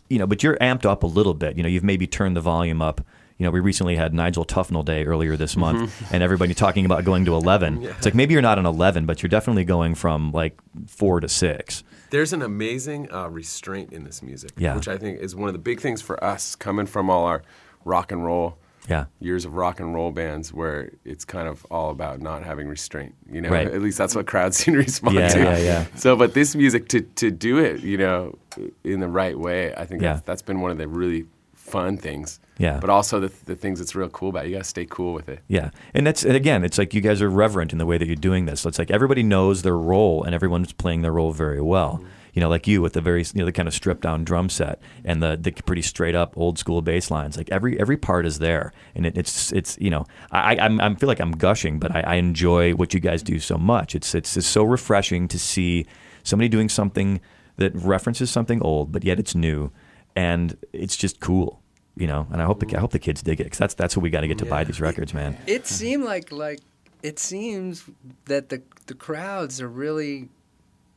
you 0.08 0.18
know, 0.18 0.26
but 0.26 0.42
you're 0.42 0.56
amped 0.56 0.84
up 0.86 1.02
a 1.02 1.06
little 1.06 1.34
bit. 1.34 1.56
You 1.56 1.62
know, 1.62 1.68
you've 1.68 1.84
maybe 1.84 2.06
turned 2.06 2.36
the 2.36 2.40
volume 2.40 2.80
up. 2.82 3.00
You 3.36 3.44
know, 3.44 3.52
we 3.52 3.60
recently 3.60 3.94
had 3.94 4.12
Nigel 4.14 4.44
Tufnel 4.44 4.84
Day 4.84 5.04
earlier 5.04 5.36
this 5.36 5.56
month, 5.56 5.92
and 6.12 6.22
everybody 6.24 6.54
talking 6.54 6.84
about 6.84 7.04
going 7.04 7.24
to 7.26 7.34
11. 7.36 7.82
It's 7.98 8.04
like 8.04 8.14
maybe 8.14 8.32
you're 8.32 8.42
not 8.42 8.58
an 8.58 8.66
11, 8.66 9.06
but 9.06 9.22
you're 9.22 9.28
definitely 9.28 9.64
going 9.64 9.94
from 9.94 10.32
like 10.32 10.58
four 10.88 11.20
to 11.20 11.28
six. 11.28 11.84
There's 12.10 12.32
an 12.32 12.42
amazing 12.42 13.12
uh, 13.12 13.28
restraint 13.28 13.92
in 13.92 14.02
this 14.02 14.22
music, 14.22 14.50
Yeah. 14.56 14.74
which 14.74 14.88
I 14.88 14.96
think 14.98 15.20
is 15.20 15.36
one 15.36 15.48
of 15.48 15.52
the 15.52 15.58
big 15.60 15.78
things 15.80 16.02
for 16.02 16.22
us 16.24 16.56
coming 16.56 16.86
from 16.86 17.10
all 17.10 17.26
our 17.26 17.42
rock 17.84 18.10
and 18.10 18.24
roll 18.24 18.58
Yeah. 18.88 19.04
years 19.20 19.44
of 19.44 19.54
rock 19.54 19.80
and 19.80 19.94
roll 19.94 20.10
bands 20.12 20.52
where 20.52 20.90
it's 21.04 21.24
kind 21.24 21.46
of 21.48 21.64
all 21.70 21.90
about 21.90 22.20
not 22.20 22.42
having 22.44 22.68
restraint. 22.68 23.14
You 23.30 23.40
know, 23.42 23.50
Right. 23.50 23.66
at 23.66 23.82
least 23.82 23.98
that's 23.98 24.14
what 24.14 24.26
crowds 24.26 24.56
seem 24.56 24.74
to 24.74 24.78
respond 24.88 25.16
Yeah, 25.16 25.28
to. 25.28 25.38
yeah, 25.40 25.58
yeah. 25.58 25.84
So, 25.96 26.16
but 26.16 26.34
this 26.34 26.54
music 26.54 26.88
to 26.88 27.00
to 27.16 27.30
do 27.30 27.58
it, 27.58 27.80
you 27.82 27.98
know, 27.98 28.38
in 28.84 29.00
the 29.00 29.08
right 29.08 29.38
way, 29.38 29.74
I 29.74 29.84
think 29.86 30.02
Yeah. 30.02 30.14
that's, 30.14 30.24
that's 30.26 30.42
been 30.42 30.60
one 30.60 30.70
of 30.70 30.78
the 30.78 30.88
really 30.88 31.26
fun 31.54 31.98
things. 31.98 32.40
Yeah. 32.58 32.78
But 32.80 32.88
also 32.90 33.20
the 33.20 33.30
the 33.44 33.54
things 33.54 33.78
that's 33.78 33.94
real 33.94 34.08
cool 34.08 34.30
about 34.30 34.46
it. 34.46 34.48
You 34.48 34.54
got 34.56 34.64
to 34.64 34.68
stay 34.68 34.86
cool 34.88 35.12
with 35.12 35.28
it. 35.28 35.40
Yeah, 35.48 35.70
and 35.94 36.06
that's 36.06 36.24
and 36.24 36.34
again, 36.34 36.64
it's 36.64 36.78
like 36.78 36.94
you 36.94 37.00
guys 37.02 37.20
are 37.22 37.28
reverent 37.30 37.72
in 37.72 37.78
the 37.78 37.86
way 37.86 37.98
that 37.98 38.06
you're 38.06 38.16
doing 38.30 38.46
this. 38.46 38.60
So 38.62 38.68
it's 38.68 38.78
like 38.78 38.90
everybody 38.90 39.22
knows 39.22 39.62
their 39.62 39.76
role, 39.76 40.24
and 40.24 40.34
everyone's 40.34 40.72
playing 40.72 41.02
their 41.02 41.12
role 41.12 41.32
very 41.32 41.60
well. 41.60 41.96
Mm-hmm. 41.98 42.06
You 42.38 42.44
know, 42.44 42.50
like 42.50 42.68
you 42.68 42.80
with 42.80 42.92
the 42.92 43.00
very 43.00 43.22
you 43.22 43.40
know 43.40 43.46
the 43.46 43.50
kind 43.50 43.66
of 43.66 43.74
stripped 43.74 44.02
down 44.02 44.22
drum 44.22 44.48
set 44.48 44.80
and 45.04 45.20
the 45.20 45.36
the 45.36 45.50
pretty 45.50 45.82
straight 45.82 46.14
up 46.14 46.38
old 46.38 46.56
school 46.56 46.80
bass 46.82 47.10
lines. 47.10 47.36
Like 47.36 47.50
every 47.50 47.80
every 47.80 47.96
part 47.96 48.26
is 48.26 48.38
there, 48.38 48.72
and 48.94 49.04
it, 49.04 49.18
it's 49.18 49.52
it's 49.52 49.76
you 49.80 49.90
know 49.90 50.06
I 50.30 50.54
I 50.54 50.64
I'm, 50.64 50.80
I 50.80 50.94
feel 50.94 51.08
like 51.08 51.18
I'm 51.18 51.32
gushing, 51.32 51.80
but 51.80 51.96
I, 51.96 52.02
I 52.02 52.14
enjoy 52.14 52.74
what 52.74 52.94
you 52.94 53.00
guys 53.00 53.24
do 53.24 53.40
so 53.40 53.58
much. 53.58 53.96
It's 53.96 54.14
it's 54.14 54.46
so 54.46 54.62
refreshing 54.62 55.26
to 55.26 55.36
see 55.36 55.84
somebody 56.22 56.48
doing 56.48 56.68
something 56.68 57.20
that 57.56 57.74
references 57.74 58.30
something 58.30 58.62
old, 58.62 58.92
but 58.92 59.02
yet 59.02 59.18
it's 59.18 59.34
new, 59.34 59.72
and 60.14 60.56
it's 60.72 60.96
just 60.96 61.18
cool. 61.18 61.60
You 61.96 62.06
know, 62.06 62.28
and 62.30 62.40
I 62.40 62.44
hope 62.44 62.60
the 62.60 62.76
I 62.76 62.78
hope 62.78 62.92
the 62.92 63.00
kids 63.00 63.20
dig 63.20 63.40
it 63.40 63.44
because 63.46 63.58
that's 63.58 63.74
that's 63.74 63.96
what 63.96 64.04
we 64.04 64.10
got 64.10 64.20
to 64.20 64.28
get 64.28 64.38
to 64.38 64.46
buy 64.46 64.62
these 64.62 64.80
records, 64.80 65.12
man. 65.12 65.36
It 65.48 65.66
seemed 65.66 66.04
like 66.04 66.30
like 66.30 66.60
it 67.02 67.18
seems 67.18 67.82
that 68.26 68.48
the 68.48 68.62
the 68.86 68.94
crowds 68.94 69.60
are 69.60 69.68
really 69.68 70.28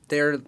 they're 0.07 0.39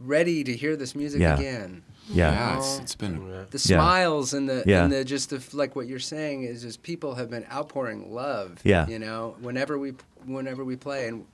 ready 0.00 0.44
to 0.44 0.52
hear 0.56 0.76
this 0.76 0.94
music 0.94 1.20
Yeah. 1.20 1.36
again. 1.38 1.82
Yeah. 2.08 2.32
Yeah, 2.32 2.58
it's, 2.58 2.78
it's 2.80 2.94
been 2.94 3.46
The 3.50 3.58
smiles 3.58 4.34
and 4.34 4.48
the 4.48 4.62
Yeah. 4.66 4.84
and 4.84 4.92
the 4.92 5.04
just 5.04 5.30
the 5.30 5.42
like 5.56 5.74
what 5.74 5.86
you're 5.86 5.98
saying 5.98 6.42
is 6.44 6.62
just 6.62 6.82
people 6.82 7.14
have 7.14 7.30
been 7.30 7.46
outpouring 7.50 8.12
love. 8.12 8.58
Yeah. 8.64 8.86
You 8.86 8.98
know, 8.98 9.36
whenever 9.40 9.78
we 9.78 9.94
whenever 10.26 10.64
we 10.64 10.76
play 10.76 11.08
and 11.08 11.24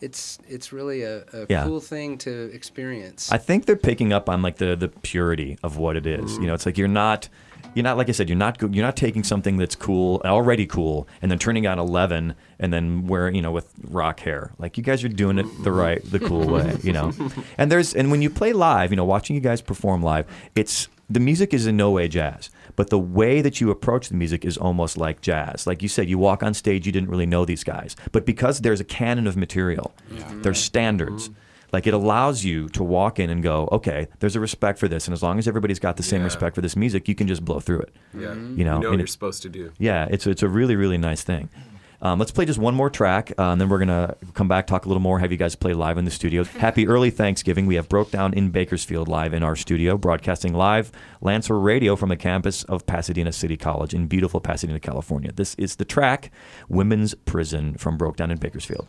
it's 0.00 0.38
it's 0.46 0.72
really 0.72 1.02
a, 1.02 1.24
a 1.32 1.46
Yeah. 1.48 1.64
cool 1.64 1.80
thing 1.80 2.18
to 2.18 2.50
experience. 2.52 3.32
I 3.32 3.38
think 3.38 3.64
they're 3.66 3.76
picking 3.76 4.12
up 4.12 4.28
on 4.28 4.42
like 4.42 4.56
the 4.56 4.76
the 4.76 4.88
purity 4.88 5.56
of 5.62 5.78
what 5.78 5.96
it 5.96 6.06
is. 6.06 6.32
Mm-hmm. 6.32 6.42
You 6.42 6.46
know, 6.48 6.54
it's 6.54 6.66
like 6.66 6.76
you're 6.76 6.88
not 6.88 7.28
you're 7.74 7.82
not 7.82 7.96
like 7.96 8.08
I 8.08 8.12
said, 8.12 8.28
you're 8.28 8.38
not 8.38 8.60
you're 8.60 8.84
not 8.84 8.96
taking 8.96 9.24
something 9.24 9.56
that's 9.56 9.74
cool, 9.74 10.22
already 10.24 10.66
cool, 10.66 11.08
and 11.20 11.30
then 11.30 11.38
turning 11.38 11.66
out 11.66 11.78
11 11.78 12.34
and 12.58 12.72
then 12.72 13.06
wearing, 13.06 13.34
you 13.34 13.42
know, 13.42 13.52
with 13.52 13.72
rock 13.82 14.20
hair. 14.20 14.52
Like 14.58 14.76
you 14.78 14.82
guys 14.82 15.04
are 15.04 15.08
doing 15.08 15.38
it 15.38 15.46
the 15.62 15.72
right 15.72 16.02
the 16.10 16.20
cool 16.20 16.46
way, 16.54 16.76
you 16.82 16.92
know. 16.92 17.12
And 17.58 17.70
there's 17.70 17.94
and 17.94 18.10
when 18.10 18.22
you 18.22 18.30
play 18.30 18.52
live, 18.52 18.90
you 18.90 18.96
know, 18.96 19.04
watching 19.04 19.34
you 19.34 19.42
guys 19.42 19.60
perform 19.60 20.02
live, 20.02 20.26
it's 20.54 20.88
the 21.10 21.20
music 21.20 21.52
is 21.52 21.66
in 21.66 21.76
no 21.76 21.90
way 21.90 22.08
jazz, 22.08 22.50
but 22.76 22.90
the 22.90 22.98
way 22.98 23.42
that 23.42 23.60
you 23.60 23.70
approach 23.70 24.08
the 24.08 24.14
music 24.14 24.44
is 24.44 24.56
almost 24.56 24.96
like 24.96 25.20
jazz. 25.20 25.66
Like 25.66 25.82
you 25.82 25.88
said, 25.88 26.08
you 26.08 26.18
walk 26.18 26.42
on 26.42 26.54
stage, 26.54 26.86
you 26.86 26.92
didn't 26.92 27.10
really 27.10 27.26
know 27.26 27.44
these 27.44 27.64
guys, 27.64 27.94
but 28.12 28.24
because 28.24 28.60
there's 28.60 28.80
a 28.80 28.84
canon 28.84 29.26
of 29.26 29.36
material, 29.36 29.94
there's 30.42 30.60
standards. 30.60 31.28
Mm-hmm. 31.28 31.40
Like 31.74 31.86
it 31.88 31.92
allows 31.94 32.44
you 32.44 32.68
to 32.70 32.84
walk 32.84 33.18
in 33.18 33.30
and 33.30 33.42
go, 33.42 33.68
okay, 33.72 34.06
there's 34.20 34.36
a 34.36 34.40
respect 34.40 34.78
for 34.78 34.86
this, 34.88 35.06
and 35.08 35.12
as 35.12 35.22
long 35.22 35.38
as 35.40 35.48
everybody's 35.48 35.80
got 35.80 35.96
the 35.96 36.02
same 36.04 36.20
Yeah. 36.20 36.26
respect 36.26 36.54
for 36.54 36.60
this 36.62 36.76
music, 36.76 37.08
you 37.08 37.14
can 37.16 37.26
just 37.26 37.44
blow 37.44 37.58
through 37.58 37.80
it. 37.80 37.94
Yeah. 38.16 38.20
You 38.20 38.28
know, 38.30 38.36
You 38.36 38.64
know 38.64 38.72
and 38.74 38.84
what 38.84 38.92
you're 38.98 39.00
it- 39.00 39.10
supposed 39.10 39.42
to 39.42 39.48
do. 39.48 39.72
Yeah, 39.78 40.06
it's 40.10 40.26
it's 40.26 40.42
a 40.42 40.48
really 40.48 40.76
really 40.76 40.98
nice 40.98 41.22
thing. 41.24 41.48
Um, 42.02 42.18
let's 42.18 42.30
play 42.32 42.44
just 42.44 42.58
one 42.58 42.74
more 42.74 42.90
track, 42.90 43.32
uh, 43.38 43.44
and 43.52 43.58
then 43.60 43.68
we're 43.70 43.78
gonna 43.78 44.14
come 44.34 44.46
back, 44.46 44.66
talk 44.66 44.84
a 44.84 44.88
little 44.88 45.00
more, 45.00 45.18
have 45.20 45.32
you 45.32 45.38
guys 45.38 45.54
play 45.56 45.72
live 45.72 45.96
in 45.98 46.04
the 46.04 46.10
studio. 46.10 46.44
Happy 46.66 46.86
early 46.86 47.10
Thanksgiving. 47.10 47.64
We 47.66 47.76
have 47.76 47.88
Brokedown 47.88 48.34
in 48.34 48.50
Bakersfield 48.50 49.08
live 49.08 49.32
in 49.34 49.42
our 49.42 49.56
studio, 49.56 49.96
broadcasting 49.96 50.52
live 50.54 50.92
Lancer 51.22 51.58
Radio 51.58 51.96
from 51.96 52.10
the 52.10 52.16
campus 52.16 52.62
of 52.64 52.84
Pasadena 52.86 53.32
City 53.32 53.56
College 53.56 53.94
in 53.94 54.06
beautiful 54.06 54.40
Pasadena, 54.40 54.78
California. 54.80 55.32
This 55.34 55.54
is 55.56 55.76
the 55.76 55.84
track 55.86 56.30
"Women's 56.68 57.14
Prison" 57.14 57.74
from 57.78 57.96
Brokedown 57.98 58.30
in 58.30 58.36
Bakersfield. 58.38 58.86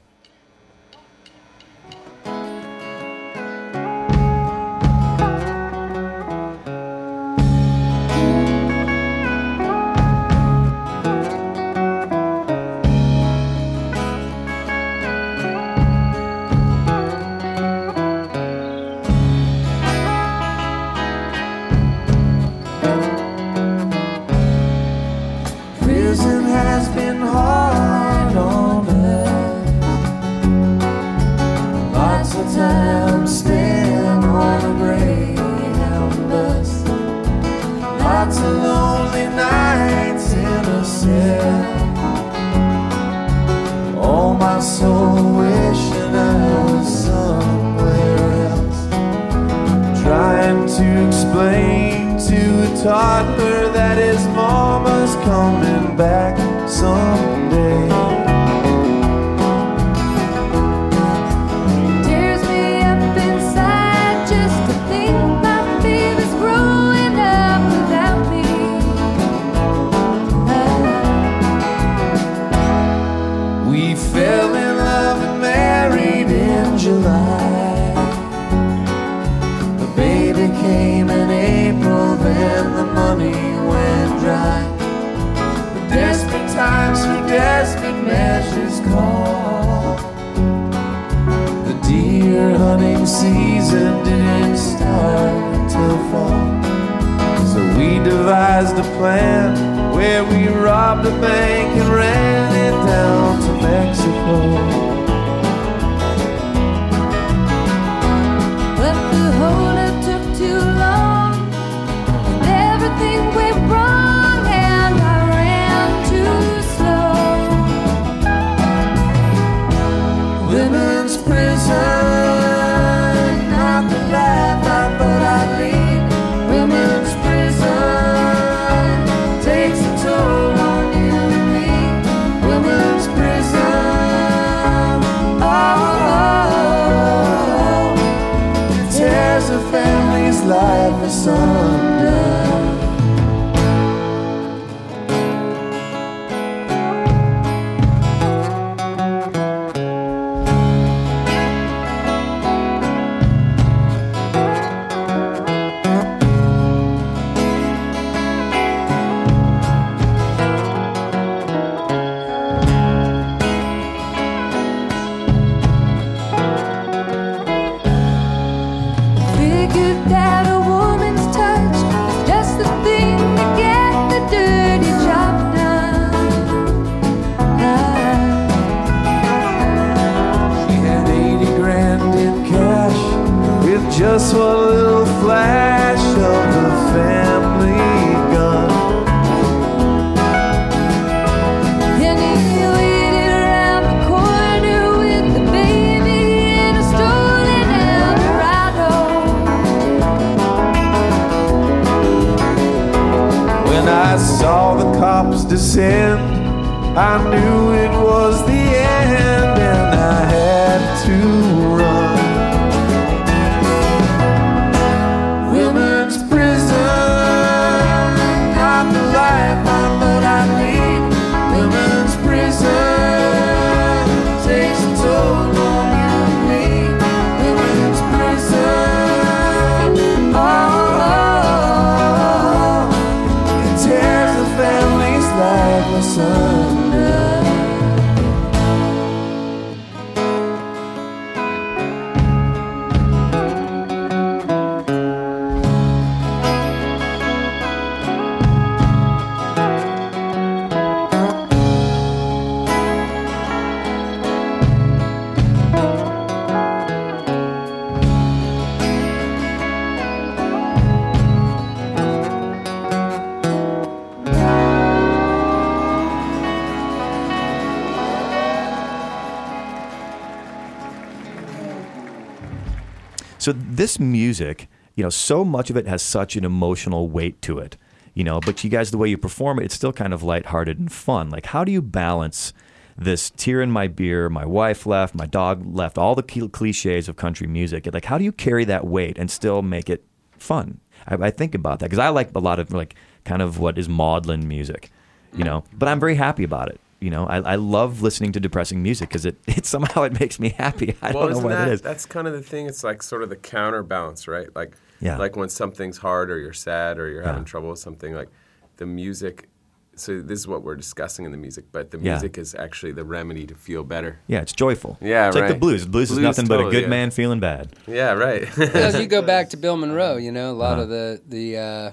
So 273.45 273.51
this 273.51 273.99
music, 273.99 274.67
you 274.95 275.03
know, 275.03 275.11
so 275.11 275.45
much 275.45 275.69
of 275.69 275.77
it 275.77 275.85
has 275.85 276.01
such 276.01 276.35
an 276.35 276.43
emotional 276.43 277.09
weight 277.09 277.43
to 277.43 277.59
it, 277.59 277.77
you 278.15 278.23
know. 278.23 278.39
But 278.39 278.63
you 278.63 278.71
guys, 278.71 278.89
the 278.89 278.97
way 278.97 279.07
you 279.07 279.19
perform 279.19 279.59
it, 279.59 279.65
it's 279.65 279.75
still 279.75 279.93
kind 279.93 280.15
of 280.15 280.23
lighthearted 280.23 280.79
and 280.79 280.91
fun. 280.91 281.29
Like, 281.29 281.45
how 281.45 281.63
do 281.63 281.71
you 281.71 281.83
balance 281.83 282.53
this 282.97 283.29
tear 283.29 283.61
in 283.61 283.69
my 283.69 283.87
beer, 283.87 284.29
my 284.29 284.47
wife 284.47 284.87
left, 284.87 285.13
my 285.13 285.27
dog 285.27 285.63
left, 285.63 285.99
all 285.99 286.15
the 286.15 286.23
cliches 286.23 287.07
of 287.07 287.17
country 287.17 287.45
music? 287.45 287.87
Like, 287.93 288.05
how 288.05 288.17
do 288.17 288.23
you 288.23 288.31
carry 288.31 288.65
that 288.65 288.87
weight 288.87 289.19
and 289.19 289.29
still 289.29 289.61
make 289.61 289.91
it 289.91 290.03
fun? 290.39 290.79
I, 291.07 291.13
I 291.13 291.29
think 291.29 291.53
about 291.53 291.77
that 291.81 291.85
because 291.91 291.99
I 291.99 292.09
like 292.09 292.33
a 292.33 292.39
lot 292.39 292.57
of 292.57 292.73
like 292.73 292.95
kind 293.25 293.43
of 293.43 293.59
what 293.59 293.77
is 293.77 293.87
maudlin 293.87 294.47
music, 294.47 294.89
you 295.33 295.43
know. 295.43 295.63
But 295.71 295.87
I'm 295.87 295.99
very 295.99 296.15
happy 296.15 296.43
about 296.43 296.69
it. 296.69 296.79
You 297.05 297.11
know, 297.11 297.25
I, 297.27 297.37
I 297.53 297.55
love 297.55 298.01
listening 298.01 298.31
to 298.31 298.39
depressing 298.39 298.81
music 298.81 299.09
because 299.09 299.25
it, 299.27 299.35
it 299.47 299.65
somehow 299.67 300.01
it 300.03 300.19
makes 300.19 300.39
me 300.39 300.49
happy. 300.49 300.95
I 301.03 301.11
well, 301.11 301.27
don't 301.27 301.37
know 301.37 301.43
what 301.43 301.49
that, 301.49 301.67
it 301.67 301.73
is. 301.75 301.81
That's 301.81 302.05
kind 302.07 302.25
of 302.27 302.33
the 302.33 302.41
thing. 302.41 302.65
It's 302.65 302.83
like 302.83 303.03
sort 303.03 303.21
of 303.21 303.29
the 303.29 303.35
counterbalance, 303.35 304.27
right? 304.27 304.47
Like, 304.55 304.75
Yeah. 304.99 305.17
like 305.17 305.35
when 305.35 305.49
something's 305.49 305.97
hard 305.99 306.31
or 306.31 306.37
you're 306.39 306.51
sad 306.71 306.97
or 306.97 307.07
you're 307.07 307.21
having 307.21 307.43
Yeah. 307.43 307.53
trouble 307.53 307.69
with 307.69 307.77
something, 307.79 308.11
like 308.15 308.29
the 308.77 308.87
music. 308.87 309.49
So 309.97 310.19
this 310.19 310.39
is 310.39 310.47
what 310.47 310.63
we're 310.63 310.75
discussing 310.75 311.25
in 311.25 311.31
the 311.31 311.37
music, 311.37 311.65
but 311.71 311.91
the 311.91 311.99
Yeah. 311.99 312.13
music 312.13 312.39
is 312.39 312.55
actually 312.55 312.93
the 312.93 313.05
remedy 313.05 313.45
to 313.45 313.53
feel 313.55 313.83
better. 313.83 314.19
Yeah, 314.27 314.41
it's 314.41 314.51
joyful. 314.53 314.97
Yeah, 314.99 315.27
it's 315.27 315.35
like 315.37 315.47
the 315.47 315.53
blues. 315.65 315.83
The 315.83 315.89
blues, 315.91 316.09
is 316.09 316.17
Blues, 316.17 316.23
nothing 316.23 316.47
but 316.47 316.59
a 316.59 316.69
good 316.71 316.83
yeah. 316.83 316.89
man 316.97 317.11
feeling 317.11 317.39
bad. 317.39 317.65
Yeah, 317.87 318.13
right. 318.13 318.43
well, 318.73 318.99
you 318.99 319.07
go 319.07 319.21
back 319.33 319.51
to 319.51 319.57
Bill 319.57 319.77
Monroe, 319.77 320.17
you 320.17 320.31
know, 320.31 320.49
a 320.51 320.57
lot 320.65 320.73
Uh-huh. 320.73 320.81
of 320.83 320.89
the 320.89 321.21
the 321.27 321.45
uh, 321.57 321.91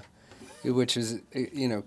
which 0.73 0.97
is 0.97 1.21
uh, 1.37 1.41
you 1.53 1.69
know 1.69 1.83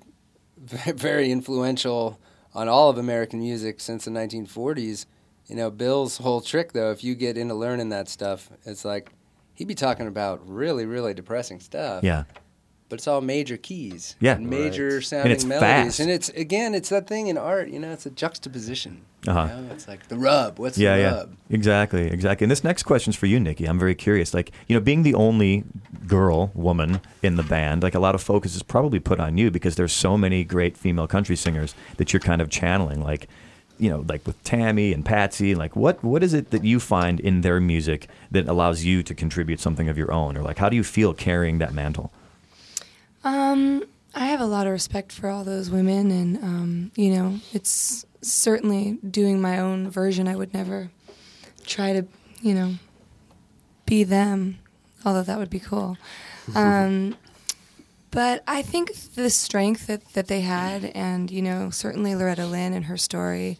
very 0.96 1.32
influential 1.32 2.20
on 2.56 2.70
all 2.70 2.90
of 2.90 2.98
American 2.98 3.40
music 3.40 3.80
since 3.80 4.06
the 4.06 4.12
1940s. 4.12 5.06
You 5.48 5.56
know, 5.56 5.70
Bill's 5.70 6.18
whole 6.18 6.42
trick 6.42 6.72
though, 6.74 6.92
if 6.92 7.04
you 7.04 7.14
get 7.14 7.38
into 7.38 7.54
learning 7.54 7.90
that 7.90 8.10
stuff, 8.10 8.50
it's 8.66 8.84
like 8.84 9.12
he'd 9.54 9.68
be 9.68 9.76
talking 9.76 10.08
about 10.08 10.48
really, 10.50 10.86
really 10.86 11.14
depressing 11.14 11.60
stuff. 11.60 12.04
Yeah. 12.04 12.24
But 12.88 13.00
it's 13.00 13.08
all 13.08 13.20
major 13.22 13.58
keys. 13.58 14.16
Yeah. 14.20 14.36
And 14.36 14.48
major 14.48 14.96
Right. 14.96 15.04
sounding 15.04 15.32
And 15.32 15.34
it's 15.34 15.44
melodies. 15.46 15.70
fast. 15.98 16.00
And 16.02 16.12
it's 16.12 16.30
again, 16.30 16.76
it's 16.76 16.90
that 16.90 17.08
thing 17.08 17.28
in 17.28 17.38
art, 17.38 17.70
you 17.70 17.80
know, 17.80 17.92
it's 17.92 18.06
a 18.06 18.12
juxtaposition. 18.12 19.02
Uh-huh. 19.28 19.48
You 19.56 19.62
know? 19.64 19.74
It's 19.74 19.88
like 19.88 20.08
the 20.08 20.18
rub. 20.18 20.60
What's 20.60 20.78
yeah, 20.78 20.96
the 20.96 21.02
yeah, 21.02 21.16
rub? 21.16 21.36
exactly, 21.50 22.04
exactly. 22.08 22.46
And 22.46 22.52
this 22.52 22.64
next 22.64 22.84
question's 22.84 23.16
for 23.16 23.26
you, 23.26 23.40
Nicki. 23.40 23.66
I'm 23.66 23.80
very 23.80 23.96
curious. 23.96 24.36
Like, 24.36 24.52
you 24.68 24.76
know, 24.76 24.80
being 24.80 25.02
the 25.02 25.16
only 25.16 25.64
girl, 26.06 26.52
woman 26.54 27.02
in 27.24 27.36
the 27.38 27.44
band, 27.44 27.82
like 27.82 27.96
a 27.96 28.00
lot 28.00 28.14
of 28.14 28.22
focus 28.22 28.56
is 28.56 28.62
probably 28.62 29.00
put 29.00 29.20
on 29.20 29.36
you 29.36 29.50
because 29.50 29.76
there's 29.78 29.92
so 29.94 30.16
many 30.16 30.44
great 30.44 30.78
female 30.78 31.08
country 31.08 31.36
singers 31.36 31.74
that 31.98 32.14
you're 32.14 32.20
kind 32.20 32.40
of 32.40 32.52
channeling. 32.52 33.02
Like, 33.02 33.28
you 33.80 33.90
know, 33.90 34.06
like 34.08 34.26
with 34.28 34.42
Tammy 34.44 34.94
and 34.94 35.04
Patsy. 35.04 35.56
Like, 35.56 35.76
what 35.76 36.04
what 36.04 36.22
is 36.24 36.36
it 36.36 36.52
that 36.52 36.64
you 36.64 36.80
find 36.80 37.20
in 37.20 37.42
their 37.42 37.60
music 37.60 38.08
that 38.30 38.48
allows 38.48 38.84
you 38.84 39.02
to 39.02 39.16
contribute 39.16 39.60
something 39.60 39.90
of 39.90 39.98
your 39.98 40.12
own, 40.12 40.38
or 40.38 40.44
like, 40.44 40.60
how 40.60 40.70
do 40.70 40.76
you 40.76 40.84
feel 40.84 41.16
carrying 41.16 41.58
that 41.58 41.74
mantle? 41.74 42.12
Um, 43.26 43.84
I 44.14 44.28
have 44.28 44.40
a 44.40 44.46
lot 44.46 44.66
of 44.68 44.72
respect 44.72 45.12
for 45.12 45.30
all 45.30 45.44
those 45.44 45.70
women, 45.70 46.10
and 46.12 46.38
um, 46.38 46.92
you 46.96 47.10
know, 47.10 47.40
it's 47.54 48.06
certainly 48.22 48.98
doing 49.10 49.42
my 49.42 49.60
own 49.60 49.90
version. 49.90 50.28
I 50.28 50.36
would 50.36 50.54
never 50.54 50.90
try 51.66 51.94
to, 51.94 52.06
you 52.42 52.54
know, 52.54 52.76
be 53.86 54.04
them, 54.04 54.60
although 55.04 55.24
that 55.24 55.38
would 55.38 55.50
be 55.50 55.60
cool. 55.60 55.98
Um, 56.56 57.16
but 58.12 58.44
I 58.48 58.62
think 58.62 58.94
the 59.16 59.32
strength 59.32 59.88
that, 59.88 60.14
that 60.14 60.28
they 60.28 60.42
had, 60.42 60.86
and 60.94 61.32
you 61.32 61.42
know, 61.42 61.72
certainly 61.72 62.14
Loretta 62.14 62.46
Lynn 62.46 62.72
and 62.74 62.86
her 62.86 62.98
story, 62.98 63.58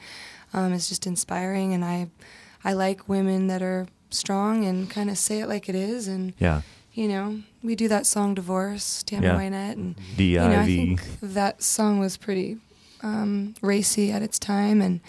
um, 0.54 0.72
is 0.72 0.88
just 0.88 1.08
inspiring. 1.08 1.74
And 1.74 1.84
I, 1.84 2.10
I 2.64 2.74
like 2.74 3.10
women 3.10 3.48
that 3.48 3.64
are 3.64 3.88
strong 4.12 4.64
and 4.64 4.88
kind 4.88 5.10
of 5.10 5.18
say 5.18 5.40
it 5.40 5.48
like 5.50 5.68
it 5.68 5.74
is, 5.76 6.08
and 6.08 6.34
Yeah. 6.38 6.62
You 6.96 7.08
know, 7.08 7.42
we 7.62 7.76
do 7.76 7.88
that 7.90 8.06
song 8.06 8.34
"Divorce," 8.34 9.04
Tammy 9.04 9.28
Yeah. 9.28 9.38
Wynette, 9.38 9.74
and 9.74 9.96
you 10.18 10.40
know, 10.40 10.60
I 10.62 10.66
think 10.66 11.02
that 11.22 11.62
song 11.62 12.00
was 12.00 12.18
pretty 12.18 12.58
um, 13.04 13.54
racy 13.62 14.12
at 14.12 14.22
its 14.22 14.40
time, 14.40 14.82
and 14.82 15.02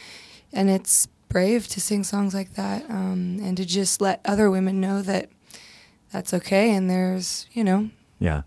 and 0.52 0.68
it's 0.68 1.06
brave 1.28 1.66
to 1.68 1.80
sing 1.80 2.04
songs 2.04 2.34
like 2.34 2.54
that, 2.54 2.84
um, 2.90 3.38
and 3.42 3.56
to 3.56 3.64
just 3.64 4.00
let 4.00 4.20
other 4.24 4.50
women 4.50 4.80
know 4.80 5.00
that 5.02 5.28
that's 6.12 6.34
okay, 6.34 6.74
and 6.74 6.90
there's 6.90 7.46
you 7.52 7.62
know, 7.64 7.90
Yeah, 8.18 8.42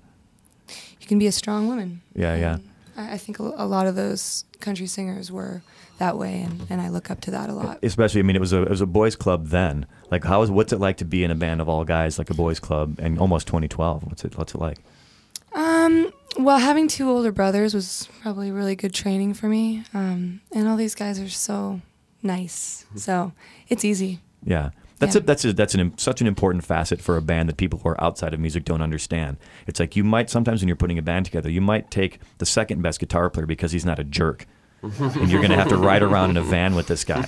you 1.00 1.08
can 1.08 1.18
be 1.20 1.28
a 1.28 1.32
strong 1.32 1.68
woman. 1.68 2.02
yeah, 2.16 2.36
yeah. 2.36 2.58
I, 2.98 3.14
I 3.14 3.18
think 3.18 3.40
a, 3.40 3.44
a 3.56 3.66
lot 3.66 3.88
of 3.88 3.96
those 3.96 4.44
country 4.60 4.88
singers 4.88 5.32
were 5.32 5.62
that 6.00 6.18
way, 6.18 6.42
and, 6.42 6.66
and 6.70 6.82
I 6.82 6.90
look 6.90 7.10
up 7.12 7.22
to 7.22 7.32
that 7.32 7.50
a 7.50 7.54
lot. 7.54 7.80
Especially, 7.84 8.20
I 8.20 8.24
mean, 8.24 8.36
it 8.36 8.40
was 8.40 8.52
a 8.54 8.64
it 8.64 8.70
was 8.70 8.82
a 8.82 8.86
boys' 8.86 9.16
club 9.16 9.48
then. 9.48 9.86
Like, 10.12 10.24
how 10.24 10.42
is 10.42 10.50
what's 10.52 10.74
it 10.74 10.80
like 10.80 10.98
to 10.98 11.06
be 11.06 11.24
in 11.24 11.32
a 11.32 11.36
band 11.36 11.62
of 11.62 11.70
all 11.70 11.86
guys, 11.86 12.18
like 12.18 12.30
a 12.30 12.34
boys' 12.34 12.60
club, 12.60 12.98
and 13.00 13.20
almost 13.20 13.48
2012? 13.48 14.04
What's 14.06 14.26
it 14.26 14.38
What's 14.38 14.54
it 14.56 14.60
like? 14.60 14.78
Um, 15.54 16.12
well, 16.38 16.60
having 16.60 16.88
two 16.88 17.10
older 17.10 17.32
brothers 17.32 17.74
was 17.74 18.08
probably 18.22 18.52
really 18.52 18.76
good 18.76 18.94
training 18.94 19.34
for 19.34 19.48
me. 19.48 19.84
Um, 19.94 20.42
and 20.54 20.68
all 20.68 20.78
these 20.78 20.96
guys 20.96 21.20
are 21.20 21.30
so 21.30 21.82
nice, 22.22 22.86
so 22.96 23.32
it's 23.68 23.84
easy. 23.86 24.20
Yeah. 24.44 24.72
That's 25.00 25.16
Yeah. 25.16 25.22
a, 25.22 25.24
that's 25.24 25.46
a, 25.46 25.54
that's 25.54 25.76
an 25.76 25.98
such 25.98 26.20
an 26.22 26.28
important 26.28 26.66
facet 26.66 27.02
for 27.02 27.16
a 27.16 27.22
band 27.22 27.48
that 27.48 27.56
people 27.58 27.80
who 27.80 27.88
are 27.90 28.04
outside 28.04 28.34
of 28.34 28.40
music 28.42 28.66
don't 28.66 28.82
understand. 28.82 29.38
It's 29.66 29.80
like 29.80 29.96
you 29.96 30.04
might 30.04 30.30
sometimes 30.30 30.62
when 30.62 30.68
you're 30.68 30.76
putting 30.76 30.98
a 30.98 31.02
band 31.02 31.26
together, 31.26 31.50
you 31.50 31.62
might 31.62 31.90
take 31.90 32.20
the 32.38 32.46
second 32.46 32.82
best 32.82 33.00
guitar 33.00 33.30
player 33.30 33.46
because 33.46 33.72
he's 33.72 33.86
not 33.86 33.98
a 33.98 34.04
jerk. 34.04 34.46
And 34.82 35.30
you're 35.30 35.42
going 35.42 35.52
to 35.52 35.58
have 35.58 35.70
to 35.70 35.78
ride 35.78 36.02
around 36.02 36.32
in 36.32 36.38
a 36.38 36.42
van 36.42 36.76
with 36.76 36.88
this 36.88 37.04
guy, 37.04 37.28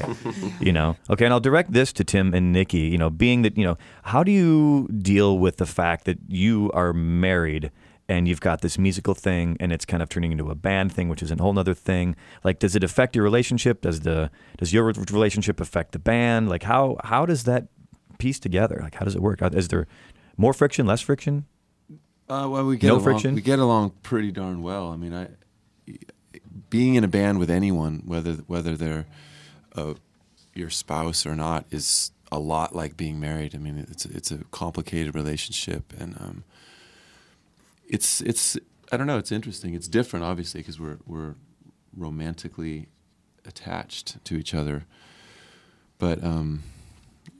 you 0.59 0.71
know. 0.71 0.95
Okay, 1.09 1.25
and 1.25 1.33
I'll 1.33 1.39
direct 1.39 1.73
this 1.73 1.91
to 1.93 2.03
Tim 2.03 2.33
and 2.33 2.53
Nicki. 2.53 2.79
You 2.79 2.97
know, 2.97 3.09
being 3.09 3.41
that 3.41 3.57
you 3.57 3.63
know, 3.63 3.77
how 4.03 4.23
do 4.23 4.31
you 4.31 4.87
deal 4.87 5.37
with 5.37 5.57
the 5.57 5.65
fact 5.65 6.05
that 6.05 6.17
you 6.27 6.71
are 6.73 6.93
married 6.93 7.71
and 8.07 8.27
you've 8.27 8.41
got 8.41 8.61
this 8.61 8.77
musical 8.77 9.13
thing 9.13 9.55
and 9.59 9.71
it's 9.71 9.85
kind 9.85 10.03
of 10.03 10.09
turning 10.09 10.31
into 10.33 10.49
a 10.49 10.55
band 10.55 10.91
thing, 10.91 11.07
which 11.07 11.23
is 11.23 11.31
a 11.31 11.35
whole 11.35 11.57
other 11.57 11.73
thing. 11.73 12.15
Like, 12.43 12.59
does 12.59 12.75
it 12.75 12.83
affect 12.83 13.15
your 13.15 13.23
relationship? 13.23 13.81
Does 13.81 14.01
the 14.01 14.29
does 14.57 14.73
your 14.73 14.85
relationship 14.85 15.59
affect 15.61 15.93
the 15.93 15.99
band? 15.99 16.49
Like, 16.49 16.63
how 16.63 16.97
how 17.03 17.25
does 17.25 17.45
that 17.45 17.67
piece 18.17 18.39
together? 18.39 18.79
Like, 18.81 18.95
how 18.95 19.05
does 19.05 19.15
it 19.15 19.21
work? 19.21 19.41
Is 19.41 19.69
there 19.69 19.87
more 20.37 20.53
friction, 20.53 20.85
less 20.85 21.01
friction? 21.01 21.45
Uh, 22.29 22.47
well, 22.49 22.65
we 22.65 22.77
get 22.77 22.87
No 22.87 22.93
along, 22.93 23.03
friction? 23.03 23.35
We 23.35 23.41
get 23.41 23.59
along 23.59 23.91
pretty 24.03 24.31
darn 24.31 24.61
well. 24.61 24.91
I 24.91 24.95
mean, 24.95 25.13
I 25.13 25.29
being 26.69 26.95
in 26.95 27.03
a 27.03 27.07
band 27.07 27.39
with 27.39 27.49
anyone, 27.49 28.03
whether 28.05 28.33
whether 28.47 28.75
they're 28.77 29.05
uh, 29.75 29.93
your 30.53 30.69
spouse 30.69 31.25
or 31.25 31.35
not, 31.35 31.65
is 31.71 32.11
a 32.31 32.39
lot 32.39 32.75
like 32.75 32.95
being 32.97 33.19
married. 33.19 33.55
I 33.55 33.57
mean, 33.57 33.85
it's 33.89 34.05
it's 34.05 34.31
a 34.31 34.39
complicated 34.51 35.15
relationship, 35.15 35.93
and 35.99 36.15
um, 36.19 36.43
it's 37.87 38.21
it's 38.21 38.57
I 38.91 38.97
don't 38.97 39.07
know. 39.07 39.17
It's 39.17 39.31
interesting. 39.31 39.73
It's 39.73 39.87
different, 39.87 40.25
obviously, 40.25 40.61
because 40.61 40.79
we're 40.79 40.99
we're 41.05 41.35
romantically 41.95 42.87
attached 43.45 44.23
to 44.25 44.35
each 44.35 44.53
other, 44.53 44.85
but. 45.97 46.23
Um, 46.23 46.63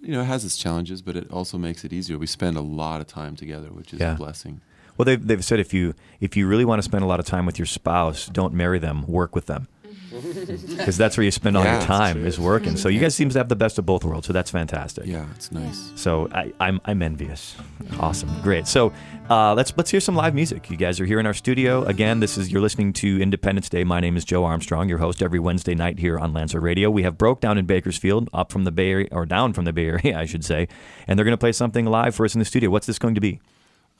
you 0.03 0.13
know, 0.13 0.21
it 0.21 0.25
has 0.25 0.43
its 0.43 0.57
challenges, 0.57 0.99
but 1.03 1.15
it 1.15 1.29
also 1.31 1.59
makes 1.59 1.83
it 1.83 1.93
easier. 1.93 2.17
We 2.17 2.25
spend 2.25 2.57
a 2.57 2.61
lot 2.61 3.01
of 3.01 3.07
time 3.07 3.35
together, 3.35 3.67
which 3.67 3.93
is 3.93 3.99
Yeah. 3.99 4.13
a 4.13 4.17
blessing. 4.17 4.59
Well, 5.01 5.05
they've 5.07 5.27
they've 5.27 5.43
said 5.43 5.59
if 5.59 5.73
you 5.73 5.95
if 6.19 6.37
you 6.37 6.45
really 6.45 6.63
want 6.63 6.77
to 6.77 6.83
spend 6.83 7.03
a 7.03 7.07
lot 7.07 7.19
of 7.19 7.25
time 7.25 7.47
with 7.47 7.57
your 7.57 7.65
spouse, 7.65 8.27
don't 8.27 8.53
marry 8.53 8.77
them, 8.77 9.07
work 9.07 9.33
with 9.33 9.47
them, 9.47 9.67
because 10.11 10.95
that's 10.95 11.17
where 11.17 11.23
you 11.23 11.31
spend 11.31 11.57
all 11.57 11.63
Yeah, 11.63 11.79
your 11.79 11.87
time 11.87 12.23
is 12.23 12.39
working. 12.39 12.77
So 12.77 12.87
you 12.87 12.99
guys 12.99 13.15
seem 13.15 13.29
to 13.29 13.39
have 13.39 13.49
the 13.49 13.55
best 13.55 13.79
of 13.79 13.85
both 13.87 14.03
worlds. 14.03 14.27
So 14.27 14.33
that's 14.33 14.51
fantastic. 14.51 15.07
Yeah, 15.07 15.25
it's 15.33 15.51
nice. 15.51 15.91
So 15.95 16.29
I, 16.31 16.53
I'm 16.59 16.79
I'm 16.85 17.01
envious. 17.01 17.55
Awesome, 17.99 18.29
great. 18.43 18.67
So 18.67 18.93
uh, 19.27 19.55
let's 19.55 19.73
let's 19.75 19.89
hear 19.89 20.01
some 20.01 20.15
live 20.15 20.35
music. 20.35 20.69
You 20.69 20.77
guys 20.77 20.99
are 20.99 21.05
here 21.05 21.19
in 21.19 21.25
our 21.25 21.33
studio 21.33 21.83
again. 21.85 22.19
This 22.19 22.37
is 22.37 22.51
you're 22.51 22.61
listening 22.61 22.93
to 22.93 23.19
Independence 23.19 23.69
Day. 23.69 23.83
My 23.83 24.01
name 24.01 24.15
is 24.17 24.23
Joe 24.23 24.45
Armstrong, 24.45 24.87
your 24.87 24.99
host 24.99 25.23
every 25.23 25.39
Wednesday 25.39 25.73
night 25.73 25.97
here 25.97 26.19
on 26.19 26.31
Lancer 26.31 26.59
Radio. 26.59 26.91
We 26.91 27.01
have 27.01 27.17
Brokedown 27.17 27.57
in 27.57 27.65
Bakersfield, 27.65 28.29
up 28.35 28.51
from 28.51 28.65
the 28.65 28.71
Bay 28.71 28.91
Area 28.91 29.07
or 29.11 29.25
down 29.25 29.53
from 29.53 29.65
the 29.65 29.73
Bay 29.73 29.87
Area, 29.87 30.15
I 30.19 30.25
should 30.25 30.45
say, 30.45 30.67
and 31.07 31.17
they're 31.17 31.25
going 31.25 31.33
to 31.33 31.39
play 31.39 31.53
something 31.53 31.87
live 31.87 32.13
for 32.13 32.23
us 32.23 32.35
in 32.35 32.39
the 32.39 32.45
studio. 32.45 32.69
What's 32.69 32.85
this 32.85 32.99
going 32.99 33.15
to 33.15 33.21
be? 33.21 33.39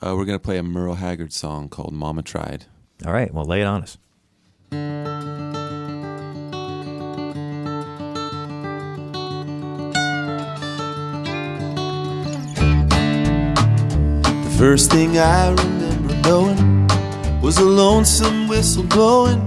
Uh, 0.03 0.15
we're 0.15 0.25
going 0.25 0.39
to 0.39 0.43
play 0.43 0.57
a 0.57 0.63
Merle 0.63 0.95
Haggard 0.95 1.31
song 1.31 1.69
called 1.69 1.93
Mama 1.93 2.23
Tried. 2.23 2.65
All 3.05 3.13
right, 3.13 3.31
well, 3.31 3.45
lay 3.45 3.61
it 3.61 3.65
on 3.65 3.83
us. 3.83 3.99
The 14.41 14.55
first 14.57 14.89
thing 14.89 15.19
I 15.19 15.49
remember 15.49 16.15
knowing 16.27 16.87
was 17.39 17.59
a 17.59 17.63
lonesome 17.63 18.47
whistle 18.47 18.83
blowing 18.83 19.39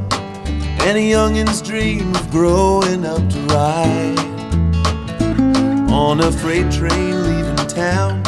and 0.86 0.96
a 0.96 1.02
youngin's 1.02 1.61
dream 1.62 2.14
of 2.14 2.30
growing 2.30 3.05
up 3.05 3.28
to 3.28 3.40
ride 3.48 4.18
on 5.90 6.20
a 6.20 6.30
freight 6.30 6.70
train 6.70 7.24
leaving 7.24 7.57
town, 7.66 8.22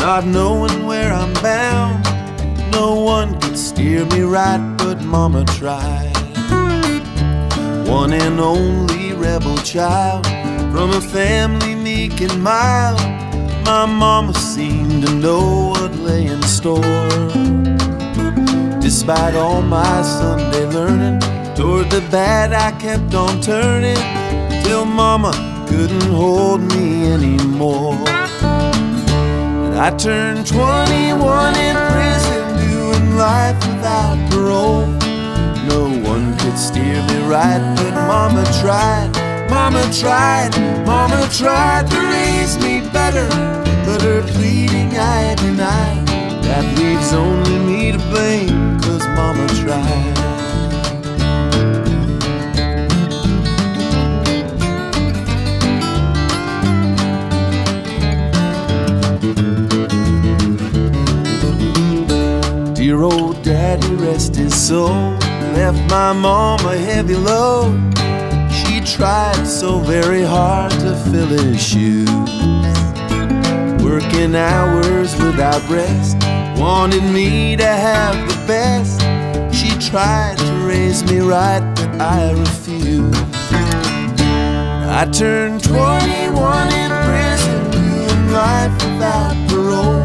not 0.00 0.24
knowing 0.24 0.86
where 0.86 1.12
I'm 1.12 1.32
bound. 1.34 2.02
No 2.72 2.94
one 2.94 3.38
could 3.40 3.58
steer 3.58 4.06
me 4.06 4.22
right, 4.22 4.74
but 4.78 5.02
Mama 5.02 5.44
tried. 5.44 6.16
One 7.86 8.12
and 8.14 8.40
only 8.40 9.12
rebel 9.12 9.58
child 9.58 10.24
from 10.72 10.90
a 10.90 11.00
family 11.00 11.74
meek 11.74 12.20
and 12.22 12.42
mild. 12.42 12.98
My 13.64 13.84
mama 13.84 14.32
seemed 14.34 15.06
to 15.06 15.12
know 15.14 15.68
what 15.70 15.94
lay 15.96 16.26
in 16.26 16.42
store. 16.42 16.80
Despite 18.80 19.34
all 19.34 19.60
my 19.60 20.02
Sunday 20.02 20.66
learning, 20.66 21.20
toward 21.54 21.90
the 21.90 22.00
bad 22.10 22.52
I 22.52 22.72
kept 22.80 23.14
on 23.14 23.40
turning 23.42 24.02
till 24.64 24.86
mama 24.86 25.32
couldn't 25.68 26.10
hold 26.12 26.62
me 26.62 27.12
anymore. 27.12 28.19
I 29.82 29.88
turned 29.92 30.46
21 30.46 31.54
in 31.56 31.74
prison, 31.74 32.68
doing 32.68 33.16
life 33.16 33.56
without 33.66 34.18
parole. 34.30 34.86
No 35.72 35.88
one 36.06 36.36
could 36.36 36.58
steer 36.58 37.00
me 37.08 37.18
right, 37.26 37.62
but 37.78 37.94
mama 37.94 38.44
tried. 38.60 39.08
Mama 39.48 39.82
tried, 39.90 40.50
mama 40.84 41.26
tried 41.32 41.88
to 41.88 41.98
raise 41.98 42.58
me 42.58 42.82
better, 42.92 43.26
but 43.86 44.02
her 44.02 44.20
pleading 44.20 44.98
I 44.98 45.34
denied. 45.36 46.06
That 46.44 46.76
leaves 46.76 47.14
only 47.14 47.58
me 47.60 47.92
to 47.92 47.98
blame, 48.10 48.78
cause 48.80 49.06
mama 49.16 49.48
tried. 49.64 50.19
Dear 62.90 63.04
old 63.04 63.40
daddy, 63.44 63.94
rest 63.94 64.34
his 64.34 64.52
soul, 64.52 65.12
left 65.54 65.78
my 65.88 66.12
mom 66.12 66.58
a 66.66 66.76
heavy 66.76 67.14
load. 67.14 67.78
She 68.50 68.80
tried 68.80 69.44
so 69.46 69.78
very 69.78 70.24
hard 70.24 70.72
to 70.72 70.96
fill 71.08 71.28
his 71.28 71.62
shoes. 71.62 72.08
Working 73.80 74.34
hours 74.34 75.14
without 75.22 75.62
rest, 75.70 76.16
wanted 76.58 77.04
me 77.04 77.54
to 77.58 77.64
have 77.64 78.16
the 78.28 78.34
best. 78.48 79.00
She 79.54 79.70
tried 79.78 80.38
to 80.38 80.52
raise 80.66 81.04
me 81.04 81.20
right, 81.20 81.62
but 81.76 82.00
I 82.00 82.32
refused. 82.32 83.14
I 84.98 85.08
turned 85.12 85.62
21 85.62 86.72
in 86.72 86.90
prison, 87.06 88.32
life 88.32 88.72
without 88.82 89.48
parole. 89.48 89.99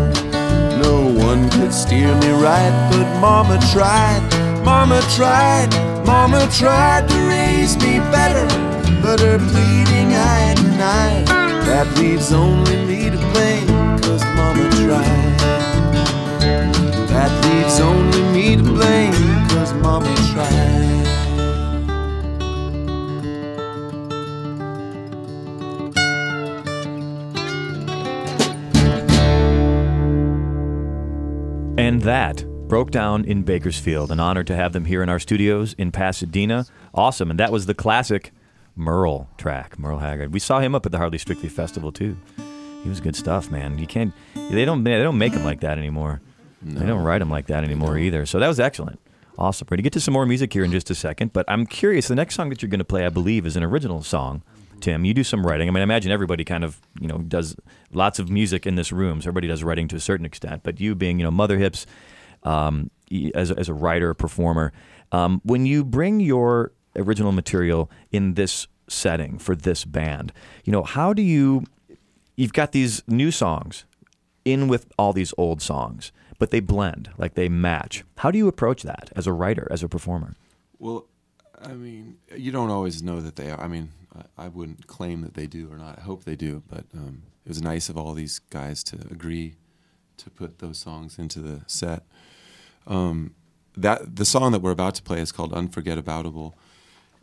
Steer 1.75 2.15
me 2.15 2.29
right, 2.29 2.71
but 2.89 3.19
Mama 3.19 3.59
tried, 3.73 4.21
Mama 4.63 5.01
tried, 5.13 5.67
Mama 6.05 6.47
tried 6.49 7.05
to 7.09 7.15
raise 7.27 7.75
me 7.75 7.99
better. 8.15 8.47
But 9.01 9.19
her 9.19 9.37
pleading 9.37 10.13
I 10.13 10.53
denied. 10.55 11.27
That 11.67 11.93
leaves 11.97 12.31
only 12.31 12.77
me 12.85 13.09
to 13.09 13.17
blame, 13.33 13.67
cause 13.99 14.23
Mama 14.23 14.69
tried. 14.87 15.54
That 32.05 32.37
Brokedown 32.67 33.25
in 33.25 33.41
Bakersfield. 33.41 34.11
An 34.11 34.19
honor 34.19 34.43
to 34.43 34.55
have 34.55 34.73
them 34.73 34.85
here 34.85 35.01
in 35.01 35.09
our 35.09 35.17
studios 35.17 35.73
in 35.73 35.91
Pasadena. 35.91 36.67
Awesome. 36.93 37.31
And 37.31 37.39
that 37.39 37.51
was 37.51 37.65
the 37.65 37.73
classic 37.73 38.31
Merle 38.75 39.27
track, 39.39 39.79
Merle 39.79 39.97
Haggard. 39.97 40.31
We 40.31 40.39
saw 40.39 40.59
him 40.59 40.75
up 40.75 40.85
at 40.85 40.91
the 40.91 40.99
Hardly 40.99 41.17
Strictly 41.17 41.49
Festival 41.49 41.91
too. 41.91 42.15
He 42.83 42.89
was 42.89 43.01
good 43.01 43.15
stuff, 43.15 43.49
man. 43.49 43.79
You 43.79 43.87
can't. 43.87 44.13
They 44.35 44.65
don't. 44.65 44.83
They 44.83 45.01
don't 45.01 45.17
make 45.17 45.33
him 45.33 45.43
like 45.43 45.61
that 45.61 45.79
anymore. 45.79 46.21
They 46.61 46.85
don't 46.85 47.01
write 47.03 47.23
him 47.23 47.31
like 47.31 47.47
that 47.47 47.63
anymore 47.63 47.97
either. 47.97 48.27
So 48.27 48.37
that 48.37 48.47
was 48.47 48.59
excellent. 48.59 48.99
Awesome. 49.39 49.65
We're 49.65 49.77
going 49.77 49.79
to 49.79 49.83
get 49.85 49.93
to 49.93 49.99
some 49.99 50.13
more 50.13 50.27
music 50.27 50.53
here 50.53 50.63
in 50.63 50.71
just 50.71 50.91
a 50.91 50.95
second, 50.95 51.33
but 51.33 51.45
I'm 51.47 51.65
curious. 51.65 52.07
The 52.07 52.13
next 52.13 52.35
song 52.35 52.49
that 52.49 52.61
you're 52.61 52.69
going 52.69 52.77
to 52.77 52.85
play, 52.85 53.07
I 53.07 53.09
believe, 53.09 53.47
is 53.47 53.57
an 53.57 53.63
original 53.63 54.03
song. 54.03 54.43
Tim, 54.81 55.05
you 55.05 55.13
do 55.13 55.23
some 55.23 55.45
writing. 55.45 55.67
I 55.67 55.71
mean, 55.71 55.81
I 55.81 55.83
imagine 55.83 56.11
everybody 56.11 56.43
kind 56.43 56.63
of, 56.63 56.79
you 56.99 57.07
know, 57.07 57.19
does 57.19 57.55
lots 57.91 58.19
of 58.19 58.29
music 58.29 58.65
in 58.67 58.75
this 58.75 58.91
room. 58.91 59.21
So 59.21 59.25
everybody 59.27 59.47
does 59.47 59.63
writing 59.63 59.87
to 59.89 59.95
a 59.95 59.99
certain 59.99 60.25
extent. 60.25 60.61
But 60.63 60.79
you 60.79 60.95
being, 60.95 61.19
you 61.19 61.23
know, 61.23 61.31
Mother 61.31 61.57
Hips, 61.57 61.85
um, 62.43 62.91
as, 63.33 63.51
a- 63.51 63.57
as 63.59 63.69
a 63.69 63.73
writer, 63.73 64.13
performer, 64.13 64.71
um, 65.11 65.41
when 65.43 65.65
you 65.65 65.83
bring 65.83 66.19
your 66.19 66.71
original 66.95 67.31
material 67.31 67.89
in 68.11 68.35
this 68.35 68.67
setting 68.87 69.37
for 69.39 69.55
this 69.55 69.85
band, 69.85 70.31
you 70.63 70.71
know, 70.71 70.83
how 70.83 71.13
do 71.13 71.21
you, 71.21 71.63
you've 72.35 72.53
got 72.53 72.71
these 72.71 73.01
new 73.07 73.31
songs 73.31 73.85
in 74.43 74.67
with 74.67 74.85
all 74.97 75.13
these 75.13 75.33
old 75.37 75.61
songs, 75.61 76.11
but 76.37 76.51
they 76.51 76.59
blend, 76.59 77.09
like 77.17 77.33
they 77.33 77.49
match. 77.49 78.03
How 78.17 78.29
do 78.29 78.37
you 78.37 78.47
approach 78.47 78.83
that 78.83 79.09
as 79.15 79.25
a 79.25 79.33
writer, 79.33 79.67
as 79.71 79.81
a 79.81 79.89
performer? 79.89 80.35
Well, 80.77 81.07
I 81.65 81.73
mean, 81.73 82.17
you 82.35 82.51
don't 82.51 82.69
always 82.69 83.01
know 83.03 83.21
that 83.21 83.35
they 83.35 83.49
are. 83.51 83.59
I 83.59 83.67
mean, 83.67 83.91
I, 84.37 84.45
I 84.45 84.47
wouldn't 84.47 84.87
claim 84.87 85.21
that 85.21 85.33
they 85.33 85.47
do 85.47 85.69
or 85.71 85.77
not. 85.77 85.97
I 85.99 86.01
hope 86.01 86.23
they 86.23 86.35
do, 86.35 86.63
but 86.69 86.85
um, 86.93 87.23
it 87.45 87.49
was 87.49 87.61
nice 87.61 87.89
of 87.89 87.97
all 87.97 88.13
these 88.13 88.39
guys 88.49 88.83
to 88.85 88.97
agree 89.11 89.55
to 90.17 90.29
put 90.29 90.59
those 90.59 90.77
songs 90.77 91.17
into 91.19 91.39
the 91.39 91.61
set. 91.67 92.03
Um, 92.87 93.33
that 93.75 94.15
the 94.15 94.25
song 94.25 94.51
that 94.53 94.61
we're 94.61 94.71
about 94.71 94.95
to 94.95 95.03
play 95.03 95.19
is 95.19 95.31
called 95.31 95.51
"Unforgettaboutable," 95.53 96.53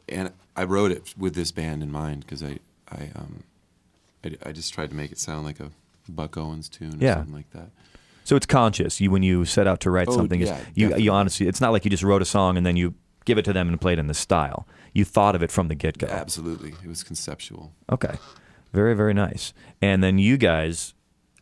and 0.08 0.32
I 0.56 0.64
wrote 0.64 0.90
it 0.90 1.14
with 1.16 1.34
this 1.34 1.50
band 1.52 1.82
in 1.82 1.90
mind 1.90 2.20
because 2.26 2.42
I, 2.42 2.58
I, 2.90 3.10
um, 3.14 3.44
I, 4.24 4.36
I 4.46 4.52
just 4.52 4.74
tried 4.74 4.90
to 4.90 4.96
make 4.96 5.12
it 5.12 5.18
sound 5.18 5.46
like 5.46 5.60
a 5.60 5.70
Buck 6.08 6.36
Owens 6.36 6.68
tune 6.68 6.94
or 7.00 7.04
Yeah. 7.04 7.14
something 7.14 7.32
like 7.34 7.50
that. 7.52 7.70
So 8.24 8.36
it's 8.36 8.46
conscious. 8.46 9.00
You 9.00 9.10
when 9.10 9.22
you 9.22 9.44
set 9.44 9.66
out 9.66 9.80
to 9.80 9.90
write 9.90 10.08
Oh, 10.08 10.16
something, 10.16 10.40
yeah, 10.40 10.58
you 10.74 10.86
definitely. 10.88 11.04
you 11.04 11.12
honestly, 11.12 11.48
it's 11.48 11.60
not 11.60 11.72
like 11.72 11.84
you 11.84 11.90
just 11.90 12.02
wrote 12.02 12.22
a 12.22 12.26
song 12.26 12.56
and 12.56 12.66
then 12.66 12.76
you 12.76 12.94
give 13.24 13.38
it 13.38 13.44
to 13.44 13.52
them 13.52 13.68
and 13.68 13.80
play 13.80 13.94
it 13.94 13.98
in 13.98 14.06
the 14.06 14.14
style. 14.14 14.66
You 14.92 15.04
thought 15.04 15.34
of 15.34 15.42
it 15.42 15.50
from 15.50 15.68
the 15.68 15.74
get 15.74 15.98
go. 15.98 16.06
Absolutely, 16.06 16.74
it 16.82 16.88
was 16.88 17.02
conceptual. 17.02 17.72
Okay, 17.90 18.16
very 18.72 18.94
very 18.94 19.14
nice. 19.14 19.52
And 19.80 20.02
then 20.02 20.18
you 20.18 20.36
guys 20.36 20.94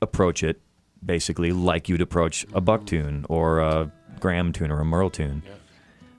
approach 0.03 0.43
it 0.43 0.61
basically 1.05 1.53
like 1.53 1.89
you'd 1.89 2.01
approach 2.01 2.47
a 2.53 2.61
Buck 2.61 2.87
tune 2.87 3.24
or 3.28 3.61
a 3.61 3.91
Gram 4.18 4.53
tune 4.53 4.70
or 4.70 4.81
a 4.81 4.85
Merle 4.85 5.11
tune. 5.11 5.43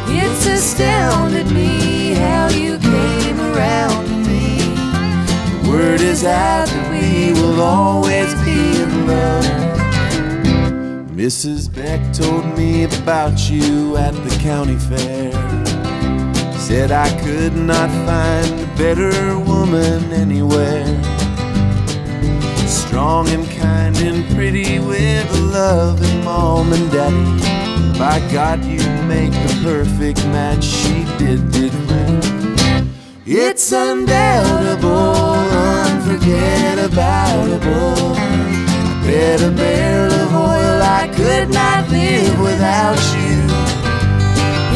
It's 0.07 0.45
astounded 0.45 1.51
me 1.51 2.13
how 2.13 2.47
you 2.47 2.77
came 2.79 3.37
around 3.37 4.07
me. 4.25 4.59
The 5.61 5.69
word 5.69 5.99
is 5.99 6.23
out 6.23 6.67
that 6.69 6.89
we 6.89 7.33
will 7.33 7.59
always 7.61 8.33
be 8.45 8.81
in 8.81 9.07
love. 9.07 9.45
Mrs. 11.11 11.67
Beck 11.67 12.01
told 12.13 12.45
me 12.57 12.85
about 12.85 13.49
you 13.49 13.97
at 13.97 14.13
the 14.13 14.37
county 14.41 14.77
fair. 14.77 15.33
Said 16.57 16.93
I 16.93 17.09
could 17.25 17.57
not 17.57 17.89
find 18.07 18.61
a 18.61 18.67
better 18.77 19.37
woman 19.37 20.13
anywhere. 20.13 20.85
Strong 22.67 23.27
and 23.29 23.45
kind 23.49 23.84
and 24.01 24.25
pretty 24.35 24.79
with 24.79 25.31
a 25.31 25.41
loving 25.41 26.23
mom 26.23 26.73
and 26.73 26.91
daddy. 26.91 27.41
By 27.97 28.19
God, 28.31 28.63
you 28.65 28.79
make 29.03 29.31
the 29.31 29.59
perfect 29.63 30.25
match. 30.27 30.63
She 30.63 31.05
did 31.17 31.49
declare. 31.51 32.21
It's 33.25 33.71
undoubtable, 33.71 35.35
unforgettaboutable. 35.75 38.15
Bet 39.05 39.41
a 39.41 39.49
barrel 39.51 40.13
of 40.13 40.33
oil 40.33 40.81
I 40.81 41.07
could 41.15 41.49
not 41.49 41.89
live 41.89 42.39
without 42.39 42.99
you. 43.15 43.43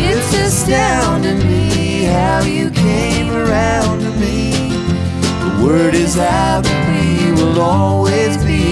It's 0.01 0.33
astounding 0.33 1.39
me 1.39 2.03
how 2.05 2.41
you 2.43 2.69
came 2.71 3.31
around 3.31 3.99
to 3.99 4.11
me. 4.19 4.51
The 5.43 5.51
word 5.65 5.93
is 5.93 6.17
out 6.17 6.63
that 6.63 6.87
we 6.89 7.31
will 7.33 7.59
always 7.59 8.37
be 8.43 8.68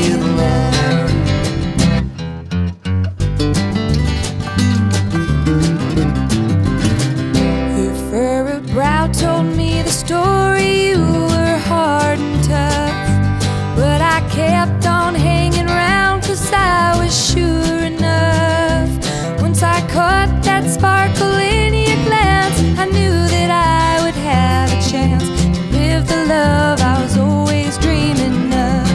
caught 19.98 20.30
that 20.44 20.70
sparkle 20.70 21.38
in 21.42 21.74
your 21.74 21.98
glance, 22.06 22.62
I 22.78 22.86
knew 22.86 23.18
that 23.34 23.50
I 23.50 23.98
would 24.04 24.14
have 24.14 24.70
a 24.70 24.78
chance 24.92 25.26
to 25.42 25.48
live 25.76 26.08
the 26.08 26.24
love 26.36 26.80
I 26.80 27.02
was 27.02 27.18
always 27.18 27.80
dreaming 27.80 28.54
of. 28.54 28.88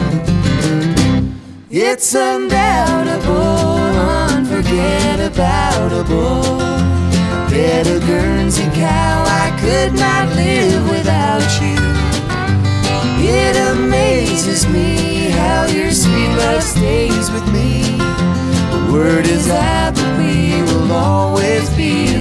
It's 1.69 2.15
undoubtable, 2.15 3.83
unforgettaboutable. 4.31 6.57
Bet 7.51 7.85
a 7.85 7.99
Guernsey 8.07 8.69
cow 8.71 9.25
I 9.43 9.51
could 9.59 9.91
not 10.05 10.29
live 10.37 10.89
without 10.89 11.43
you. 11.59 11.75
It 13.19 13.57
amazes 13.73 14.65
me 14.67 15.31
how 15.31 15.65
your 15.65 15.91
sweet 15.91 16.31
love 16.43 16.63
stays 16.63 17.29
with 17.29 17.45
me. 17.51 18.12
Word 18.93 19.25
is 19.25 19.47
that 19.47 19.97
we 20.19 20.61
will 20.71 20.91
always 20.91 21.67
be 21.75 22.12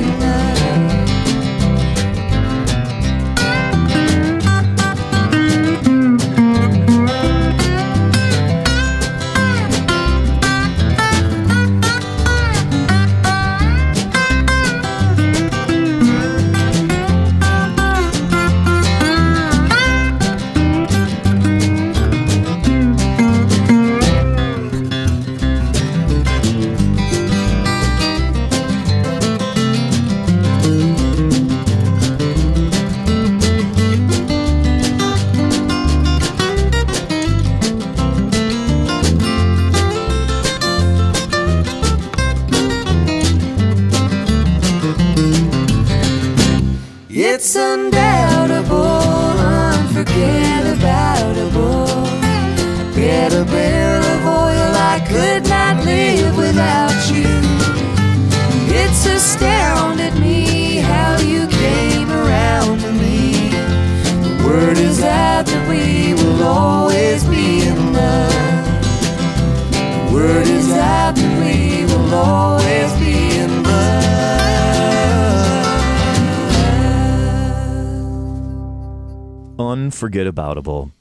Unforgettable. 80.13 80.93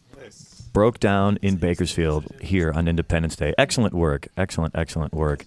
Brokedown 0.73 1.37
in 1.41 1.57
Bakersfield 1.57 2.27
here 2.39 2.71
on 2.71 2.87
Independence 2.87 3.35
Day. 3.35 3.53
Excellent 3.57 3.93
work. 3.93 4.29
Excellent, 4.37 4.73
excellent 4.73 5.13
work. 5.13 5.43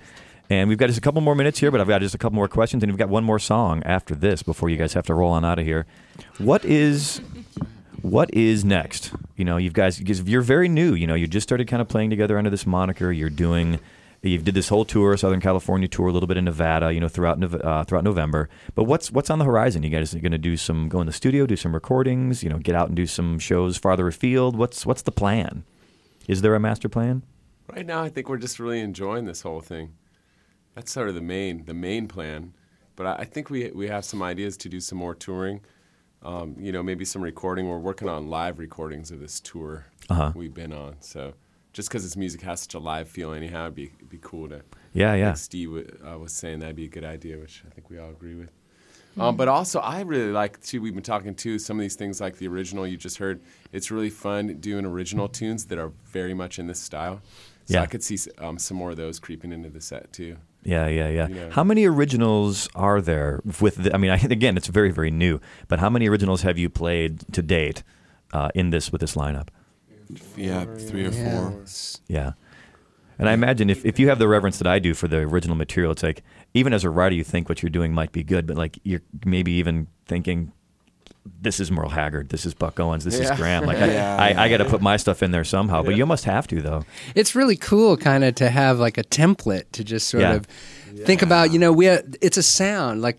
And 0.50 0.68
we've 0.68 0.76
got 0.76 0.88
just 0.88 0.98
a 0.98 1.00
couple 1.00 1.22
more 1.22 1.34
minutes 1.34 1.58
here, 1.58 1.70
but 1.70 1.80
I've 1.80 1.88
got 1.88 2.02
just 2.02 2.14
a 2.14 2.18
couple 2.18 2.36
more 2.36 2.46
questions, 2.48 2.82
and 2.82 2.92
we've 2.92 2.98
got 2.98 3.08
one 3.08 3.24
more 3.24 3.38
song 3.38 3.82
after 3.84 4.14
this 4.14 4.42
before 4.42 4.68
you 4.68 4.76
guys 4.76 4.92
have 4.92 5.06
to 5.06 5.14
roll 5.14 5.30
on 5.30 5.46
out 5.46 5.58
of 5.58 5.64
here. 5.64 5.86
What 6.36 6.62
is 6.66 7.22
what 8.02 8.34
is 8.34 8.66
next? 8.66 9.12
You 9.36 9.46
know, 9.46 9.56
you 9.56 9.70
guys, 9.70 9.98
you're 9.98 10.42
very 10.42 10.68
new. 10.68 10.92
You 10.92 11.06
know, 11.06 11.14
you 11.14 11.26
just 11.26 11.48
started 11.48 11.66
kind 11.66 11.80
of 11.80 11.88
playing 11.88 12.10
together 12.10 12.36
under 12.36 12.50
this 12.50 12.66
moniker. 12.66 13.10
You're 13.10 13.30
doing, 13.30 13.80
you 14.24 14.38
did 14.38 14.54
this 14.54 14.68
whole 14.68 14.84
tour, 14.84 15.16
Southern 15.16 15.40
California 15.40 15.86
tour, 15.88 16.08
a 16.08 16.12
little 16.12 16.26
bit 16.26 16.36
in 16.36 16.44
Nevada. 16.44 16.92
You 16.92 17.00
know, 17.00 17.08
throughout 17.08 17.42
uh, 17.42 17.84
throughout 17.84 18.04
November. 18.04 18.48
But 18.74 18.84
what's 18.84 19.10
what's 19.12 19.30
on 19.30 19.38
the 19.38 19.44
horizon? 19.44 19.82
You 19.82 19.90
guys 19.90 20.14
are 20.14 20.18
going 20.20 20.32
to 20.32 20.38
do 20.38 20.56
some, 20.56 20.88
go 20.88 21.00
in 21.00 21.06
the 21.06 21.12
studio, 21.12 21.46
do 21.46 21.56
some 21.56 21.74
recordings. 21.74 22.42
You 22.42 22.50
know, 22.50 22.58
get 22.58 22.74
out 22.74 22.88
and 22.88 22.96
do 22.96 23.06
some 23.06 23.38
shows 23.38 23.76
farther 23.76 24.06
afield. 24.08 24.56
What's 24.56 24.84
what's 24.86 25.02
the 25.02 25.12
plan? 25.12 25.64
Is 26.26 26.40
there 26.42 26.54
a 26.54 26.60
master 26.60 26.88
plan? 26.88 27.22
Right 27.74 27.86
now, 27.86 28.02
I 28.02 28.08
think 28.08 28.28
we're 28.28 28.38
just 28.38 28.58
really 28.58 28.80
enjoying 28.80 29.24
this 29.24 29.42
whole 29.42 29.60
thing. 29.60 29.94
That's 30.74 30.90
sort 30.92 31.08
of 31.08 31.14
the 31.14 31.20
main 31.22 31.64
the 31.64 31.74
main 31.74 32.08
plan. 32.08 32.52
But 32.96 33.06
I, 33.06 33.14
I 33.20 33.24
think 33.24 33.50
we 33.50 33.70
we 33.72 33.88
have 33.88 34.04
some 34.04 34.22
ideas 34.22 34.56
to 34.58 34.68
do 34.68 34.80
some 34.80 34.98
more 34.98 35.14
touring. 35.14 35.60
Um, 36.22 36.56
you 36.58 36.72
know, 36.72 36.82
maybe 36.82 37.04
some 37.04 37.20
recording. 37.22 37.68
We're 37.68 37.78
working 37.78 38.08
on 38.08 38.28
live 38.30 38.58
recordings 38.58 39.10
of 39.10 39.20
this 39.20 39.40
tour 39.40 39.84
Uh-huh. 40.08 40.32
we've 40.34 40.54
been 40.54 40.72
on. 40.72 40.96
So 41.00 41.34
just 41.74 41.90
because 41.90 42.04
this 42.04 42.16
music 42.16 42.40
has 42.40 42.60
such 42.62 42.72
a 42.72 42.78
live 42.78 43.08
feel, 43.08 43.32
anyhow, 43.34 43.64
it'd 43.64 43.74
be 43.74 43.90
it'd 43.96 44.08
be 44.08 44.18
cool 44.22 44.48
to. 44.48 44.62
Yeah, 44.94 45.14
yeah. 45.14 45.28
Like 45.28 45.36
Steve 45.36 45.92
uh, 46.06 46.18
was 46.18 46.32
saying 46.32 46.60
that'd 46.60 46.76
be 46.76 46.86
a 46.86 46.88
good 46.88 47.04
idea, 47.04 47.36
which 47.36 47.62
I 47.66 47.70
think 47.74 47.90
we 47.90 47.98
all 47.98 48.08
agree 48.08 48.36
with. 48.36 48.50
Um, 49.16 49.36
but 49.36 49.46
also, 49.46 49.78
I 49.80 50.00
really 50.00 50.32
like 50.32 50.60
too. 50.60 50.80
We've 50.80 50.94
been 50.94 51.02
talking 51.02 51.34
too. 51.34 51.58
Some 51.58 51.78
of 51.78 51.82
these 51.82 51.94
things, 51.94 52.20
like 52.20 52.38
the 52.38 52.48
original 52.48 52.86
you 52.86 52.96
just 52.96 53.18
heard, 53.18 53.40
it's 53.72 53.90
really 53.90 54.10
fun 54.10 54.56
doing 54.58 54.84
original 54.84 55.28
tunes 55.28 55.66
that 55.66 55.78
are 55.78 55.92
very 56.06 56.34
much 56.34 56.58
in 56.58 56.66
this 56.66 56.80
style. 56.80 57.20
So 57.66 57.74
Yeah. 57.74 57.82
I 57.82 57.86
could 57.86 58.02
see 58.02 58.18
um, 58.38 58.58
some 58.58 58.76
more 58.76 58.90
of 58.90 58.96
those 58.96 59.20
creeping 59.20 59.52
into 59.52 59.68
the 59.70 59.80
set 59.80 60.12
too. 60.12 60.36
Yeah, 60.64 60.88
yeah, 60.88 61.08
yeah. 61.08 61.28
You 61.28 61.34
know. 61.34 61.50
How 61.50 61.62
many 61.62 61.84
originals 61.86 62.68
are 62.74 63.00
there 63.00 63.40
with? 63.60 63.76
The, 63.76 63.94
I 63.94 63.98
mean, 63.98 64.10
I, 64.10 64.16
again, 64.30 64.56
it's 64.56 64.66
very, 64.68 64.90
very 64.90 65.10
new. 65.10 65.40
But 65.68 65.78
how 65.78 65.90
many 65.90 66.08
originals 66.08 66.42
have 66.42 66.58
you 66.58 66.68
played 66.68 67.20
to 67.32 67.42
date 67.42 67.82
uh, 68.32 68.48
in 68.54 68.70
this 68.70 68.90
with 68.90 69.00
this 69.00 69.14
lineup? 69.14 69.48
Yeah, 70.36 70.64
three 70.64 71.06
or 71.06 71.12
four. 71.12 71.64
Yeah. 72.08 72.32
And 73.18 73.28
I 73.28 73.32
imagine 73.32 73.70
if, 73.70 73.84
if 73.84 73.98
you 74.00 74.08
have 74.08 74.18
the 74.18 74.26
reverence 74.26 74.58
that 74.58 74.66
I 74.66 74.78
do 74.80 74.92
for 74.92 75.06
the 75.06 75.18
original 75.18 75.56
material, 75.56 75.92
it's 75.92 76.02
like 76.02 76.22
even 76.52 76.72
as 76.72 76.82
a 76.84 76.90
writer, 76.90 77.14
you 77.14 77.22
think 77.24 77.48
what 77.48 77.62
you're 77.62 77.70
doing 77.70 77.92
might 77.92 78.10
be 78.12 78.22
good, 78.24 78.46
but 78.46 78.56
like 78.56 78.78
you're 78.82 79.02
maybe 79.24 79.52
even 79.52 79.86
thinking, 80.06 80.52
this 81.40 81.60
is 81.60 81.70
Merle 81.70 81.90
Haggard, 81.90 82.28
this 82.30 82.44
is 82.44 82.54
Buck 82.54 82.78
Owens, 82.80 83.04
this 83.04 83.18
Yeah. 83.18 83.32
is 83.32 83.38
Gram. 83.38 83.64
Like 83.64 83.78
Yeah, 83.78 84.16
I, 84.18 84.26
I, 84.26 84.30
yeah, 84.30 84.42
I 84.42 84.48
got 84.48 84.56
to 84.58 84.64
put 84.64 84.82
my 84.82 84.96
stuff 84.96 85.22
in 85.22 85.30
there 85.30 85.44
somehow. 85.44 85.82
But 85.84 85.94
you 85.96 86.06
must 86.06 86.24
have 86.24 86.46
to 86.48 86.60
though. 86.60 86.84
It's 87.14 87.34
really 87.36 87.56
cool, 87.56 87.96
kind 87.96 88.24
of, 88.24 88.34
to 88.36 88.50
have 88.50 88.78
like 88.80 88.98
a 88.98 89.04
template 89.04 89.70
to 89.72 89.84
just 89.84 90.08
sort 90.08 90.22
Yeah. 90.22 90.34
of 90.34 90.46
think 91.04 91.22
about. 91.22 91.52
You 91.52 91.60
know, 91.60 91.72
we 91.72 91.88
uh, 91.88 92.02
it's 92.20 92.36
a 92.36 92.42
sound 92.42 93.00
like 93.00 93.18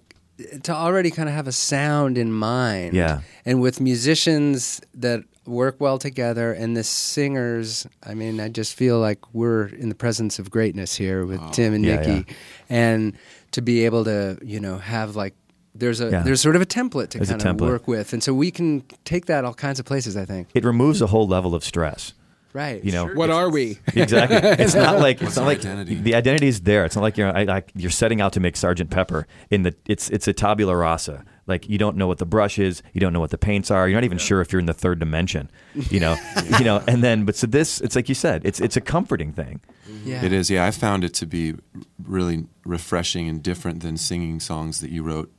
to 0.64 0.74
already 0.74 1.10
kind 1.10 1.30
of 1.30 1.36
have 1.36 1.48
a 1.48 1.52
sound 1.54 2.18
in 2.18 2.34
mind. 2.34 2.94
Yeah. 2.94 3.22
and 3.46 3.62
with 3.62 3.80
musicians 3.80 4.82
that 4.94 5.24
work 5.46 5.76
well 5.80 5.98
together 5.98 6.52
and 6.54 6.76
the 6.76 6.84
singers, 6.84 7.88
I 8.04 8.14
mean, 8.14 8.40
I 8.40 8.50
just 8.50 8.76
feel 8.76 9.00
like 9.00 9.20
we're 9.34 9.68
in 9.68 9.90
the 9.90 9.96
presence 9.96 10.40
of 10.40 10.50
greatness 10.50 10.96
here 10.96 11.26
with 11.26 11.40
oh. 11.42 11.52
Tim 11.52 11.74
and 11.74 11.86
Yeah, 11.86 11.98
Nicki, 11.98 12.34
and 12.70 13.14
to 13.52 13.62
be 13.62 13.86
able 13.86 14.04
to, 14.06 14.38
you 14.44 14.60
know, 14.60 14.78
have 14.78 15.16
like. 15.16 15.34
There's 15.78 16.00
a 16.00 16.10
Yeah. 16.10 16.24
there's 16.24 16.40
sort 16.40 16.56
of 16.56 16.62
a 16.62 16.66
template 16.66 17.10
to 17.10 17.18
There's 17.18 17.30
kind 17.30 17.46
of 17.46 17.58
template. 17.58 17.68
work 17.70 17.88
with, 17.88 18.14
and 18.14 18.24
so 18.24 18.34
we 18.34 18.50
can 18.50 18.84
take 19.04 19.26
that 19.26 19.44
all 19.44 19.54
kinds 19.54 19.78
of 19.78 19.86
places. 19.86 20.16
I 20.16 20.24
think. 20.24 20.48
It 20.54 20.64
removes 20.64 21.02
a 21.02 21.08
whole 21.08 21.28
level 21.28 21.54
of 21.54 21.64
stress. 21.66 22.14
Right. 22.56 22.82
You 22.86 22.94
know, 22.94 23.08
What 23.08 23.30
are 23.30 23.50
we? 23.50 23.80
Exactly. 23.94 24.38
It's 24.64 24.74
not 24.76 25.00
like 25.00 25.20
What's 25.20 25.32
it's 25.32 25.38
not 25.38 25.46
like 25.46 25.60
identity? 25.60 25.96
the 25.96 26.16
identity 26.16 26.48
is 26.48 26.62
there. 26.62 26.86
It's 26.86 26.96
not 26.96 27.02
like 27.02 27.18
you're 27.18 27.36
I, 27.36 27.58
I, 27.58 27.64
you're 27.76 27.92
setting 27.92 28.22
out 28.22 28.32
to 28.34 28.40
make 28.40 28.56
Sergeant 28.56 28.90
Pepper 28.90 29.28
in 29.50 29.64
the 29.64 29.76
it's 29.86 30.10
it's 30.10 30.26
a 30.30 30.32
tabula 30.32 30.74
rasa. 30.74 31.26
Like 31.48 31.68
you 31.68 31.78
don't 31.78 31.98
know 31.98 32.08
what 32.08 32.18
the 32.20 32.26
brush 32.26 32.58
is, 32.58 32.82
you 32.94 33.02
don't 33.02 33.12
know 33.12 33.20
what 33.20 33.32
the 33.32 33.38
paints 33.38 33.72
are. 33.72 33.90
You're 33.90 33.98
not 33.98 34.06
even 34.06 34.18
sure 34.18 34.40
if 34.40 34.54
you're 34.54 34.62
in 34.62 34.68
the 34.68 34.74
third 34.74 35.00
dimension. 35.00 35.52
You 35.92 36.00
know, 36.00 36.16
you 36.58 36.64
know. 36.64 36.82
And 36.88 37.04
then, 37.04 37.26
but 37.26 37.36
so 37.36 37.46
this, 37.46 37.82
it's 37.82 37.94
like 37.96 38.08
you 38.08 38.16
said, 38.16 38.46
it's 38.46 38.62
it's 38.62 38.78
a 38.78 38.82
comforting 38.82 39.34
thing. 39.34 39.60
Yeah. 40.06 40.24
It 40.24 40.32
is, 40.32 40.50
yeah. 40.50 40.66
I 40.66 40.72
found 40.72 41.04
it 41.04 41.14
to 41.16 41.26
be 41.26 41.56
really 42.02 42.46
refreshing 42.64 43.28
and 43.28 43.44
different 43.44 43.82
than 43.82 43.98
singing 43.98 44.40
songs 44.40 44.80
that 44.80 44.92
you 44.92 45.04
wrote 45.04 45.30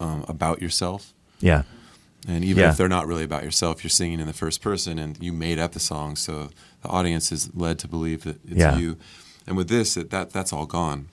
um, 0.00 0.26
about 0.28 0.60
yourself. 0.60 1.14
Yeah. 1.40 1.62
And 2.28 2.44
even 2.44 2.62
Yeah. 2.62 2.70
if 2.70 2.76
they're 2.76 2.88
not 2.88 3.06
really 3.06 3.24
about 3.24 3.44
yourself, 3.44 3.82
you're 3.82 3.90
singing 3.90 4.20
in 4.20 4.26
the 4.26 4.32
first 4.32 4.60
person 4.60 4.98
and 4.98 5.16
you 5.22 5.32
made 5.32 5.58
up 5.58 5.72
the 5.72 5.80
song, 5.80 6.16
so 6.16 6.50
the 6.82 6.88
audience 6.88 7.32
is 7.32 7.50
led 7.54 7.78
to 7.80 7.88
believe 7.88 8.24
that 8.24 8.40
it's 8.44 8.56
Yeah. 8.60 8.76
you. 8.78 8.96
And 9.46 9.56
with 9.56 9.68
this, 9.68 9.96
it, 9.96 10.10
that 10.10 10.30
that's 10.32 10.52
all 10.52 10.66
gone, 10.66 11.08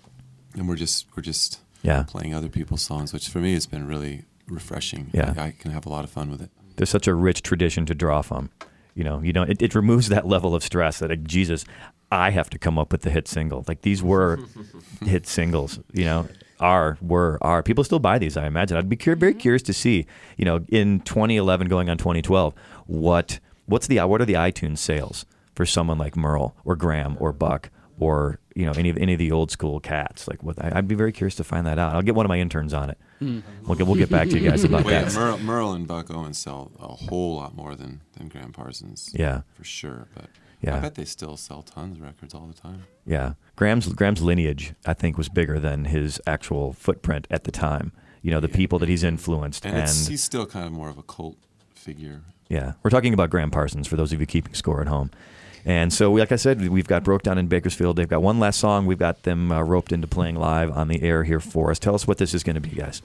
and 0.54 0.68
we're 0.68 0.76
just 0.76 1.06
we're 1.16 1.24
just 1.24 1.60
Yeah. 1.82 2.04
playing 2.04 2.34
other 2.34 2.50
people's 2.50 2.82
songs, 2.82 3.14
which 3.14 3.30
for 3.30 3.40
me 3.40 3.54
has 3.54 3.66
been 3.66 3.88
really 3.88 4.26
refreshing. 4.48 5.10
Yeah. 5.14 5.34
I, 5.38 5.42
I 5.48 5.52
can 5.58 5.72
have 5.72 5.86
a 5.86 5.90
lot 5.90 6.04
of 6.04 6.10
fun 6.10 6.30
with 6.30 6.42
it. 6.42 6.50
There's 6.76 6.90
such 6.90 7.08
a 7.08 7.14
rich 7.16 7.42
tradition 7.42 7.86
to 7.88 7.96
draw 7.96 8.22
from. 8.22 8.50
You 8.94 9.04
know, 9.04 9.22
you 9.22 9.32
know, 9.34 9.44
it, 9.44 9.62
it 9.62 9.76
removes 9.76 10.10
that 10.10 10.28
level 10.28 10.56
of 10.56 10.64
stress 10.64 11.00
that 11.00 11.10
like, 11.10 11.24
Jesus, 11.24 11.66
I 12.12 12.32
have 12.32 12.50
to 12.50 12.58
come 12.60 12.78
up 12.80 12.92
with 12.92 13.02
the 13.02 13.10
hit 13.12 13.28
single. 13.28 13.64
Like 13.68 13.82
these 13.82 14.02
were 14.04 14.40
hit 15.06 15.28
singles. 15.28 15.80
You 15.94 16.06
know, 16.06 16.28
are 16.60 16.98
were 17.02 17.38
are 17.42 17.64
people 17.64 17.84
still 17.84 18.00
buy 18.00 18.18
these? 18.18 18.38
I 18.38 18.48
imagine. 18.48 18.78
I'd 18.78 18.90
be 18.90 18.96
cur- 18.96 19.16
very 19.16 19.34
curious 19.34 19.62
to 19.64 19.74
see. 19.74 20.06
You 20.38 20.46
know, 20.46 20.66
in 20.70 21.02
2011 21.02 21.68
going 21.68 21.90
on 21.90 21.98
2012, 21.98 22.54
what 22.86 23.40
what's 23.66 23.88
the 23.88 24.00
what 24.02 24.22
are 24.22 24.26
the 24.26 24.34
iTunes 24.34 24.80
sales 24.80 25.26
for 25.56 25.66
someone 25.66 25.98
like 25.98 26.16
Merle 26.16 26.56
or 26.66 26.76
Gram 26.76 27.18
or 27.20 27.32
Buck 27.34 27.70
or 28.00 28.40
you 28.56 28.66
know 28.66 28.74
any 28.74 28.90
of 28.90 28.98
any 28.98 29.14
of 29.14 29.20
the 29.20 29.32
old 29.32 29.52
school 29.52 29.80
cats? 29.80 30.28
Like, 30.28 30.44
what 30.44 30.64
I, 30.64 30.72
I'd 30.76 30.88
be 30.88 30.96
very 30.96 31.12
curious 31.12 31.36
to 31.36 31.44
find 31.44 31.66
that 31.68 31.80
out. 31.80 31.96
I'll 31.96 32.02
get 32.02 32.16
one 32.16 32.26
of 32.26 32.30
my 32.30 32.40
interns 32.40 32.74
on 32.74 32.90
it. 32.90 32.98
Hmm. 33.20 33.40
We'll 33.66 33.76
get 33.76 33.88
we'll 33.88 33.96
get 33.96 34.10
back 34.10 34.30
to 34.30 34.40
you 34.40 34.50
guys 34.50 34.64
about 34.64 34.86
Wait, 34.86 34.94
that. 34.94 35.14
Merle, 35.14 35.38
Merle 35.40 35.74
and 35.74 35.88
Buck 35.88 36.12
Owens 36.12 36.38
sell 36.38 36.72
a 36.80 36.88
whole 36.88 37.36
lot 37.36 37.56
more 37.56 37.76
than, 37.76 38.02
than 38.18 38.28
Gram 38.28 38.52
Parsons. 38.52 39.12
Yeah. 39.14 39.42
For 39.54 39.64
sure. 39.64 40.08
But 40.14 40.26
Yeah. 40.62 40.78
I 40.78 40.80
bet 40.80 40.96
they 40.96 41.06
still 41.06 41.38
sell 41.38 41.62
tons 41.62 41.98
of 41.98 42.04
records 42.04 42.34
all 42.34 42.48
the 42.48 42.60
time. 42.60 42.84
Yeah, 43.06 43.34
Gram's 43.56 43.88
Gram's 43.94 44.22
lineage, 44.22 44.74
I 44.86 44.94
think, 44.94 45.18
was 45.18 45.30
bigger 45.30 45.60
than 45.60 45.86
his 45.86 46.20
actual 46.26 46.74
footprint 46.74 47.28
at 47.30 47.44
the 47.44 47.52
time. 47.52 47.92
You 48.24 48.32
know, 48.32 48.40
the 48.40 48.50
people 48.50 48.80
that 48.80 48.90
he's 48.90 49.04
influenced, 49.04 49.66
And, 49.66 49.76
and, 49.78 49.90
he's 49.90 50.24
still 50.24 50.46
kind 50.46 50.66
of 50.66 50.72
more 50.72 50.90
of 50.90 50.98
a 50.98 51.04
cult 51.04 51.38
figure. 51.76 52.22
yeah, 52.50 52.74
we're 52.84 52.90
talking 52.90 53.14
about 53.14 53.30
Gram 53.30 53.52
Parsons 53.52 53.88
for 53.88 53.96
those 53.96 54.12
of 54.12 54.20
you 54.20 54.26
keeping 54.26 54.54
score 54.56 54.82
at 54.82 54.88
home. 54.88 55.12
And 55.64 55.92
so, 55.94 56.12
like 56.14 56.32
I 56.32 56.38
said, 56.38 56.68
we've 56.70 56.88
got 56.88 57.04
Brokedown 57.04 57.38
in 57.38 57.48
Bakersfield. 57.48 57.98
They've 57.98 58.08
got 58.08 58.22
one 58.22 58.40
last 58.40 58.60
song. 58.60 58.86
We've 58.86 58.98
got 58.98 59.24
them 59.24 59.52
uh, 59.52 59.62
roped 59.62 59.92
into 59.92 60.08
playing 60.08 60.36
live 60.36 60.72
on 60.72 60.88
the 60.88 61.02
air 61.04 61.24
here 61.24 61.40
for 61.42 61.72
us. 61.72 61.78
Tell 61.78 61.94
us 61.94 62.08
what 62.08 62.18
this 62.18 62.34
is 62.34 62.42
going 62.44 62.56
to 62.56 62.62
be, 62.62 62.70
guys. 62.70 63.02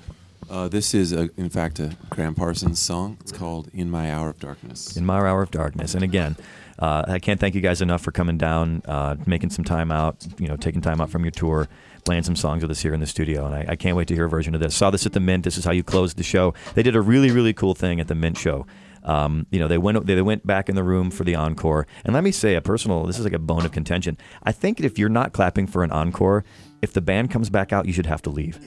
Uh, 0.49 0.69
this 0.69 0.95
is, 0.95 1.13
a, 1.13 1.29
in 1.37 1.49
fact, 1.51 1.81
a 1.81 1.97
Gram 2.11 2.35
Parsons 2.35 2.79
song. 2.79 3.17
It's 3.21 3.33
called 3.33 3.69
"In 3.75 3.91
My 3.91 4.13
Hour 4.13 4.31
of 4.31 4.39
Darkness." 4.39 4.97
in 4.97 5.05
my 5.05 5.19
hour 5.19 5.43
of 5.43 5.51
darkness. 5.51 5.95
And 5.95 6.05
again, 6.05 6.37
uh, 6.79 7.05
I 7.07 7.19
can't 7.19 7.39
thank 7.39 7.55
you 7.55 7.61
guys 7.61 7.83
enough 7.83 8.03
for 8.03 8.13
coming 8.13 8.39
down, 8.39 8.83
uh, 8.87 9.17
making 9.27 9.51
some 9.51 9.65
time 9.65 9.93
out, 9.93 10.27
you 10.39 10.49
know, 10.49 10.57
taking 10.57 10.81
time 10.81 11.01
out 11.01 11.11
from 11.11 11.25
your 11.25 11.31
tour, 11.31 11.69
playing 12.05 12.23
some 12.23 12.37
songs 12.37 12.63
with 12.63 12.71
us 12.71 12.81
here 12.81 12.95
in 12.95 13.01
the 13.01 13.07
studio. 13.07 13.47
And 13.47 13.55
I, 13.55 13.67
I 13.71 13.77
can't 13.77 13.97
wait 13.97 14.09
to 14.09 14.15
hear 14.15 14.25
a 14.25 14.29
version 14.29 14.55
of 14.55 14.61
this. 14.61 14.75
Saw 14.75 14.91
this 14.91 15.07
at 15.07 15.13
the 15.13 15.21
Mint. 15.21 15.45
This 15.45 15.59
is 15.59 15.65
how 15.65 15.73
you 15.73 15.83
closed 15.83 16.17
the 16.17 16.23
show. 16.23 16.55
They 16.75 16.83
did 16.83 16.97
a 16.97 17.01
really, 17.01 17.31
really 17.31 17.53
cool 17.53 17.75
thing 17.75 18.01
at 18.01 18.09
the 18.09 18.15
Mint 18.15 18.39
show. 18.39 18.67
Um, 19.05 19.47
you 19.51 19.59
know, 19.59 19.67
they 19.67 19.79
went 19.79 20.07
they 20.07 20.21
went 20.23 20.47
back 20.47 20.69
in 20.69 20.77
the 20.77 20.85
room 20.85 21.11
for 21.11 21.25
the 21.25 21.35
encore. 21.35 21.87
And 22.05 22.15
let 22.15 22.23
me 22.23 22.31
say 22.31 22.55
a 22.55 22.61
personal. 22.61 23.05
This 23.05 23.19
is 23.19 23.25
like 23.25 23.33
a 23.33 23.39
bone 23.39 23.65
of 23.65 23.73
contention. 23.73 24.17
I 24.45 24.53
think 24.53 24.81
if 24.81 24.99
you're 24.99 25.09
not 25.09 25.33
clapping 25.33 25.67
for 25.67 25.83
an 25.83 25.91
encore, 25.91 26.45
if 26.83 26.93
the 26.93 27.01
band 27.01 27.31
comes 27.31 27.51
back 27.51 27.73
out, 27.73 27.87
you 27.87 27.93
should 27.93 28.07
have 28.07 28.23
to 28.23 28.31
leave. 28.31 28.61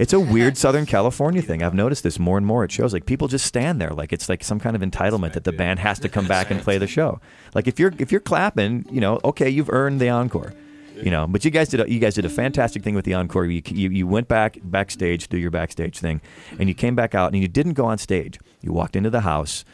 It's 0.00 0.14
a 0.14 0.18
weird 0.34 0.56
Southern 0.56 0.86
California 0.86 1.42
thing. 1.42 1.62
I've 1.62 1.74
noticed 1.74 2.02
this 2.02 2.18
more 2.18 2.38
and 2.38 2.46
more. 2.46 2.64
It 2.64 2.72
shows 2.72 2.92
like 2.94 3.04
people 3.04 3.28
just 3.28 3.46
stand 3.46 3.80
there 3.80 3.90
like 3.90 4.12
it's 4.12 4.28
like 4.28 4.42
some 4.42 4.58
kind 4.58 4.74
of 4.74 4.82
entitlement 4.82 5.34
that 5.34 5.44
the 5.44 5.52
band 5.52 5.78
has 5.78 5.98
to 6.00 6.08
come 6.08 6.26
back 6.26 6.50
and 6.50 6.60
play 6.62 6.78
the 6.78 6.86
show. 6.86 7.20
Like 7.54 7.68
if 7.68 7.78
you're 7.78 7.92
if 7.98 8.10
you're 8.10 8.20
clapping, 8.20 8.86
you 8.90 9.00
know, 9.00 9.20
okay, 9.24 9.48
you've 9.48 9.70
earned 9.70 10.00
the 10.00 10.08
encore. 10.08 10.54
You 10.96 11.10
know, 11.10 11.26
but 11.26 11.46
you 11.46 11.50
guys 11.50 11.68
did 11.70 11.80
a, 11.80 11.90
you 11.90 11.98
guys 11.98 12.14
did 12.14 12.26
a 12.26 12.28
fantastic 12.28 12.82
thing 12.82 12.94
with 12.94 13.06
the 13.06 13.14
encore. 13.14 13.46
You, 13.46 13.62
you 13.66 13.88
you 13.88 14.06
went 14.06 14.28
back 14.28 14.58
backstage, 14.62 15.28
do 15.28 15.38
your 15.38 15.50
backstage 15.50 15.98
thing, 15.98 16.20
and 16.58 16.68
you 16.68 16.74
came 16.74 16.94
back 16.94 17.14
out 17.14 17.32
and 17.32 17.40
you 17.40 17.48
didn't 17.48 17.72
go 17.72 17.86
on 17.86 17.96
stage. 17.96 18.38
You 18.60 18.72
walked 18.72 18.96
into 18.96 19.08
the 19.08 19.22
house 19.22 19.64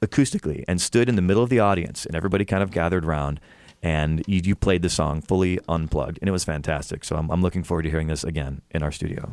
acoustically 0.00 0.64
and 0.68 0.80
stood 0.80 1.08
in 1.08 1.16
the 1.16 1.22
middle 1.22 1.42
of 1.42 1.48
the 1.48 1.58
audience, 1.58 2.06
and 2.06 2.14
everybody 2.14 2.44
kind 2.44 2.62
of 2.62 2.70
gathered 2.70 3.04
around. 3.04 3.40
and 3.82 4.22
you, 4.26 4.40
you 4.44 4.54
played 4.54 4.82
the 4.82 4.88
song 4.88 5.20
fully 5.20 5.58
unplugged, 5.68 6.18
and 6.20 6.28
it 6.28 6.32
was 6.32 6.44
fantastic. 6.44 7.04
So 7.04 7.16
I'm, 7.16 7.30
I'm 7.30 7.42
looking 7.42 7.62
forward 7.64 7.82
to 7.82 7.90
hearing 7.90 8.06
this 8.06 8.24
again 8.24 8.62
in 8.70 8.82
our 8.82 8.92
studio. 8.92 9.32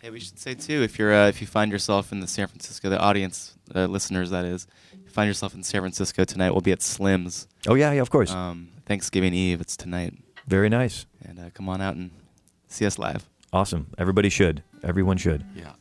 Hey, 0.00 0.10
we 0.10 0.20
should 0.20 0.38
say 0.38 0.54
too, 0.54 0.82
if 0.82 0.98
you're 0.98 1.12
uh, 1.12 1.28
if 1.28 1.40
you 1.40 1.46
find 1.46 1.72
yourself 1.72 2.12
in 2.12 2.20
the 2.20 2.26
San 2.28 2.46
Francisco, 2.46 2.88
the 2.88 2.98
audience, 3.00 3.56
uh, 3.74 3.86
listeners, 3.86 4.30
that 4.30 4.44
is, 4.44 4.66
if 4.92 5.00
you 5.04 5.10
find 5.10 5.26
yourself 5.26 5.54
in 5.54 5.62
San 5.64 5.80
Francisco 5.80 6.24
tonight, 6.24 6.50
we'll 6.52 6.60
be 6.60 6.70
at 6.72 6.82
Slim's. 6.82 7.48
Oh 7.66 7.74
yeah, 7.74 7.92
yeah, 7.92 8.00
of 8.02 8.10
course. 8.10 8.30
Um, 8.30 8.68
Thanksgiving 8.86 9.34
Eve, 9.34 9.60
it's 9.60 9.76
tonight, 9.76 10.14
Very 10.46 10.68
nice. 10.68 11.06
and 11.24 11.38
uh, 11.40 11.50
come 11.52 11.68
on 11.68 11.80
out 11.80 11.96
and 11.96 12.10
see 12.68 12.86
us 12.86 12.98
live. 12.98 13.28
Awesome. 13.52 13.88
Everybody 13.98 14.28
should. 14.28 14.62
Everyone 14.84 15.16
should. 15.16 15.44
Yeah. 15.56 15.72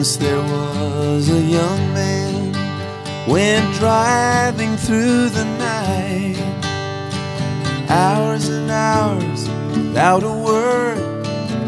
Once 0.00 0.16
there 0.16 0.40
was 0.40 1.28
a 1.28 1.42
young 1.42 1.92
man 1.92 2.54
went 3.28 3.74
driving 3.74 4.74
through 4.78 5.28
the 5.28 5.44
night, 5.58 6.40
hours 7.90 8.48
and 8.48 8.70
hours 8.70 9.46
without 9.76 10.22
a 10.22 10.32
word, 10.32 10.96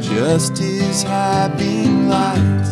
just 0.00 0.56
his 0.56 1.02
high 1.02 1.48
beam 1.58 2.08
lights. 2.08 2.70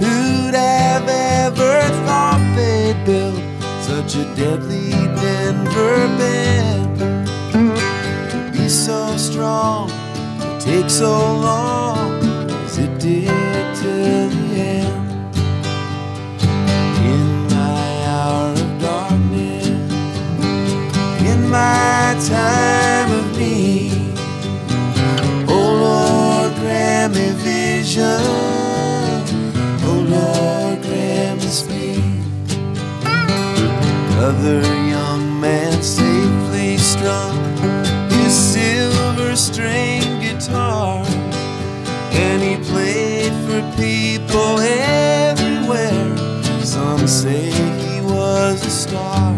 Who'd 0.00 0.54
have 0.54 1.06
ever 1.06 1.82
thought 2.06 2.40
they'd 2.56 3.04
build 3.04 3.42
such 3.82 4.14
a 4.14 4.24
deadly 4.34 4.92
Denver 5.20 6.08
band? 6.16 7.28
To 8.30 8.58
be 8.58 8.66
so 8.70 9.14
strong, 9.18 9.90
to 10.40 10.58
take 10.58 10.88
so 10.88 11.12
long 11.12 12.24
as 12.64 12.78
it 12.78 12.98
did 12.98 13.35
my 21.56 22.14
time 22.28 23.10
of 23.20 23.26
need, 23.38 24.12
oh 25.48 25.68
Lord, 25.84 26.50
grant 26.60 27.14
me 27.16 27.28
vision, 27.48 28.22
oh 29.88 30.00
Lord, 30.16 30.76
grant 30.86 31.36
me 31.42 31.50
speed. 31.62 32.16
Other 34.28 34.60
young 34.96 35.22
man 35.40 35.74
safely 35.82 36.76
strung. 36.92 37.36
His 38.18 38.34
silver 38.54 39.32
string 39.36 40.02
guitar. 40.24 41.04
And 42.24 42.38
he 42.48 42.54
played 42.70 43.34
for 43.46 43.60
people 43.84 44.52
everywhere. 44.60 46.06
Some 46.64 47.06
say 47.06 47.44
he 47.84 48.00
was 48.14 48.58
a 48.72 48.74
star, 48.82 49.32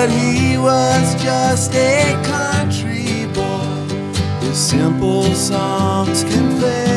but 0.00 0.08
he 0.08 0.56
was 0.56 1.14
just 1.22 1.74
a 1.74 2.18
country 2.24 3.26
boy. 3.34 3.84
His 4.40 4.56
simple 4.56 5.24
songs 5.34 6.24
confess, 6.24 6.89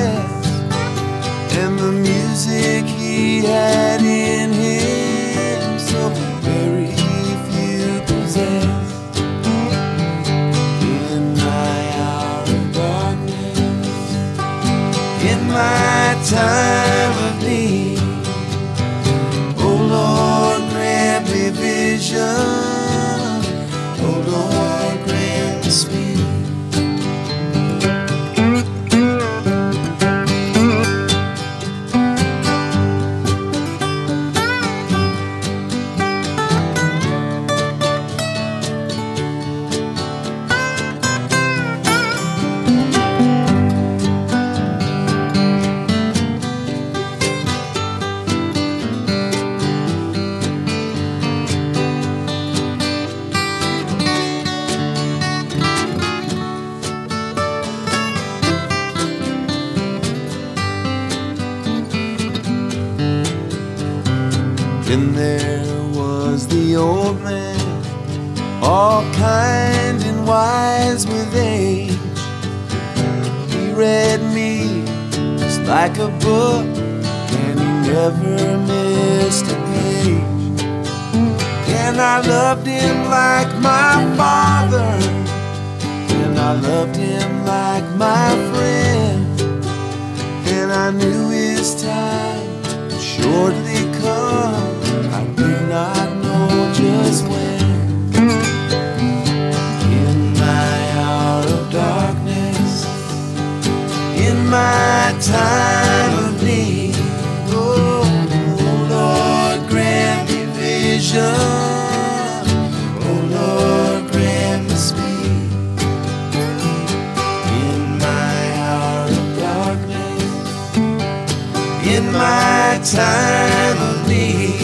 my 122.13 122.79
time 122.83 123.77
of 123.81 124.07
need. 124.07 124.61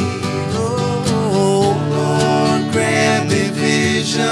Oh 0.54 1.76
Lord, 1.90 2.72
grant 2.72 3.30
me 3.32 3.50
vision. 3.50 4.24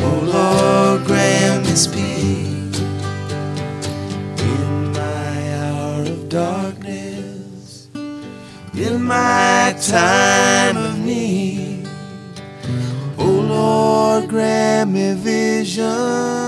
Oh 0.00 0.20
Lord, 0.24 1.04
grant 1.06 1.66
me 1.66 1.74
speed. 1.74 2.76
In 4.38 4.92
my 4.92 5.54
hour 5.60 6.02
of 6.02 6.28
darkness, 6.28 7.88
in 8.74 9.02
my 9.02 9.74
time 9.80 10.76
of 10.78 10.98
need. 10.98 11.86
Oh 13.18 13.38
Lord, 13.54 14.28
grant 14.30 14.90
me 14.92 15.12
vision. 15.14 16.43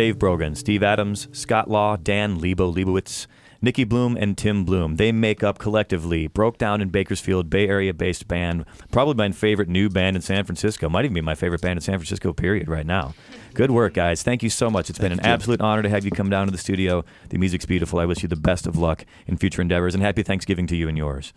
Dave 0.00 0.18
Brogan, 0.18 0.54
Steve 0.54 0.82
Adams, 0.82 1.28
Scott 1.30 1.68
Law, 1.68 1.94
Dan 1.94 2.38
Lebo 2.38 2.72
Lebowitz, 2.72 3.26
Nicki 3.60 3.84
Bluhm, 3.84 4.16
and 4.18 4.34
Tim 4.34 4.64
Bluhm. 4.64 4.96
They 4.96 5.12
make 5.12 5.42
up 5.42 5.58
collectively 5.58 6.26
Brokedown 6.26 6.80
in 6.80 6.88
Bakersfield, 6.88 7.50
Bay 7.50 7.68
Area 7.68 7.92
based 7.92 8.26
band. 8.26 8.64
Probably 8.90 9.12
my 9.12 9.30
favorite 9.30 9.68
new 9.68 9.90
band 9.90 10.16
in 10.16 10.22
San 10.22 10.44
Francisco. 10.44 10.88
Might 10.88 11.04
even 11.04 11.12
be 11.12 11.20
my 11.20 11.34
favorite 11.34 11.60
band 11.60 11.76
in 11.76 11.82
San 11.82 11.98
Francisco, 11.98 12.32
period, 12.32 12.66
right 12.66 12.86
now. 12.86 13.12
Good 13.54 13.70
work, 13.70 13.94
guys. 13.94 14.22
Thank 14.22 14.42
you 14.42 14.50
so 14.50 14.70
much. 14.70 14.90
It's 14.90 14.98
been 14.98 15.12
an 15.12 15.18
you, 15.18 15.30
absolute 15.30 15.60
honor 15.60 15.82
to 15.82 15.88
have 15.88 16.04
you 16.04 16.10
come 16.10 16.30
down 16.30 16.46
to 16.46 16.52
the 16.52 16.58
studio. 16.58 17.04
The 17.28 17.38
music's 17.38 17.66
beautiful. 17.66 17.98
I 17.98 18.04
wish 18.04 18.22
you 18.22 18.28
the 18.28 18.36
best 18.36 18.66
of 18.66 18.76
luck 18.76 19.04
in 19.26 19.36
future 19.36 19.62
endeavors, 19.62 19.94
and 19.94 20.02
happy 20.02 20.22
Thanksgiving 20.22 20.66
to 20.68 20.76
you 20.76 20.88
and 20.88 20.96
yours. 20.96 21.32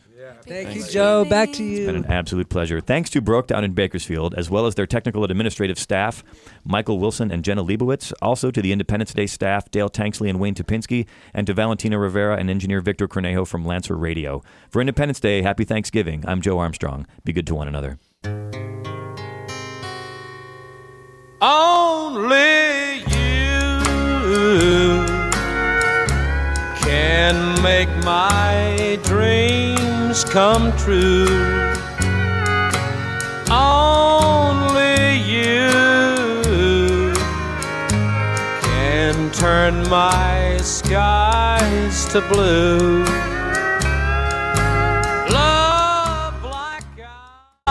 Thank 0.45 0.75
you, 0.75 0.83
Joe. 0.83 1.25
Back 1.25 1.53
to 1.53 1.63
you. 1.63 1.77
It's 1.77 1.85
been 1.85 1.95
an 1.95 2.11
absolute 2.11 2.49
pleasure. 2.49 2.81
Thanks 2.81 3.09
to 3.11 3.21
Brokedown 3.21 3.63
in 3.63 3.73
Bakersfield, 3.73 4.33
as 4.35 4.49
well 4.49 4.65
as 4.65 4.75
their 4.75 4.85
technical 4.85 5.23
and 5.23 5.31
administrative 5.31 5.79
staff, 5.79 6.23
Michael 6.63 6.99
Wilson 6.99 7.31
and 7.31 7.43
Jenna 7.43 7.63
Leibowitz. 7.63 8.13
Also 8.21 8.51
to 8.51 8.61
the 8.61 8.71
Independence 8.71 9.13
Day 9.13 9.27
staff, 9.27 9.69
Dale 9.71 9.89
Tanksley 9.89 10.29
and 10.29 10.39
Wayne 10.39 10.55
Topinski, 10.55 11.07
and 11.33 11.47
to 11.47 11.53
Valentina 11.53 11.97
Rivera 11.97 12.37
and 12.37 12.49
engineer 12.49 12.81
Victor 12.81 13.07
Cornejo 13.07 13.47
from 13.47 13.65
Lancer 13.65 13.95
Radio. 13.95 14.43
For 14.69 14.81
Independence 14.81 15.19
Day, 15.19 15.41
happy 15.41 15.63
Thanksgiving. 15.63 16.23
I'm 16.27 16.41
Joe 16.41 16.59
Armstrong. 16.59 17.07
Be 17.23 17.33
good 17.33 17.47
to 17.47 17.55
one 17.55 17.67
another. 17.67 17.99
Only 21.45 22.99
you 22.99 23.81
can 26.79 27.61
make 27.61 27.89
my 28.05 28.97
dreams 29.03 30.23
come 30.23 30.71
true. 30.77 31.27
Only 33.51 35.17
you 35.17 35.69
can 38.61 39.29
turn 39.33 39.83
my 39.89 40.57
skies 40.61 42.05
to 42.13 42.21
blue. 42.21 43.32